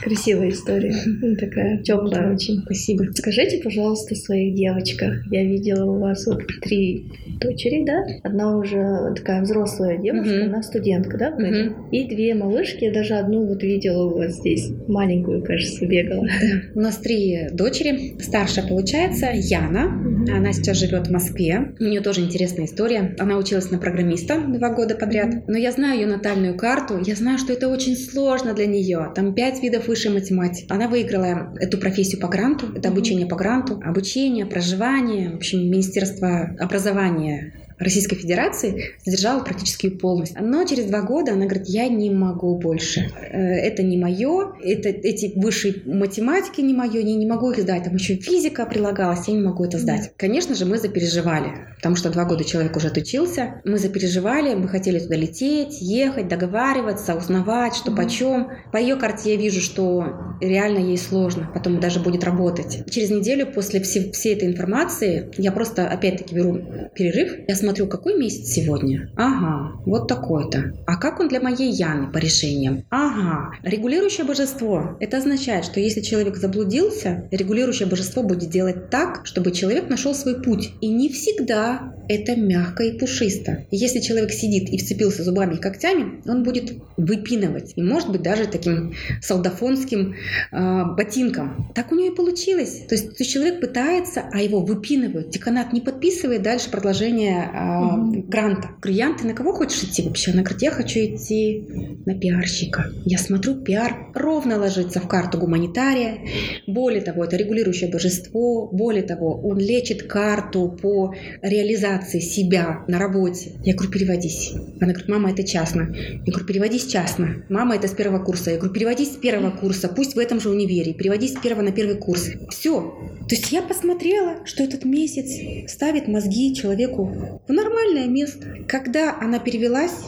Красивая 0.02 0.50
история. 0.50 0.94
Ну, 1.06 1.34
такая 1.36 1.82
теплая 1.82 2.34
очень. 2.34 2.60
Спасибо. 2.62 3.06
Скажите, 3.14 3.60
пожалуйста, 3.62 4.14
о 4.14 4.16
своих 4.16 4.54
девочках. 4.54 5.26
Я 5.30 5.44
видела 5.44 5.84
у 5.90 5.98
вас 5.98 6.26
вот 6.26 6.42
три 6.62 7.06
дочери, 7.40 7.84
да? 7.84 8.04
Одна 8.22 8.56
уже 8.56 9.14
такая 9.16 9.42
взрослая 9.42 9.98
девушка, 9.98 10.34
mm-hmm. 10.34 10.46
она 10.46 10.62
студентка, 10.62 11.18
да? 11.18 11.30
Mm-hmm. 11.30 11.90
И 11.90 12.08
две 12.08 12.34
малышки. 12.34 12.84
Я 12.84 12.92
даже 12.92 13.14
одну 13.14 13.46
вот 13.46 13.62
видела 13.62 14.04
у 14.04 14.18
вас 14.18 14.36
здесь. 14.36 14.70
Маленькую, 14.88 15.42
кажется, 15.42 15.86
бегала. 15.86 16.26
У 16.74 16.80
нас 16.80 16.98
три 16.98 17.48
дочери. 17.52 18.20
Старшая, 18.20 18.66
получается, 18.66 19.30
Яна. 19.32 19.86
Mm-hmm. 19.86 20.30
Она 20.36 20.52
сейчас 20.52 20.78
живет 20.78 21.08
в 21.08 21.10
Москве. 21.10 21.74
У 21.80 21.84
нее 21.84 22.00
тоже 22.00 22.20
интересная 22.20 22.66
история. 22.66 23.14
Она 23.18 23.38
училась 23.38 23.70
на 23.70 23.78
программиста 23.78 24.40
два 24.40 24.70
года 24.74 24.94
подряд. 24.94 25.48
Но 25.48 25.56
я 25.56 25.72
знаю 25.72 26.00
ее 26.00 26.06
натальную 26.06 26.56
карту. 26.56 27.00
Я 27.04 27.14
знаю, 27.14 27.38
что 27.38 27.52
это 27.52 27.68
очень 27.68 27.96
сложно 27.96 28.54
для 28.54 28.66
нее. 28.66 29.12
Там 29.14 29.34
пять 29.34 29.45
видов 29.62 29.88
высшей 29.88 30.12
математики. 30.12 30.66
Она 30.68 30.88
выиграла 30.88 31.54
эту 31.60 31.78
профессию 31.78 32.20
по 32.20 32.28
гранту. 32.28 32.66
Это 32.74 32.88
обучение 32.88 33.26
по 33.26 33.36
гранту. 33.36 33.80
Обучение, 33.84 34.46
проживание. 34.46 35.30
В 35.30 35.36
общем, 35.36 35.60
Министерство 35.60 36.56
образования 36.58 37.65
Российской 37.78 38.16
Федерации 38.16 38.94
содержала 39.04 39.42
практически 39.42 39.90
полностью. 39.90 40.42
Но 40.42 40.64
через 40.64 40.86
два 40.86 41.02
года 41.02 41.32
она 41.32 41.46
говорит, 41.46 41.66
я 41.68 41.88
не 41.88 42.10
могу 42.10 42.58
больше. 42.58 43.12
Э, 43.30 43.38
это 43.38 43.82
не 43.82 43.98
мое, 43.98 44.54
это, 44.62 44.88
эти 44.88 45.32
высшие 45.36 45.82
математики 45.84 46.60
не 46.60 46.74
мое, 46.74 47.00
я 47.00 47.14
не 47.14 47.26
могу 47.26 47.50
их 47.50 47.58
сдать. 47.58 47.84
Там 47.84 47.94
еще 47.94 48.16
физика 48.16 48.66
прилагалась, 48.66 49.28
я 49.28 49.34
не 49.34 49.42
могу 49.42 49.64
это 49.64 49.78
сдать. 49.78 50.12
Конечно 50.16 50.54
же, 50.54 50.64
мы 50.64 50.78
запереживали, 50.78 51.50
потому 51.76 51.96
что 51.96 52.10
два 52.10 52.24
года 52.24 52.44
человек 52.44 52.76
уже 52.76 52.88
отучился. 52.88 53.60
Мы 53.64 53.78
запереживали, 53.78 54.54
мы 54.54 54.68
хотели 54.68 54.98
туда 54.98 55.16
лететь, 55.16 55.80
ехать, 55.80 56.28
договариваться, 56.28 57.14
узнавать, 57.14 57.74
что 57.76 57.92
почем. 57.92 58.48
По 58.72 58.78
ее 58.78 58.96
карте 58.96 59.34
я 59.34 59.36
вижу, 59.36 59.60
что 59.60 60.36
реально 60.40 60.78
ей 60.78 60.98
сложно, 60.98 61.50
потом 61.52 61.80
даже 61.80 62.00
будет 62.00 62.24
работать. 62.24 62.90
Через 62.90 63.10
неделю 63.10 63.46
после 63.46 63.80
всей, 63.80 64.12
всей 64.12 64.34
этой 64.34 64.48
информации 64.48 65.30
я 65.36 65.52
просто 65.52 65.88
опять-таки 65.88 66.34
беру 66.34 66.58
перерыв, 66.94 67.32
я 67.46 67.54
смотрю, 67.54 67.65
какой 67.86 68.18
месяц 68.18 68.48
сегодня? 68.48 69.10
Ага, 69.16 69.80
вот 69.86 70.08
такой-то. 70.08 70.74
А 70.86 70.96
как 70.96 71.20
он 71.20 71.28
для 71.28 71.40
моей 71.40 71.70
Яны 71.70 72.10
по 72.12 72.18
решениям? 72.18 72.84
Ага, 72.90 73.52
регулирующее 73.62 74.26
божество. 74.26 74.96
Это 75.00 75.18
означает, 75.18 75.64
что 75.64 75.80
если 75.80 76.00
человек 76.00 76.36
заблудился, 76.36 77.28
регулирующее 77.30 77.88
божество 77.88 78.22
будет 78.22 78.50
делать 78.50 78.90
так, 78.90 79.26
чтобы 79.26 79.52
человек 79.52 79.88
нашел 79.88 80.14
свой 80.14 80.42
путь. 80.42 80.72
И 80.80 80.88
не 80.88 81.08
всегда 81.08 81.94
это 82.08 82.36
мягко 82.36 82.84
и 82.84 82.98
пушисто. 82.98 83.66
если 83.70 84.00
человек 84.00 84.30
сидит 84.32 84.68
и 84.68 84.78
вцепился 84.78 85.24
зубами 85.24 85.54
и 85.54 85.60
когтями, 85.60 86.22
он 86.26 86.42
будет 86.42 86.72
выпинывать. 86.96 87.72
И 87.76 87.82
может 87.82 88.10
быть 88.10 88.22
даже 88.22 88.46
таким 88.46 88.94
солдафонским 89.20 90.14
э, 90.52 90.84
ботинком. 90.96 91.72
Так 91.74 91.92
у 91.92 91.94
нее 91.94 92.12
и 92.12 92.14
получилось. 92.14 92.84
То 92.88 92.94
есть, 92.94 93.10
то 93.10 93.16
есть 93.18 93.32
человек 93.32 93.60
пытается, 93.60 94.24
а 94.32 94.40
его 94.40 94.60
выпинывают. 94.60 95.30
Деканат 95.30 95.72
не 95.72 95.80
подписывает 95.80 96.42
дальше 96.42 96.70
продолжение 96.70 97.50
угу. 97.56 98.22
гранта. 98.28 98.70
Говорю, 98.80 98.98
Ян, 98.98 99.16
ты 99.16 99.26
на 99.26 99.34
кого 99.34 99.52
хочешь 99.52 99.82
идти 99.82 100.02
вообще? 100.02 100.32
Она 100.32 100.42
говорит, 100.42 100.62
я 100.62 100.70
хочу 100.70 101.00
идти 101.00 101.66
на 102.04 102.18
пиарщика. 102.18 102.90
Я 103.04 103.18
смотрю, 103.18 103.56
пиар 103.56 104.10
ровно 104.14 104.58
ложится 104.58 105.00
в 105.00 105.08
карту 105.08 105.38
гуманитария. 105.38 106.18
Более 106.66 107.00
того, 107.00 107.24
это 107.24 107.36
регулирующее 107.36 107.90
божество. 107.90 108.68
Более 108.68 109.02
того, 109.02 109.40
он 109.40 109.58
лечит 109.58 110.02
карту 110.02 110.68
по 110.80 111.14
реализации 111.42 112.20
себя 112.20 112.84
на 112.88 112.98
работе. 112.98 113.52
Я 113.64 113.74
говорю, 113.74 113.92
переводись. 113.92 114.52
Она 114.80 114.92
говорит, 114.92 115.08
мама, 115.08 115.30
это 115.30 115.44
частно. 115.44 115.94
Я 115.94 116.32
говорю, 116.32 116.46
переводись 116.46 116.86
частно. 116.86 117.44
Мама, 117.48 117.76
это 117.76 117.88
с 117.88 117.92
первого 117.92 118.22
курса. 118.22 118.50
Я 118.50 118.58
говорю, 118.58 118.74
переводись 118.74 119.14
с 119.14 119.16
первого 119.16 119.50
курса, 119.50 119.88
пусть 119.88 120.14
в 120.14 120.18
этом 120.18 120.40
же 120.40 120.50
универе. 120.50 120.94
Переводись 120.94 121.34
с 121.34 121.40
первого 121.40 121.64
на 121.64 121.72
первый 121.72 121.96
курс. 121.96 122.30
Все. 122.50 122.80
То 123.28 123.34
есть 123.34 123.50
я 123.50 123.62
посмотрела, 123.62 124.44
что 124.44 124.62
этот 124.62 124.84
месяц 124.84 125.70
ставит 125.70 126.06
мозги 126.08 126.54
человеку 126.54 127.40
в 127.46 127.52
нормальное 127.52 128.06
место. 128.06 128.58
Когда 128.68 129.16
она 129.20 129.38
перевелась, 129.38 130.06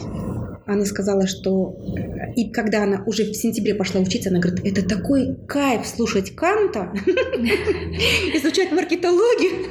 она 0.69 0.85
сказала, 0.85 1.27
что 1.27 1.77
и 2.35 2.49
когда 2.49 2.83
она 2.83 3.03
уже 3.05 3.23
в 3.23 3.33
сентябре 3.33 3.73
пошла 3.73 4.01
учиться, 4.01 4.29
она 4.29 4.39
говорит, 4.39 4.65
это 4.65 4.87
такой 4.87 5.35
кайф 5.47 5.85
слушать 5.85 6.35
Канта, 6.35 6.93
изучать 8.35 8.71
маркетологию, 8.71 9.67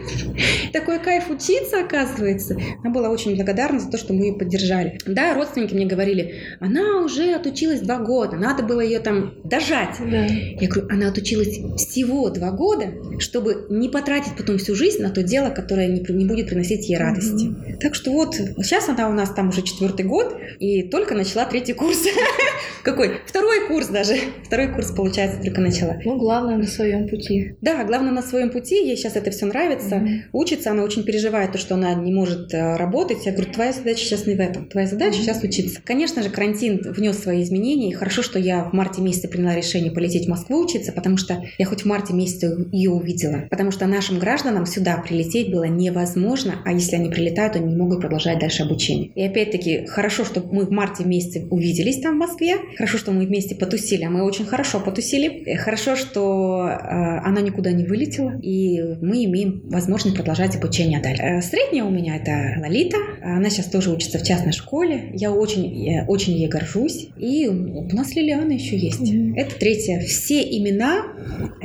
такой 0.73 0.99
кайф 0.99 1.31
учиться, 1.31 1.81
оказывается. 1.81 2.57
Она 2.83 2.93
была 2.93 3.11
очень 3.11 3.37
благодарна 3.37 3.81
за 3.81 3.91
то, 3.91 3.99
что 3.99 4.13
мы 4.13 4.27
ее 4.27 4.35
поддержали. 4.35 4.99
Да, 5.07 5.35
родственники 5.35 5.75
мне 5.75 5.87
говорили, 5.87 6.35
она 6.61 7.03
уже 7.03 7.33
отучилась 7.33 7.81
два 7.81 7.99
года, 7.99 8.37
надо 8.37 8.63
было 8.63 8.81
ее 8.81 8.99
там 8.99 9.35
дожать. 9.45 9.97
Да. 10.01 10.27
Я 10.27 10.69
говорю, 10.69 10.89
она 10.91 11.09
отучилась 11.09 11.59
всего 11.77 12.29
два 12.31 12.51
года, 12.51 12.87
чтобы 13.19 13.67
не 13.71 13.89
потратить 13.89 14.37
потом 14.37 14.59
всю 14.59 14.75
жизнь 14.75 15.03
на 15.03 15.11
то 15.11 15.23
дело, 15.23 15.51
которое 15.51 15.89
не, 15.89 16.01
не 16.13 16.25
будет 16.25 16.49
приносить 16.49 16.89
ей 16.89 16.99
радости. 16.99 17.47
Угу. 17.47 17.79
Так 17.81 17.95
что 17.95 18.13
вот, 18.13 18.35
сейчас 18.35 18.89
она 18.89 19.09
у 19.09 19.13
нас 19.13 19.31
там 19.31 19.49
уже 19.49 19.63
четвертый 19.63 20.05
год, 20.05 20.37
и 20.59 20.88
только 20.91 21.15
начала 21.15 21.45
третий 21.45 21.73
курс. 21.73 22.05
Какой? 22.83 23.21
Второй 23.27 23.67
курс 23.69 23.89
даже. 23.89 24.17
Второй 24.45 24.69
курс, 24.69 24.91
получается, 24.93 25.41
только 25.43 25.61
начала. 25.61 25.97
Ну, 26.05 26.17
главное 26.17 26.57
на 26.57 26.67
своем 26.67 27.09
пути. 27.09 27.57
Да, 27.61 27.85
главное 27.85 28.13
на 28.13 28.23
своем 28.23 28.51
пути. 28.51 28.77
Ей 28.77 28.97
сейчас 28.97 29.17
это 29.17 29.31
все 29.31 29.47
нравится. 29.47 29.97
Mm-hmm. 29.97 30.21
Учится, 30.33 30.71
она 30.71 30.83
очень 30.83 31.05
переживает 31.05 31.53
то, 31.53 31.59
что 31.59 31.75
она 31.75 31.95
не 31.95 32.13
может 32.13 32.55
э, 32.55 32.77
работать. 32.77 33.27
Я 33.27 33.33
говорю, 33.33 33.53
твоя 33.53 33.73
задача 33.73 34.01
сейчас 34.01 34.27
не 34.27 34.35
в 34.35 34.41
этом. 34.41 34.69
Твоя 34.69 34.87
задача 34.87 35.19
mm-hmm. 35.19 35.23
сейчас 35.23 35.43
учиться. 35.43 35.81
Конечно 35.85 36.23
же, 36.23 36.31
карантин 36.31 36.81
внес 36.83 37.19
свои 37.19 37.43
изменения. 37.43 37.91
И 37.91 37.95
хорошо, 37.95 38.23
что 38.23 38.39
я 38.39 38.65
в 38.65 38.73
марте 38.73 39.03
месяце 39.03 39.29
приняла 39.29 39.55
решение 39.55 39.93
полететь 39.93 40.27
в 40.27 40.31
Москву 40.31 40.65
учиться, 40.65 40.93
потому 40.93 41.17
что 41.17 41.43
я 41.59 41.67
хоть 41.67 41.83
в 41.83 41.87
марте 41.87 42.15
месяце 42.15 42.69
ее 42.73 42.91
увидела. 42.91 43.47
Потому 43.51 43.71
что 43.71 43.87
нашим 43.87 44.19
гражданам 44.19 44.67
сюда 44.67 44.97
прилететь 44.99 45.51
было 45.51 45.65
невозможно, 45.65 46.63
а 46.65 46.73
если 46.73 46.97
они 46.97 47.11
прилетают, 47.11 47.57
они 47.57 47.67
не 47.73 47.77
могут 47.77 48.01
продолжать 48.01 48.39
дальше 48.39 48.63
обучение. 48.63 49.11
И 49.15 49.23
опять-таки, 49.23 49.87
хорошо, 49.87 50.25
что 50.25 50.41
мы 50.41 50.65
в 50.65 50.71
марте 50.79 51.05
месяце 51.05 51.47
увиделись 51.51 52.01
там 52.01 52.15
в 52.15 52.19
Москве. 52.19 52.55
Хорошо, 52.77 52.99
что 52.99 53.11
мы 53.11 53.27
вместе 53.27 53.57
потусили, 53.57 54.05
а 54.05 54.11
мы 54.11 54.23
очень 54.23 54.47
хорошо 54.47 54.79
потусили. 54.79 55.43
Э, 55.45 55.57
хорошо, 55.57 55.97
что 55.97 56.69
э, 56.69 57.19
она 57.25 57.41
никуда 57.41 57.73
не 57.73 57.85
вылетела, 57.85 58.39
и 58.41 58.81
мы 59.03 59.25
имеем 59.25 59.63
возможность 59.65 60.17
продолжать 60.17 60.55
обучение 60.55 61.01
дальше. 61.01 61.23
Э, 61.23 61.43
средняя 61.43 61.85
у 61.85 61.91
меня 61.91 62.17
это 62.17 62.61
Лолита. 62.61 62.97
Она 63.23 63.51
сейчас 63.51 63.67
тоже 63.67 63.91
учится 63.91 64.19
в 64.19 64.23
частной 64.23 64.53
школе. 64.53 65.11
Я 65.15 65.33
очень, 65.33 66.05
очень 66.07 66.35
ей 66.35 66.49
горжусь. 66.49 67.09
И 67.19 67.49
у 67.49 67.95
нас 67.95 68.15
Лилиана 68.15 68.53
еще 68.53 68.77
есть. 68.77 69.01
Mm-hmm. 69.01 69.35
Это 69.37 69.59
третья. 69.59 70.01
Все 70.01 70.41
имена 70.43 71.03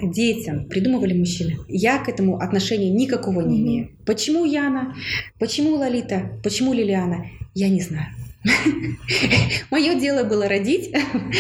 детям 0.02 0.66
придумывали 0.66 1.14
мужчины. 1.16 1.58
Я 1.68 2.00
к 2.00 2.10
этому 2.10 2.38
отношения 2.40 2.90
никакого 2.90 3.42
не 3.42 3.62
имею. 3.62 3.90
Почему 4.08 4.44
Яна? 4.46 4.96
Почему 5.38 5.76
Лолита? 5.76 6.40
Почему 6.44 6.74
Лилиана? 6.74 7.28
Я 7.54 7.70
не 7.70 7.82
знаю. 7.82 8.08
Мое 9.72 9.96
дело 9.96 10.24
было 10.24 10.48
родить, 10.48 10.94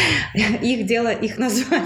их 0.61 0.85
дело 0.85 1.11
их 1.11 1.37
назвать. 1.37 1.81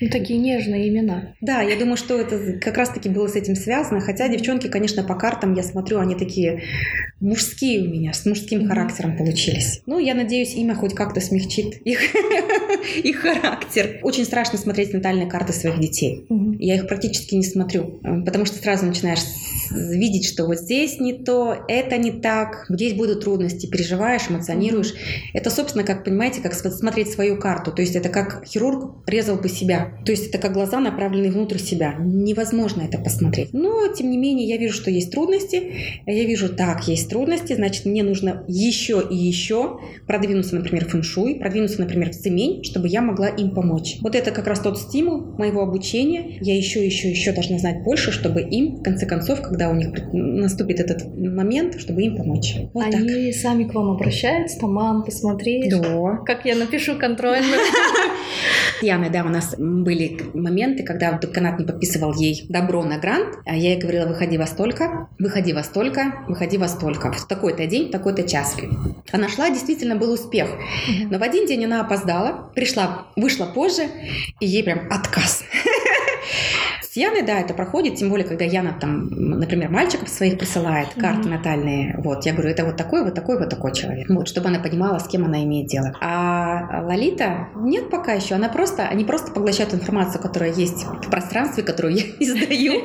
Ну, 0.00 0.08
такие 0.10 0.38
нежные 0.38 0.88
имена. 0.88 1.34
Да, 1.40 1.62
я 1.62 1.76
думаю, 1.76 1.96
что 1.96 2.20
это 2.20 2.58
как 2.60 2.76
раз-таки 2.76 3.08
было 3.08 3.26
с 3.26 3.34
этим 3.34 3.56
связано. 3.56 4.00
Хотя 4.00 4.28
девчонки, 4.28 4.68
конечно, 4.68 5.02
по 5.02 5.14
картам 5.14 5.54
я 5.54 5.62
смотрю, 5.62 5.98
они 5.98 6.14
такие 6.14 6.62
мужские 7.20 7.82
у 7.82 7.90
меня, 7.90 8.12
с 8.12 8.26
мужским 8.26 8.68
характером 8.68 9.16
получились. 9.16 9.82
Ну, 9.86 9.98
я 9.98 10.14
надеюсь, 10.14 10.54
имя 10.54 10.74
хоть 10.74 10.94
как-то 10.94 11.20
смягчит 11.20 11.80
их, 11.84 12.00
их 13.04 13.16
характер. 13.16 13.98
Очень 14.02 14.24
страшно 14.24 14.58
смотреть 14.58 14.92
натальные 14.92 15.26
карты 15.26 15.52
своих 15.52 15.80
детей. 15.80 16.26
Я 16.58 16.76
их 16.76 16.86
практически 16.86 17.34
не 17.34 17.44
смотрю, 17.44 18.00
потому 18.24 18.44
что 18.44 18.58
сразу 18.58 18.86
начинаешь 18.86 19.20
видеть, 19.70 20.26
что 20.26 20.46
вот 20.46 20.58
здесь 20.58 21.00
не 21.00 21.12
то, 21.12 21.56
это 21.68 21.96
не 21.96 22.12
так, 22.12 22.66
здесь 22.68 22.94
будут 22.94 23.24
трудности, 23.24 23.66
переживаешь, 23.66 24.28
эмоционируешь. 24.44 24.94
Это, 25.32 25.50
собственно, 25.50 25.84
как, 25.84 26.04
понимаете, 26.04 26.40
как 26.40 26.54
смотреть 26.54 27.10
свою 27.10 27.38
карту. 27.38 27.72
То 27.72 27.82
есть 27.82 27.96
это 27.96 28.08
как 28.08 28.44
хирург 28.46 29.06
резал 29.06 29.36
бы 29.36 29.48
себя. 29.48 29.92
То 30.04 30.12
есть 30.12 30.28
это 30.28 30.38
как 30.38 30.52
глаза, 30.52 30.80
направленные 30.80 31.30
внутрь 31.30 31.58
себя. 31.58 31.94
Невозможно 31.98 32.82
это 32.82 32.98
посмотреть. 32.98 33.52
Но, 33.52 33.88
тем 33.88 34.10
не 34.10 34.16
менее, 34.16 34.46
я 34.46 34.56
вижу, 34.56 34.74
что 34.74 34.90
есть 34.90 35.10
трудности. 35.10 35.72
Я 36.06 36.24
вижу, 36.24 36.48
так, 36.48 36.86
есть 36.88 37.08
трудности, 37.08 37.54
значит, 37.54 37.86
мне 37.86 38.02
нужно 38.02 38.44
еще 38.48 39.02
и 39.08 39.16
еще 39.16 39.78
продвинуться, 40.06 40.56
например, 40.56 40.86
в 40.86 40.88
фэншуй, 40.88 41.36
продвинуться, 41.36 41.80
например, 41.80 42.10
в 42.10 42.14
цемень, 42.14 42.64
чтобы 42.64 42.88
я 42.88 43.00
могла 43.00 43.28
им 43.28 43.50
помочь. 43.50 43.96
Вот 44.00 44.14
это 44.14 44.30
как 44.30 44.46
раз 44.46 44.60
тот 44.60 44.78
стимул 44.78 45.20
моего 45.38 45.62
обучения. 45.62 46.38
Я 46.40 46.56
еще, 46.56 46.84
еще, 46.84 47.10
еще 47.10 47.32
должна 47.32 47.58
знать 47.58 47.82
больше, 47.82 48.12
чтобы 48.12 48.42
им, 48.42 48.76
в 48.76 48.82
конце 48.82 49.06
концов, 49.06 49.42
когда 49.42 49.70
у 49.70 49.74
них 49.74 49.90
наступит 50.12 50.80
этот 50.80 51.06
момент, 51.16 51.78
чтобы 51.80 52.02
им 52.02 52.16
помочь. 52.16 52.56
Вот 52.72 52.84
Они 52.84 53.32
так. 53.32 53.40
сами 53.40 53.64
к 53.64 53.74
вам 53.74 53.90
обращаются, 53.90 54.33
там, 54.60 54.72
мам, 54.72 55.04
посмотри, 55.04 55.70
да. 55.70 56.18
как 56.24 56.44
я 56.44 56.54
напишу 56.54 56.98
контрольную. 56.98 57.60
Яной, 58.82 59.10
да, 59.10 59.24
у 59.24 59.28
нас 59.28 59.54
были 59.56 60.20
моменты, 60.34 60.82
когда 60.82 61.12
Дуканат 61.12 61.58
не 61.58 61.66
подписывал 61.66 62.14
ей 62.14 62.46
добро 62.48 62.82
на 62.82 62.98
грант, 62.98 63.38
а 63.46 63.56
я 63.56 63.70
ей 63.70 63.80
говорила, 63.80 64.06
выходи 64.06 64.36
во 64.36 64.46
столько, 64.46 65.08
выходи 65.18 65.52
во 65.52 65.62
столько, 65.62 66.24
выходи 66.28 66.58
во 66.58 66.68
столько, 66.68 67.12
в 67.12 67.26
такой-то 67.26 67.66
день, 67.66 67.88
в 67.88 67.90
такой-то 67.92 68.24
час. 68.24 68.56
Она 69.12 69.28
шла, 69.28 69.50
действительно 69.50 69.96
был 69.96 70.12
успех. 70.12 70.48
Но 71.10 71.18
в 71.18 71.22
один 71.22 71.46
день 71.46 71.64
она 71.64 71.80
опоздала, 71.80 72.50
пришла, 72.54 73.06
вышла 73.16 73.46
позже, 73.46 73.84
и 74.40 74.46
ей 74.46 74.62
прям 74.62 74.88
отказ. 74.90 75.44
С 76.94 76.96
Яной, 76.96 77.22
да, 77.22 77.40
это 77.40 77.54
проходит, 77.54 77.96
тем 77.96 78.08
более, 78.08 78.24
когда 78.24 78.44
Яна 78.44 78.78
там, 78.80 79.08
например, 79.08 79.68
мальчиков 79.68 80.08
своих 80.08 80.38
присылает, 80.38 80.90
карты 80.94 81.28
mm-hmm. 81.28 81.32
натальные, 81.32 81.94
вот, 81.98 82.24
я 82.24 82.32
говорю, 82.32 82.50
это 82.50 82.64
вот 82.64 82.76
такой, 82.76 83.02
вот 83.02 83.16
такой, 83.16 83.36
вот 83.36 83.50
такой 83.50 83.74
человек, 83.74 84.08
вот, 84.08 84.28
чтобы 84.28 84.46
она 84.46 84.60
понимала, 84.60 85.00
с 85.00 85.08
кем 85.08 85.24
она 85.24 85.42
имеет 85.42 85.66
дело. 85.66 85.92
А 86.00 86.84
Лолита, 86.84 87.48
нет 87.56 87.90
пока 87.90 88.12
еще, 88.12 88.36
она 88.36 88.48
просто, 88.48 88.86
они 88.86 89.04
просто 89.04 89.32
поглощают 89.32 89.74
информацию, 89.74 90.22
которая 90.22 90.52
есть 90.52 90.84
в 90.84 91.10
пространстве, 91.10 91.64
которую 91.64 91.94
я 91.96 92.04
издаю. 92.20 92.84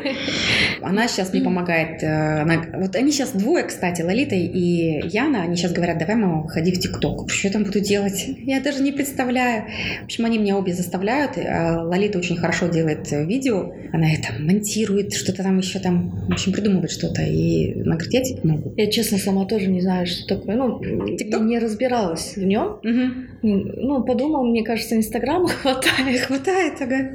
Она 0.82 1.08
сейчас 1.08 1.32
мне 1.32 1.44
помогает, 1.44 2.02
э, 2.02 2.42
она, 2.42 2.64
вот 2.80 2.96
они 2.96 3.12
сейчас 3.12 3.34
двое, 3.34 3.64
кстати, 3.64 4.02
Лолита 4.02 4.34
и 4.34 5.08
Яна, 5.08 5.44
они 5.44 5.56
сейчас 5.56 5.72
говорят, 5.72 6.00
давай, 6.00 6.16
мама, 6.16 6.42
выходи 6.42 6.72
в 6.72 6.80
ТикТок. 6.80 7.30
Что 7.30 7.50
я 7.50 7.54
там 7.54 7.64
буду 7.64 7.80
делать? 7.80 8.26
Я 8.40 8.60
даже 8.60 8.82
не 8.82 8.92
представляю. 8.92 9.66
В 10.02 10.06
общем, 10.06 10.26
они 10.26 10.40
меня 10.40 10.58
обе 10.58 10.74
заставляют. 10.74 11.38
А 11.38 11.84
Лолита 11.84 12.18
очень 12.18 12.38
хорошо 12.38 12.70
делает 12.70 13.12
видео, 13.12 13.72
она 14.00 14.14
это 14.14 14.42
монтирует, 14.42 15.14
что-то 15.14 15.44
там 15.44 15.58
еще 15.58 15.80
там, 15.80 16.12
в 16.28 16.32
общем, 16.32 16.54
придумывает 16.54 16.90
что-то. 16.90 17.22
И 17.22 17.74
она 17.82 17.96
говорит, 17.96 18.14
я 18.14 18.24
тебе 18.24 18.42
помогу. 18.42 18.74
Я, 18.78 18.88
честно, 18.90 19.18
сама 19.18 19.46
тоже 19.46 19.68
не 19.68 19.82
знаю, 19.82 20.08
что 20.08 20.36
такое. 20.36 20.56
Ну, 20.56 20.80
TikTok? 20.80 21.44
не 21.44 21.60
разбиралась 21.60 22.36
в 22.36 22.44
нем. 22.44 22.80
Угу. 22.84 23.30
Ну, 23.42 24.04
подумал, 24.04 24.46
мне 24.46 24.64
кажется, 24.64 24.96
Инстаграма 24.96 25.48
хватает. 25.62 26.22
Хватает, 26.22 26.74
ага. 26.80 27.10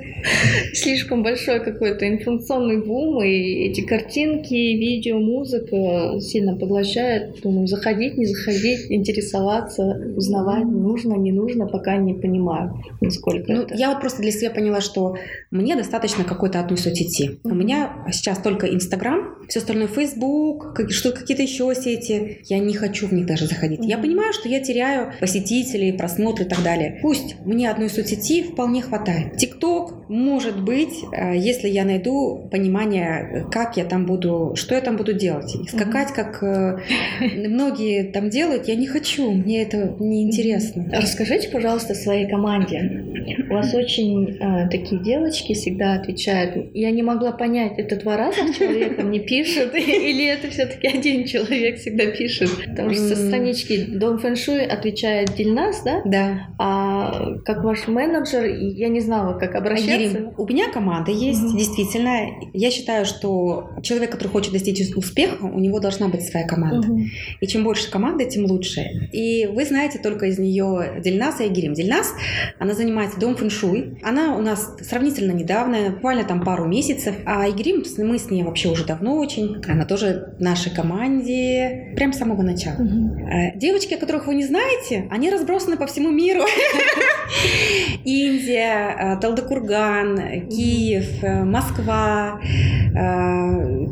Слишком 0.74 1.22
большой 1.22 1.64
какой-то 1.64 2.06
информационный 2.08 2.84
бум, 2.84 3.22
и 3.22 3.66
эти 3.68 3.80
картинки, 3.80 4.54
видео, 4.54 5.18
музыка 5.18 6.20
сильно 6.20 6.56
поглощают. 6.56 7.40
Думаю, 7.42 7.66
заходить, 7.66 8.18
не 8.18 8.26
заходить, 8.26 8.90
интересоваться, 8.90 10.12
узнавать, 10.16 10.64
нужно, 10.64 11.14
не 11.14 11.32
нужно, 11.32 11.66
пока 11.66 11.96
не 11.96 12.14
понимаю, 12.14 12.82
насколько 13.00 13.52
ну, 13.52 13.62
это. 13.62 13.74
Я 13.74 13.90
вот 13.90 14.00
просто 14.00 14.22
для 14.22 14.30
себя 14.30 14.50
поняла, 14.50 14.80
что 14.80 15.16
мне 15.50 15.76
достаточно 15.76 16.24
какой-то 16.24 16.60
одной 16.60 16.73
соцсети. 16.76 17.38
У 17.44 17.54
меня 17.54 18.04
сейчас 18.12 18.38
только 18.38 18.66
Инстаграм, 18.66 19.34
все 19.48 19.60
остальное 19.60 19.88
Фейсбук, 19.88 20.80
что 20.90 21.12
какие-то 21.12 21.42
еще 21.42 21.72
сети. 21.74 22.38
Я 22.44 22.58
не 22.58 22.74
хочу 22.74 23.06
в 23.06 23.12
них 23.12 23.26
даже 23.26 23.46
заходить. 23.46 23.80
Я 23.82 23.98
понимаю, 23.98 24.32
что 24.32 24.48
я 24.48 24.60
теряю 24.60 25.12
посетителей, 25.20 25.92
просмотры 25.92 26.44
и 26.44 26.48
так 26.48 26.62
далее. 26.62 26.98
Пусть 27.02 27.36
мне 27.44 27.70
одной 27.70 27.90
соцсети 27.90 28.42
вполне 28.42 28.82
хватает. 28.82 29.36
ТикТок, 29.36 30.08
может 30.08 30.62
быть, 30.62 30.94
э, 31.12 31.36
если 31.36 31.68
я 31.68 31.84
найду 31.84 32.48
понимание, 32.50 33.46
как 33.50 33.76
я 33.76 33.84
там 33.84 34.06
буду, 34.06 34.52
что 34.56 34.74
я 34.74 34.80
там 34.80 34.96
буду 34.96 35.12
делать. 35.12 35.54
Скакать, 35.68 36.12
как 36.12 36.42
э, 36.42 36.78
многие 37.20 38.04
там 38.04 38.30
делают, 38.30 38.68
я 38.68 38.76
не 38.76 38.86
хочу. 38.86 39.30
Мне 39.30 39.62
это 39.62 39.94
не 39.98 40.22
интересно. 40.22 40.88
Расскажите, 40.92 41.48
пожалуйста, 41.48 41.94
своей 41.94 42.28
команде. 42.28 43.04
У 43.48 43.54
вас 43.54 43.74
очень 43.74 44.36
э, 44.38 44.68
такие 44.70 45.02
девочки 45.02 45.54
всегда 45.54 45.94
отвечают. 45.94 46.63
Я 46.72 46.90
не 46.90 47.02
могла 47.02 47.32
понять, 47.32 47.74
это 47.78 47.96
два 47.96 48.16
раза 48.16 48.52
человека 48.54 49.02
мне 49.02 49.20
пишет, 49.20 49.74
или 49.74 50.26
это 50.26 50.50
все-таки 50.50 50.88
один 50.88 51.26
человек 51.26 51.78
всегда 51.78 52.06
пишет. 52.06 52.50
Потому 52.68 52.90
что 52.90 53.02
со 53.08 53.16
странички 53.16 53.84
Дом 53.84 54.18
Фэншуй 54.18 54.64
отвечает 54.64 55.34
Дильнас, 55.36 55.82
да? 55.82 56.02
Да. 56.04 56.48
А 56.58 57.36
как 57.44 57.64
ваш 57.64 57.88
менеджер, 57.88 58.44
я 58.44 58.88
не 58.88 59.00
знала, 59.00 59.38
как 59.38 59.54
обращаться. 59.54 60.32
У 60.36 60.46
меня 60.46 60.70
команда 60.70 61.10
есть, 61.10 61.42
угу. 61.44 61.56
действительно. 61.56 62.26
Я 62.52 62.70
считаю, 62.70 63.04
что 63.04 63.70
человек, 63.82 64.10
который 64.10 64.28
хочет 64.28 64.52
достичь 64.52 64.80
успеха, 64.96 65.44
у 65.44 65.58
него 65.58 65.80
должна 65.80 66.08
быть 66.08 66.22
своя 66.22 66.46
команда. 66.46 66.88
Угу. 66.88 67.00
И 67.40 67.46
чем 67.46 67.64
больше 67.64 67.90
команды, 67.90 68.24
тем 68.26 68.46
лучше. 68.46 69.08
И 69.12 69.46
вы 69.46 69.64
знаете 69.64 69.98
только 69.98 70.26
из 70.26 70.38
нее 70.38 71.00
Дильнас 71.02 71.40
и 71.40 71.44
Агирим. 71.44 71.74
Дильнас, 71.74 72.12
она 72.58 72.74
занимается 72.74 73.18
Дом 73.18 73.36
Фэншуй. 73.36 73.98
Она 74.02 74.36
у 74.36 74.40
нас 74.40 74.76
сравнительно 74.80 75.32
недавно, 75.32 75.90
буквально 75.90 76.24
там 76.24 76.40
пару 76.54 76.68
месяцев. 76.68 77.16
А 77.26 77.50
Игрим, 77.50 77.82
мы 77.98 78.16
с 78.16 78.30
ней 78.30 78.44
вообще 78.44 78.68
уже 78.68 78.84
давно 78.86 79.16
очень. 79.16 79.60
Она 79.66 79.84
тоже 79.84 80.34
в 80.38 80.40
нашей 80.40 80.72
команде 80.72 81.92
прям 81.96 82.12
с 82.12 82.18
самого 82.18 82.42
начала. 82.42 82.76
Угу. 82.76 83.56
Девочки, 83.56 83.96
которых 83.96 84.28
вы 84.28 84.36
не 84.36 84.44
знаете, 84.44 85.08
они 85.10 85.30
разбросаны 85.30 85.76
по 85.76 85.86
всему 85.86 86.10
миру. 86.10 86.42
Индия, 88.04 89.16
э, 89.16 89.20
Талдыкурган, 89.20 90.48
Киев, 90.48 91.24
э, 91.24 91.42
Москва. 91.42 92.40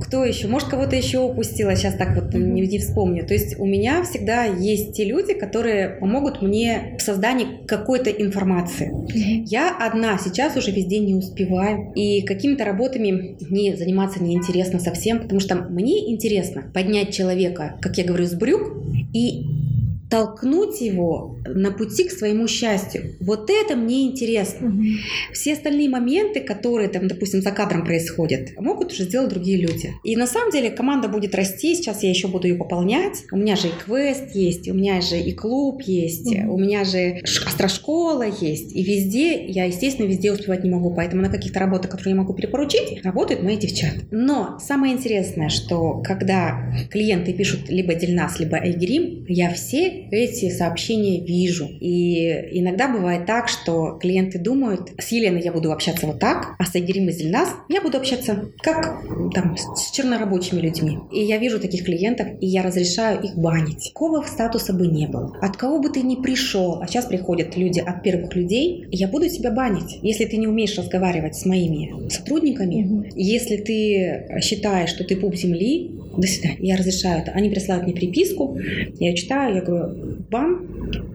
Кто 0.04 0.24
еще? 0.24 0.46
Может, 0.46 0.68
кого-то 0.68 0.94
еще 0.94 1.18
упустила, 1.18 1.74
сейчас 1.74 1.94
так 1.94 2.14
вот 2.14 2.34
не, 2.34 2.78
вспомню. 2.78 3.26
То 3.26 3.34
есть 3.34 3.58
у 3.58 3.66
меня 3.66 4.04
всегда 4.04 4.44
есть 4.44 4.92
те 4.92 5.04
люди, 5.04 5.34
которые 5.34 5.88
помогут 5.88 6.40
мне 6.40 6.96
в 6.98 7.02
создании 7.02 7.66
какой-то 7.66 8.10
информации. 8.10 8.92
Я 9.48 9.76
одна 9.76 10.18
сейчас 10.18 10.56
уже 10.56 10.70
везде 10.70 11.00
не 11.00 11.16
успеваю. 11.16 11.92
И 11.96 12.22
какими-то 12.42 12.64
работами 12.64 13.36
мне 13.48 13.76
заниматься 13.76 14.20
неинтересно 14.20 14.80
совсем, 14.80 15.20
потому 15.20 15.38
что 15.38 15.54
мне 15.54 16.10
интересно 16.10 16.64
поднять 16.74 17.14
человека, 17.14 17.76
как 17.80 17.98
я 17.98 18.04
говорю, 18.04 18.26
с 18.26 18.34
брюк 18.34 18.78
и 19.14 19.44
толкнуть 20.12 20.82
его 20.82 21.38
на 21.46 21.70
пути 21.70 22.04
к 22.04 22.10
своему 22.10 22.46
счастью. 22.46 23.14
Вот 23.18 23.48
это 23.48 23.76
мне 23.76 24.08
интересно. 24.08 24.68
Угу. 24.68 24.82
Все 25.32 25.54
остальные 25.54 25.88
моменты, 25.88 26.40
которые 26.40 26.90
там, 26.90 27.08
допустим, 27.08 27.40
за 27.40 27.50
кадром 27.50 27.82
происходят, 27.82 28.50
могут 28.58 28.92
уже 28.92 29.04
сделать 29.04 29.30
другие 29.30 29.56
люди. 29.56 29.94
И 30.04 30.14
на 30.16 30.26
самом 30.26 30.50
деле 30.50 30.70
команда 30.70 31.08
будет 31.08 31.34
расти. 31.34 31.74
Сейчас 31.74 32.02
я 32.02 32.10
еще 32.10 32.28
буду 32.28 32.46
ее 32.46 32.56
пополнять. 32.56 33.24
У 33.32 33.38
меня 33.38 33.56
же 33.56 33.68
и 33.68 33.70
квест 33.70 34.34
есть, 34.34 34.68
у 34.68 34.74
меня 34.74 35.00
же 35.00 35.18
и 35.18 35.32
клуб 35.32 35.80
есть, 35.86 36.26
угу. 36.26 36.56
у 36.56 36.58
меня 36.58 36.84
же 36.84 37.22
астрошкола 37.46 38.26
есть. 38.26 38.76
И 38.76 38.84
везде, 38.84 39.46
я, 39.46 39.64
естественно, 39.64 40.06
везде 40.06 40.30
успевать 40.30 40.62
не 40.62 40.68
могу. 40.68 40.94
Поэтому 40.94 41.22
на 41.22 41.30
каких-то 41.30 41.58
работах, 41.58 41.90
которые 41.90 42.10
я 42.10 42.20
могу 42.20 42.34
перепоручить, 42.34 43.02
работают 43.02 43.42
мои 43.42 43.56
девчата. 43.56 44.00
Но 44.10 44.58
самое 44.60 44.92
интересное, 44.92 45.48
что 45.48 46.02
когда 46.04 46.70
клиенты 46.90 47.32
пишут 47.32 47.70
либо 47.70 47.94
Дельнас, 47.94 48.38
либо 48.40 48.58
Айгерим, 48.58 49.24
я 49.26 49.50
все 49.54 50.01
эти 50.10 50.50
сообщения 50.50 51.24
вижу. 51.24 51.68
И 51.80 52.58
иногда 52.58 52.88
бывает 52.88 53.26
так, 53.26 53.48
что 53.48 53.98
клиенты 54.00 54.38
думают, 54.38 54.92
с 54.98 55.12
Еленой 55.12 55.42
я 55.42 55.52
буду 55.52 55.72
общаться 55.72 56.06
вот 56.06 56.18
так, 56.18 56.54
а 56.58 56.64
с 56.64 56.74
Айгерим 56.74 57.08
из 57.08 57.18
Зельнас 57.18 57.50
я 57.68 57.80
буду 57.80 57.98
общаться 57.98 58.50
как 58.62 59.02
там 59.34 59.56
с 59.56 59.90
чернорабочими 59.90 60.60
людьми. 60.60 60.98
И 61.10 61.22
я 61.22 61.38
вижу 61.38 61.60
таких 61.60 61.84
клиентов, 61.84 62.28
и 62.40 62.46
я 62.46 62.62
разрешаю 62.62 63.22
их 63.22 63.36
банить. 63.36 63.92
Какого 63.92 64.22
статуса 64.22 64.72
бы 64.72 64.86
не 64.86 65.06
было, 65.06 65.36
от 65.40 65.56
кого 65.56 65.80
бы 65.80 65.88
ты 65.88 66.02
ни 66.02 66.16
пришел, 66.16 66.80
а 66.80 66.86
сейчас 66.86 67.06
приходят 67.06 67.56
люди 67.56 67.80
от 67.80 68.02
первых 68.02 68.34
людей, 68.34 68.86
я 68.90 69.08
буду 69.08 69.28
тебя 69.28 69.50
банить. 69.50 69.98
Если 70.02 70.24
ты 70.24 70.36
не 70.36 70.46
умеешь 70.46 70.76
разговаривать 70.76 71.36
с 71.36 71.44
моими 71.44 72.08
сотрудниками, 72.08 72.84
угу. 72.84 73.04
если 73.14 73.56
ты 73.56 74.40
считаешь, 74.40 74.90
что 74.90 75.04
ты 75.04 75.16
пуп 75.16 75.34
земли, 75.34 76.01
до 76.16 76.26
свидания, 76.26 76.68
я 76.68 76.76
разрешаю 76.76 77.22
это. 77.22 77.32
Они 77.32 77.48
присылают 77.48 77.84
мне 77.84 77.94
приписку, 77.94 78.58
я 78.98 79.14
читаю, 79.14 79.56
я 79.56 79.62
говорю, 79.62 80.16
бам, 80.30 80.66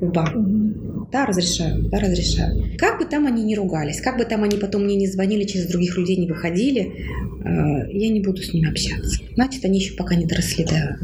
бам. 0.02 0.97
Да, 1.12 1.26
разрешаю, 1.26 1.84
да, 1.90 2.00
разрешаю. 2.00 2.78
Как 2.78 3.00
бы 3.00 3.06
там 3.06 3.26
они 3.28 3.44
не 3.44 3.56
ругались, 3.56 4.02
как 4.02 4.18
бы 4.18 4.26
там 4.26 4.44
они 4.44 4.58
потом 4.58 4.84
мне 4.84 4.96
не 4.96 5.08
звонили, 5.08 5.46
через 5.46 5.68
других 5.68 5.98
людей 5.98 6.18
не 6.18 6.28
выходили, 6.28 6.82
э, 6.82 7.92
я 7.92 8.10
не 8.10 8.20
буду 8.20 8.42
с 8.42 8.54
ними 8.54 8.70
общаться. 8.70 9.22
Значит, 9.36 9.64
они 9.64 9.80
еще 9.80 9.94
пока 9.94 10.16
не 10.16 10.26
доросли 10.26 10.66
до... 10.66 10.98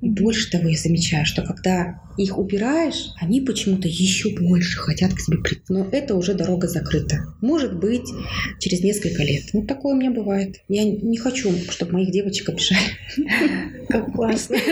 И 0.00 0.08
больше 0.08 0.50
того, 0.50 0.68
я 0.68 0.76
замечаю, 0.76 1.26
что 1.26 1.42
когда 1.42 2.00
их 2.16 2.38
убираешь, 2.38 3.10
они 3.20 3.40
почему-то 3.40 3.86
еще 3.88 4.30
больше 4.30 4.78
хотят 4.78 5.12
к 5.12 5.22
тебе 5.22 5.38
прийти. 5.38 5.62
Но 5.68 5.86
это 5.92 6.14
уже 6.14 6.34
дорога 6.34 6.66
закрыта. 6.68 7.26
Может 7.40 7.78
быть, 7.78 8.08
через 8.58 8.80
несколько 8.82 9.22
лет. 9.22 9.44
Ну, 9.52 9.62
такое 9.62 9.94
у 9.94 9.98
меня 9.98 10.10
бывает. 10.10 10.62
Я 10.68 10.84
не 10.84 11.18
хочу, 11.18 11.52
чтобы 11.70 11.92
моих 11.92 12.10
девочек 12.10 12.48
обижали. 12.48 12.80
Как 13.88 14.12
классно. 14.12 14.56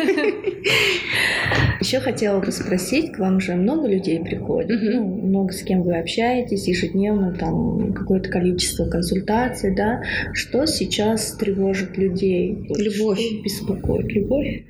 Еще 1.81 2.01
хотела 2.01 2.41
бы 2.41 2.51
спросить, 2.51 3.13
к 3.13 3.19
вам 3.19 3.41
же 3.41 3.55
много 3.55 3.87
людей 3.87 4.19
приходит, 4.21 4.64
ну, 4.69 5.05
много 5.05 5.53
с 5.53 5.63
кем 5.63 5.83
вы 5.83 5.99
общаетесь 5.99 6.69
ежедневно, 6.69 7.35
там 7.35 7.93
какое-то 7.93 8.29
количество 8.29 8.87
консультаций, 8.87 9.75
да? 9.75 10.03
Что 10.33 10.67
сейчас 10.67 11.33
тревожит 11.33 11.97
людей? 11.97 12.67
Любовь. 12.77 13.21
Что 13.21 13.43
беспокоит? 13.43 14.07
Любовь? 14.13 14.65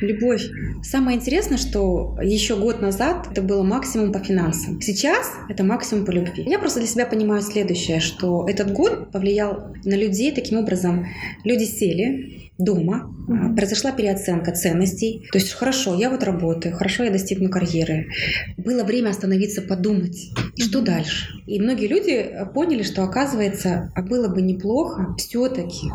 Любовь. 0.00 0.42
Самое 0.82 1.16
интересное, 1.16 1.58
что 1.58 2.16
еще 2.22 2.56
год 2.56 2.80
назад 2.80 3.28
это 3.30 3.42
было 3.42 3.62
максимум 3.62 4.12
по 4.12 4.18
финансам. 4.18 4.80
Сейчас 4.80 5.32
это 5.48 5.64
максимум 5.64 6.04
по 6.04 6.10
любви. 6.10 6.44
Я 6.46 6.58
просто 6.58 6.80
для 6.80 6.88
себя 6.88 7.06
понимаю 7.06 7.42
следующее, 7.42 8.00
что 8.00 8.46
этот 8.48 8.72
год 8.72 9.10
повлиял 9.10 9.72
на 9.84 9.94
людей 9.94 10.32
таким 10.32 10.58
образом. 10.58 11.06
Люди 11.44 11.64
сели, 11.64 12.47
дома, 12.58 13.14
mm-hmm. 13.28 13.54
произошла 13.54 13.92
переоценка 13.92 14.52
ценностей. 14.52 15.28
То 15.30 15.38
есть 15.38 15.52
хорошо, 15.52 15.94
я 15.94 16.10
вот 16.10 16.24
работаю, 16.24 16.74
хорошо, 16.74 17.04
я 17.04 17.10
достигну 17.10 17.48
карьеры. 17.48 18.08
Было 18.56 18.82
время 18.82 19.10
остановиться, 19.10 19.62
подумать, 19.62 20.30
и 20.56 20.62
что 20.62 20.80
дальше. 20.80 21.40
И 21.46 21.60
многие 21.60 21.86
люди 21.86 22.30
поняли, 22.52 22.82
что 22.82 23.04
оказывается, 23.04 23.92
а 23.94 24.02
было 24.02 24.28
бы 24.28 24.42
неплохо 24.42 25.14
все-таки, 25.18 25.88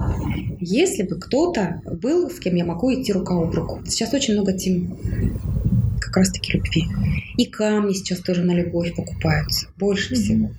если 0.59 1.03
бы 1.03 1.19
кто-то 1.19 1.81
был, 1.85 2.29
с 2.29 2.39
кем 2.39 2.55
я 2.55 2.65
могу 2.65 2.93
идти 2.93 3.11
рука 3.11 3.35
об 3.35 3.53
руку. 3.53 3.81
Сейчас 3.85 4.13
очень 4.13 4.33
много 4.33 4.53
тем 4.53 4.97
как 6.13 6.17
раз-таки 6.17 6.53
любви. 6.53 6.83
И 7.37 7.45
камни 7.45 7.93
сейчас 7.93 8.19
тоже 8.19 8.43
на 8.43 8.53
любовь 8.53 8.95
покупаются 8.95 9.67
больше 9.77 10.13
mm-hmm. 10.13 10.17
всего. 10.17 10.51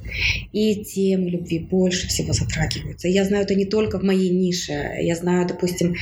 И 0.52 0.84
темы 0.84 1.30
любви 1.30 1.60
больше 1.60 2.08
всего 2.08 2.32
затрагиваются. 2.32 3.06
я 3.06 3.24
знаю 3.24 3.44
это 3.44 3.54
не 3.54 3.64
только 3.64 4.00
в 4.00 4.02
моей 4.02 4.30
нише. 4.30 4.72
Я 5.00 5.14
знаю, 5.14 5.46
допустим, 5.46 5.94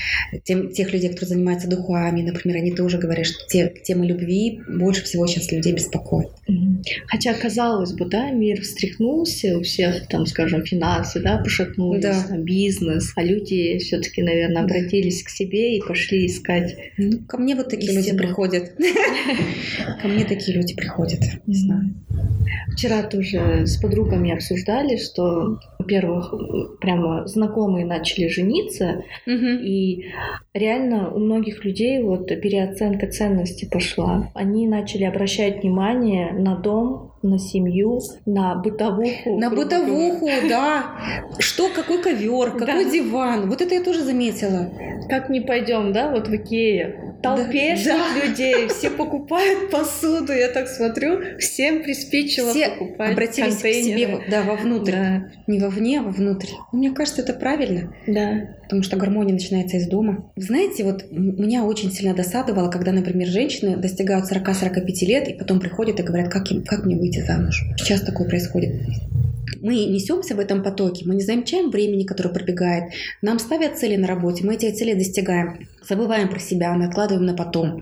тем, 0.45 0.71
тех 0.73 0.93
людей, 0.93 1.11
которые 1.11 1.29
занимаются 1.29 1.69
духами, 1.69 2.23
например, 2.23 2.57
они 2.57 2.73
тоже 2.73 2.97
говорят, 2.99 3.27
что 3.27 3.47
те, 3.47 3.73
темы 3.85 4.07
любви 4.07 4.61
больше 4.69 5.05
всего 5.05 5.27
сейчас 5.27 5.53
людей 5.53 5.75
беспокоят. 5.75 6.31
Mm-hmm. 6.49 6.85
Хотя, 7.09 7.35
казалось 7.35 7.93
бы, 7.93 8.07
да, 8.07 8.31
мир 8.31 8.63
встряхнулся, 8.63 9.59
у 9.59 9.63
всех, 9.63 10.09
там, 10.09 10.25
скажем, 10.25 10.65
финансы, 10.65 11.21
да, 11.21 11.37
пошатнулись, 11.37 12.03
да. 12.03 12.39
бизнес, 12.39 13.13
а 13.17 13.23
люди 13.23 13.77
все-таки, 13.79 14.23
наверное, 14.23 14.63
обратились 14.63 15.23
к 15.23 15.29
себе 15.29 15.77
и 15.77 15.83
пошли 15.83 16.27
искать. 16.27 16.75
Ну, 16.97 17.19
ко 17.27 17.37
мне 17.37 17.55
вот 17.55 17.69
такие 17.69 17.93
люди 17.93 18.17
приходят. 18.17 18.73
Ко 20.01 20.09
мне 20.09 20.25
такие 20.25 20.57
люди 20.57 20.75
приходят, 20.75 21.21
не 21.47 21.55
знаю. 21.55 21.95
Вчера 22.73 23.03
тоже 23.03 23.67
с 23.67 23.77
подругами 23.77 24.33
обсуждали, 24.33 24.97
что, 24.97 25.59
во-первых, 25.79 26.35
прямо 26.81 27.27
знакомые 27.27 27.85
начали 27.87 28.29
жениться, 28.29 29.05
угу. 29.27 29.47
и 29.63 30.07
реально 30.55 31.11
у 31.11 31.19
многих 31.19 31.65
людей 31.65 32.03
вот 32.03 32.29
переоценка 32.29 33.07
ценностей 33.07 33.67
пошла. 33.67 34.31
Они 34.35 34.67
начали 34.67 35.05
обращать 35.05 35.63
внимание 35.63 36.33
на 36.33 36.57
дом, 36.57 37.13
на 37.23 37.39
семью, 37.39 38.01
на 38.27 38.57
бытовуху. 38.57 39.39
На 39.39 39.51
бытовуху, 39.51 40.29
да. 40.49 40.97
Что, 41.39 41.69
какой 41.69 42.03
ковер, 42.03 42.53
какой 42.53 42.85
да. 42.85 42.91
диван. 42.91 43.49
Вот 43.49 43.61
это 43.61 43.75
я 43.75 43.83
тоже 43.83 44.03
заметила. 44.03 44.71
Как 45.09 45.31
не 45.31 45.41
пойдем, 45.41 45.93
да, 45.93 46.11
вот 46.11 46.29
в 46.29 46.35
Икее 46.35 47.02
толпешных 47.23 47.85
да. 47.85 48.27
людей, 48.27 48.69
все 48.69 48.91
покупают 48.91 49.71
посуду, 49.71 50.33
я 50.33 50.49
так 50.49 50.69
смотрю, 50.69 51.39
всем 51.39 51.83
приспичило 51.83 52.51
все 52.51 52.71
покупать 52.71 53.13
обратились 53.13 53.55
контейнеры. 53.55 54.19
к 54.19 54.23
себе, 54.23 54.31
да, 54.31 54.43
вовнутрь, 54.43 54.93
да. 54.93 55.31
не 55.47 55.59
вовне, 55.59 56.01
а 56.01 56.03
вовнутрь. 56.03 56.49
Мне 56.73 56.91
кажется, 56.91 57.23
это 57.23 57.33
правильно. 57.35 57.95
Да. 58.07 58.57
Потому 58.65 58.83
что 58.83 58.97
гармония 58.97 59.35
начинается 59.35 59.77
из 59.77 59.87
дома. 59.87 60.31
Знаете, 60.37 60.85
вот 60.85 61.11
меня 61.11 61.65
очень 61.65 61.93
сильно 61.93 62.15
досадовало, 62.15 62.71
когда, 62.71 62.93
например, 62.93 63.29
женщины 63.29 63.77
достигают 63.77 64.31
40-45 64.31 65.07
лет 65.07 65.29
и 65.29 65.35
потом 65.35 65.61
приходят 65.61 66.01
и 66.01 66.03
говорят, 66.03 66.31
как, 66.31 66.51
им, 66.51 66.65
как 66.65 66.85
мне 66.85 66.97
выйти 66.97 67.21
замуж. 67.21 67.65
Сейчас 67.77 68.01
такое 68.01 68.29
происходит 68.29 68.75
мы 69.63 69.87
несемся 69.87 70.35
в 70.35 70.41
этом 70.41 70.63
потоке, 70.63 71.05
мы 71.07 71.15
не 71.15 71.23
замечаем 71.23 71.71
времени, 71.71 72.05
которое 72.05 72.31
пробегает, 72.31 72.93
нам 73.23 73.39
ставят 73.39 73.79
цели 73.79 73.97
на 73.97 74.07
работе, 74.07 74.45
мы 74.45 74.55
эти 74.55 74.71
цели 74.73 74.95
достигаем, 74.95 75.69
забываем 75.89 76.29
про 76.29 76.39
себя, 76.39 76.75
мы 76.75 76.87
откладываем 76.87 77.25
на 77.27 77.35
потом. 77.35 77.81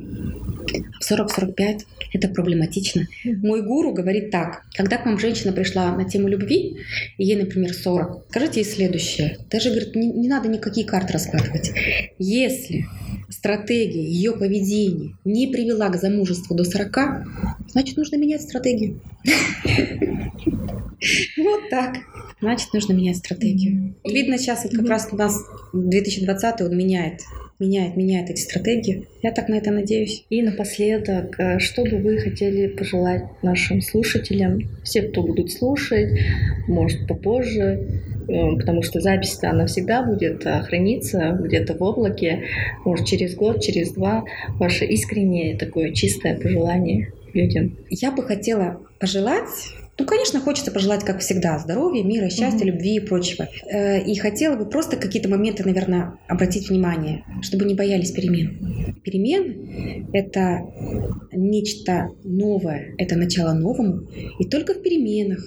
В 1.01 1.11
40-45 1.11 1.87
это 2.13 2.29
проблематично. 2.29 3.07
Мой 3.25 3.63
гуру 3.63 3.93
говорит 3.93 4.31
так, 4.31 4.65
когда 4.75 4.97
к 4.97 5.07
вам 5.07 5.19
женщина 5.19 5.53
пришла 5.53 5.95
на 5.95 6.05
тему 6.05 6.29
любви, 6.29 6.79
и 7.19 7.25
ей, 7.25 7.37
например, 7.37 7.75
40, 7.75 8.27
скажите 8.31 8.61
ей 8.61 8.67
следующее. 8.67 9.39
Даже, 9.51 9.71
говорит, 9.71 9.95
не, 9.95 10.09
не 10.09 10.29
надо 10.29 10.49
никакие 10.49 10.87
карты 10.87 11.13
раскладывать. 11.13 11.73
Если 12.19 12.87
стратегия 13.29 14.05
ее 14.05 14.33
поведения 14.33 15.15
не 15.25 15.47
привела 15.47 15.89
к 15.89 16.01
замужеству 16.01 16.57
до 16.57 16.65
40, 16.65 16.99
значит, 17.69 17.97
нужно 17.97 18.17
менять 18.17 18.43
стратегию. 18.43 19.01
Вот 21.39 21.71
так. 21.71 21.97
Значит, 22.43 22.75
нужно 22.75 22.93
менять 22.93 23.17
стратегию. 23.17 23.95
Видно, 24.05 24.37
сейчас 24.37 24.65
вот 24.65 24.75
как 24.75 24.87
раз 24.87 25.09
у 25.13 25.17
нас 25.17 25.35
2020 25.73 26.61
он 26.61 26.77
меняет 26.77 27.21
меняет, 27.61 27.97
меняет 27.97 28.31
эти 28.31 28.41
стратегии. 28.41 29.07
Я 29.23 29.33
так 29.33 29.49
на 29.49 29.55
это 29.55 29.71
надеюсь. 29.71 30.25
И 30.31 30.43
напоследок, 30.43 31.39
э, 31.39 31.59
что 31.59 31.85
бы 31.85 31.99
вы 31.99 32.19
хотели 32.19 32.67
пожелать 32.67 33.25
нашим 33.43 33.83
слушателям, 33.83 34.61
все, 34.83 35.03
кто 35.03 35.23
будут 35.23 35.53
слушать, 35.53 36.19
может 36.67 37.07
попозже, 37.07 37.87
э, 38.29 38.57
потому 38.57 38.83
что 38.83 39.01
запись 39.01 39.39
она 39.43 39.67
всегда 39.67 40.03
будет 40.03 40.45
э, 40.47 40.63
храниться 40.63 41.39
где-то 41.41 41.75
в 41.75 41.83
облаке, 41.83 42.45
может 42.85 43.07
через 43.07 43.35
год, 43.35 43.61
через 43.61 43.93
два, 43.93 44.25
ваше 44.59 44.87
искреннее 44.87 45.57
такое 45.57 45.93
чистое 45.93 46.37
пожелание 46.37 47.13
людям. 47.35 47.77
Я 47.91 48.11
бы 48.11 48.23
хотела 48.23 48.81
пожелать 48.99 49.75
ну, 50.01 50.07
конечно, 50.07 50.41
хочется 50.41 50.71
пожелать, 50.71 51.05
как 51.05 51.21
всегда, 51.21 51.59
здоровья, 51.59 52.03
мира, 52.03 52.29
счастья, 52.31 52.65
mm-hmm. 52.65 52.73
любви 52.73 52.97
и 52.97 53.01
прочего. 53.01 53.49
Э, 53.71 54.01
и 54.01 54.17
хотела 54.17 54.57
бы 54.57 54.65
просто 54.65 54.97
какие-то 54.97 55.29
моменты, 55.29 55.63
наверное, 55.65 56.15
обратить 56.27 56.71
внимание, 56.71 57.25
чтобы 57.43 57.67
не 57.67 57.75
боялись 57.75 58.11
перемен. 58.11 58.97
Перемен— 59.05 60.09
это 60.13 60.61
нечто 61.33 62.11
новое, 62.25 62.95
это 62.97 63.17
начало 63.17 63.53
новому. 63.53 64.09
И 64.39 64.47
только 64.47 64.75
в 64.75 64.83
переменах 64.83 65.41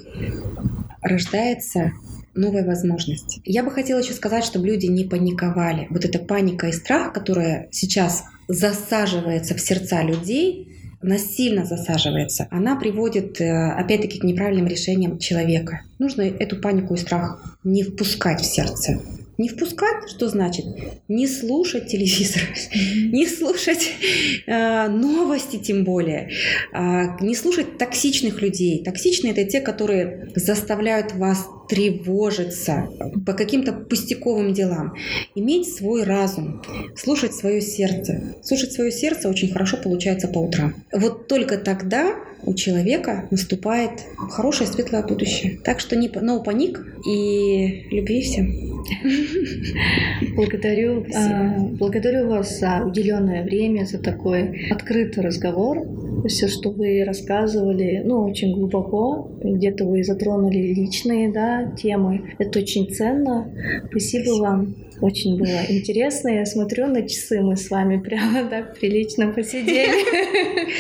рождается 1.02 1.92
новая 2.36 2.66
возможность. 2.66 3.40
Я 3.46 3.64
бы 3.64 3.72
хотела 3.72 4.00
еще 4.00 4.14
сказать, 4.14 4.44
чтобы 4.44 4.68
люди 4.68 4.86
не 4.86 5.06
паниковали. 5.06 5.88
Вот 5.90 6.06
эта 6.06 6.20
паника 6.20 6.68
и 6.68 6.72
страх, 6.72 7.14
которая 7.14 7.68
сейчас 7.72 8.24
засаживается 8.48 9.56
в 9.56 9.62
сердца 9.62 10.04
людей, 10.04 10.70
насильно 11.04 11.66
засаживается, 11.66 12.48
она 12.52 12.76
приводит, 12.76 13.40
э, 13.42 13.72
опять-таки, 13.72 14.20
к 14.20 14.24
неправильным 14.24 14.68
решениям 14.68 15.20
человека. 15.20 15.82
Нужно 16.00 16.22
эту 16.22 16.58
панику 16.58 16.96
и 16.96 16.98
страх 16.98 17.58
не 17.64 17.84
впускать 17.84 18.42
в 18.42 18.46
сердце. 18.46 19.00
Не 19.38 19.50
впускать, 19.50 20.10
что 20.10 20.30
значит? 20.30 20.66
Не 21.08 21.28
слушать 21.28 21.88
телевизор, 21.88 22.44
не 23.12 23.26
слушать 23.26 23.92
э, 24.46 24.88
новости 24.88 25.58
тем 25.58 25.84
более, 25.84 26.30
э, 26.72 27.04
не 27.20 27.36
слушать 27.36 27.80
токсичных 27.80 28.42
людей. 28.42 28.84
Токсичные 28.84 29.34
это 29.34 29.44
те, 29.46 29.60
которые 29.60 30.32
заставляют 30.36 31.14
вас 31.14 31.48
тревожиться 31.70 32.90
по 33.26 33.34
каким-то 33.34 33.74
пустяковым 33.74 34.54
делам. 34.54 34.96
Иметь 35.36 35.74
свой 35.74 36.04
разум, 36.04 36.62
слушать 36.96 37.34
свое 37.34 37.62
сердце. 37.62 38.36
Слушать 38.44 38.74
свое 38.74 38.92
сердце 38.92 39.30
очень 39.30 39.52
хорошо 39.52 39.78
получается 39.78 40.28
по 40.28 40.40
утрам. 40.40 40.74
Вот 40.92 41.28
только 41.28 41.58
тогда 41.58 42.16
у 42.46 42.54
человека 42.54 43.28
наступает 43.32 43.92
хорошее 44.18 44.70
светлое 44.70 45.04
будущее. 45.04 45.60
Так 45.64 45.80
что 45.80 45.96
не 45.96 46.10
no 46.10 46.44
паник 46.44 46.86
и 47.08 47.88
любви 47.90 48.22
всем. 48.22 48.74
Благодарю, 50.36 51.06
а, 51.16 51.58
благодарю 51.58 52.28
вас 52.28 52.60
за 52.60 52.84
уделенное 52.86 53.44
время, 53.44 53.86
за 53.86 54.00
такой 54.00 54.68
открытый 54.70 55.24
разговор. 55.24 55.88
Все, 56.28 56.48
что 56.48 56.72
вы 56.72 57.04
рассказывали, 57.06 58.02
ну, 58.04 58.24
очень 58.24 58.54
глубоко. 58.54 59.32
Где-то 59.42 59.86
вы 59.86 60.04
затронули 60.04 60.58
личные 60.58 61.32
да, 61.32 61.63
темы. 61.72 62.36
Это 62.40 62.60
очень 62.60 62.94
ценно. 62.94 63.52
Спасибо 63.90 64.40
вам. 64.40 64.76
Очень 65.02 65.38
было 65.38 65.62
интересно. 65.70 66.30
Я 66.30 66.46
смотрю 66.46 66.88
на 66.88 67.08
часы, 67.08 67.42
мы 67.42 67.58
с 67.58 67.70
вами 67.70 67.98
прямо 67.98 68.46
так 68.50 68.78
прилично 68.80 69.28
посидели. 69.28 70.04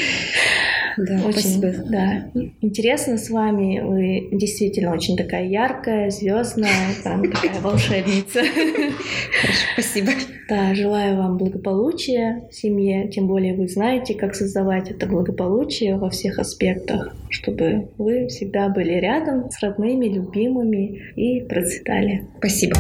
Да, 0.96 1.22
очень, 1.26 1.58
спасибо. 1.58 1.74
Да. 1.90 2.30
Интересно 2.62 3.18
с 3.18 3.28
вами. 3.32 3.80
Вы 3.80 4.38
действительно 4.38 4.94
очень 4.94 5.18
такая 5.18 5.48
яркая, 5.48 6.12
звездная, 6.12 6.94
там 7.04 7.32
такая 7.32 7.60
волшебница. 7.62 8.42
Хорошо, 9.42 9.66
спасибо. 9.74 10.12
Да, 10.54 10.76
желаю 10.76 11.18
вам 11.18 11.40
благополучия 11.40 12.48
в 12.52 12.54
семье. 12.54 13.08
Тем 13.08 13.26
более 13.26 13.56
вы 13.56 13.68
знаете, 13.68 14.14
как 14.14 14.36
создавать 14.36 14.92
это 14.92 15.08
благополучие 15.08 15.98
во 15.98 16.12
всех 16.12 16.38
аспектах, 16.38 17.16
чтобы 17.32 17.90
вы 17.98 18.28
всегда 18.28 18.70
были 18.70 18.92
рядом 19.00 19.50
с 19.50 19.60
родными, 19.64 20.06
любимыми 20.06 21.12
и 21.16 21.42
процветали. 21.42 22.28
Спасибо. 22.38 22.76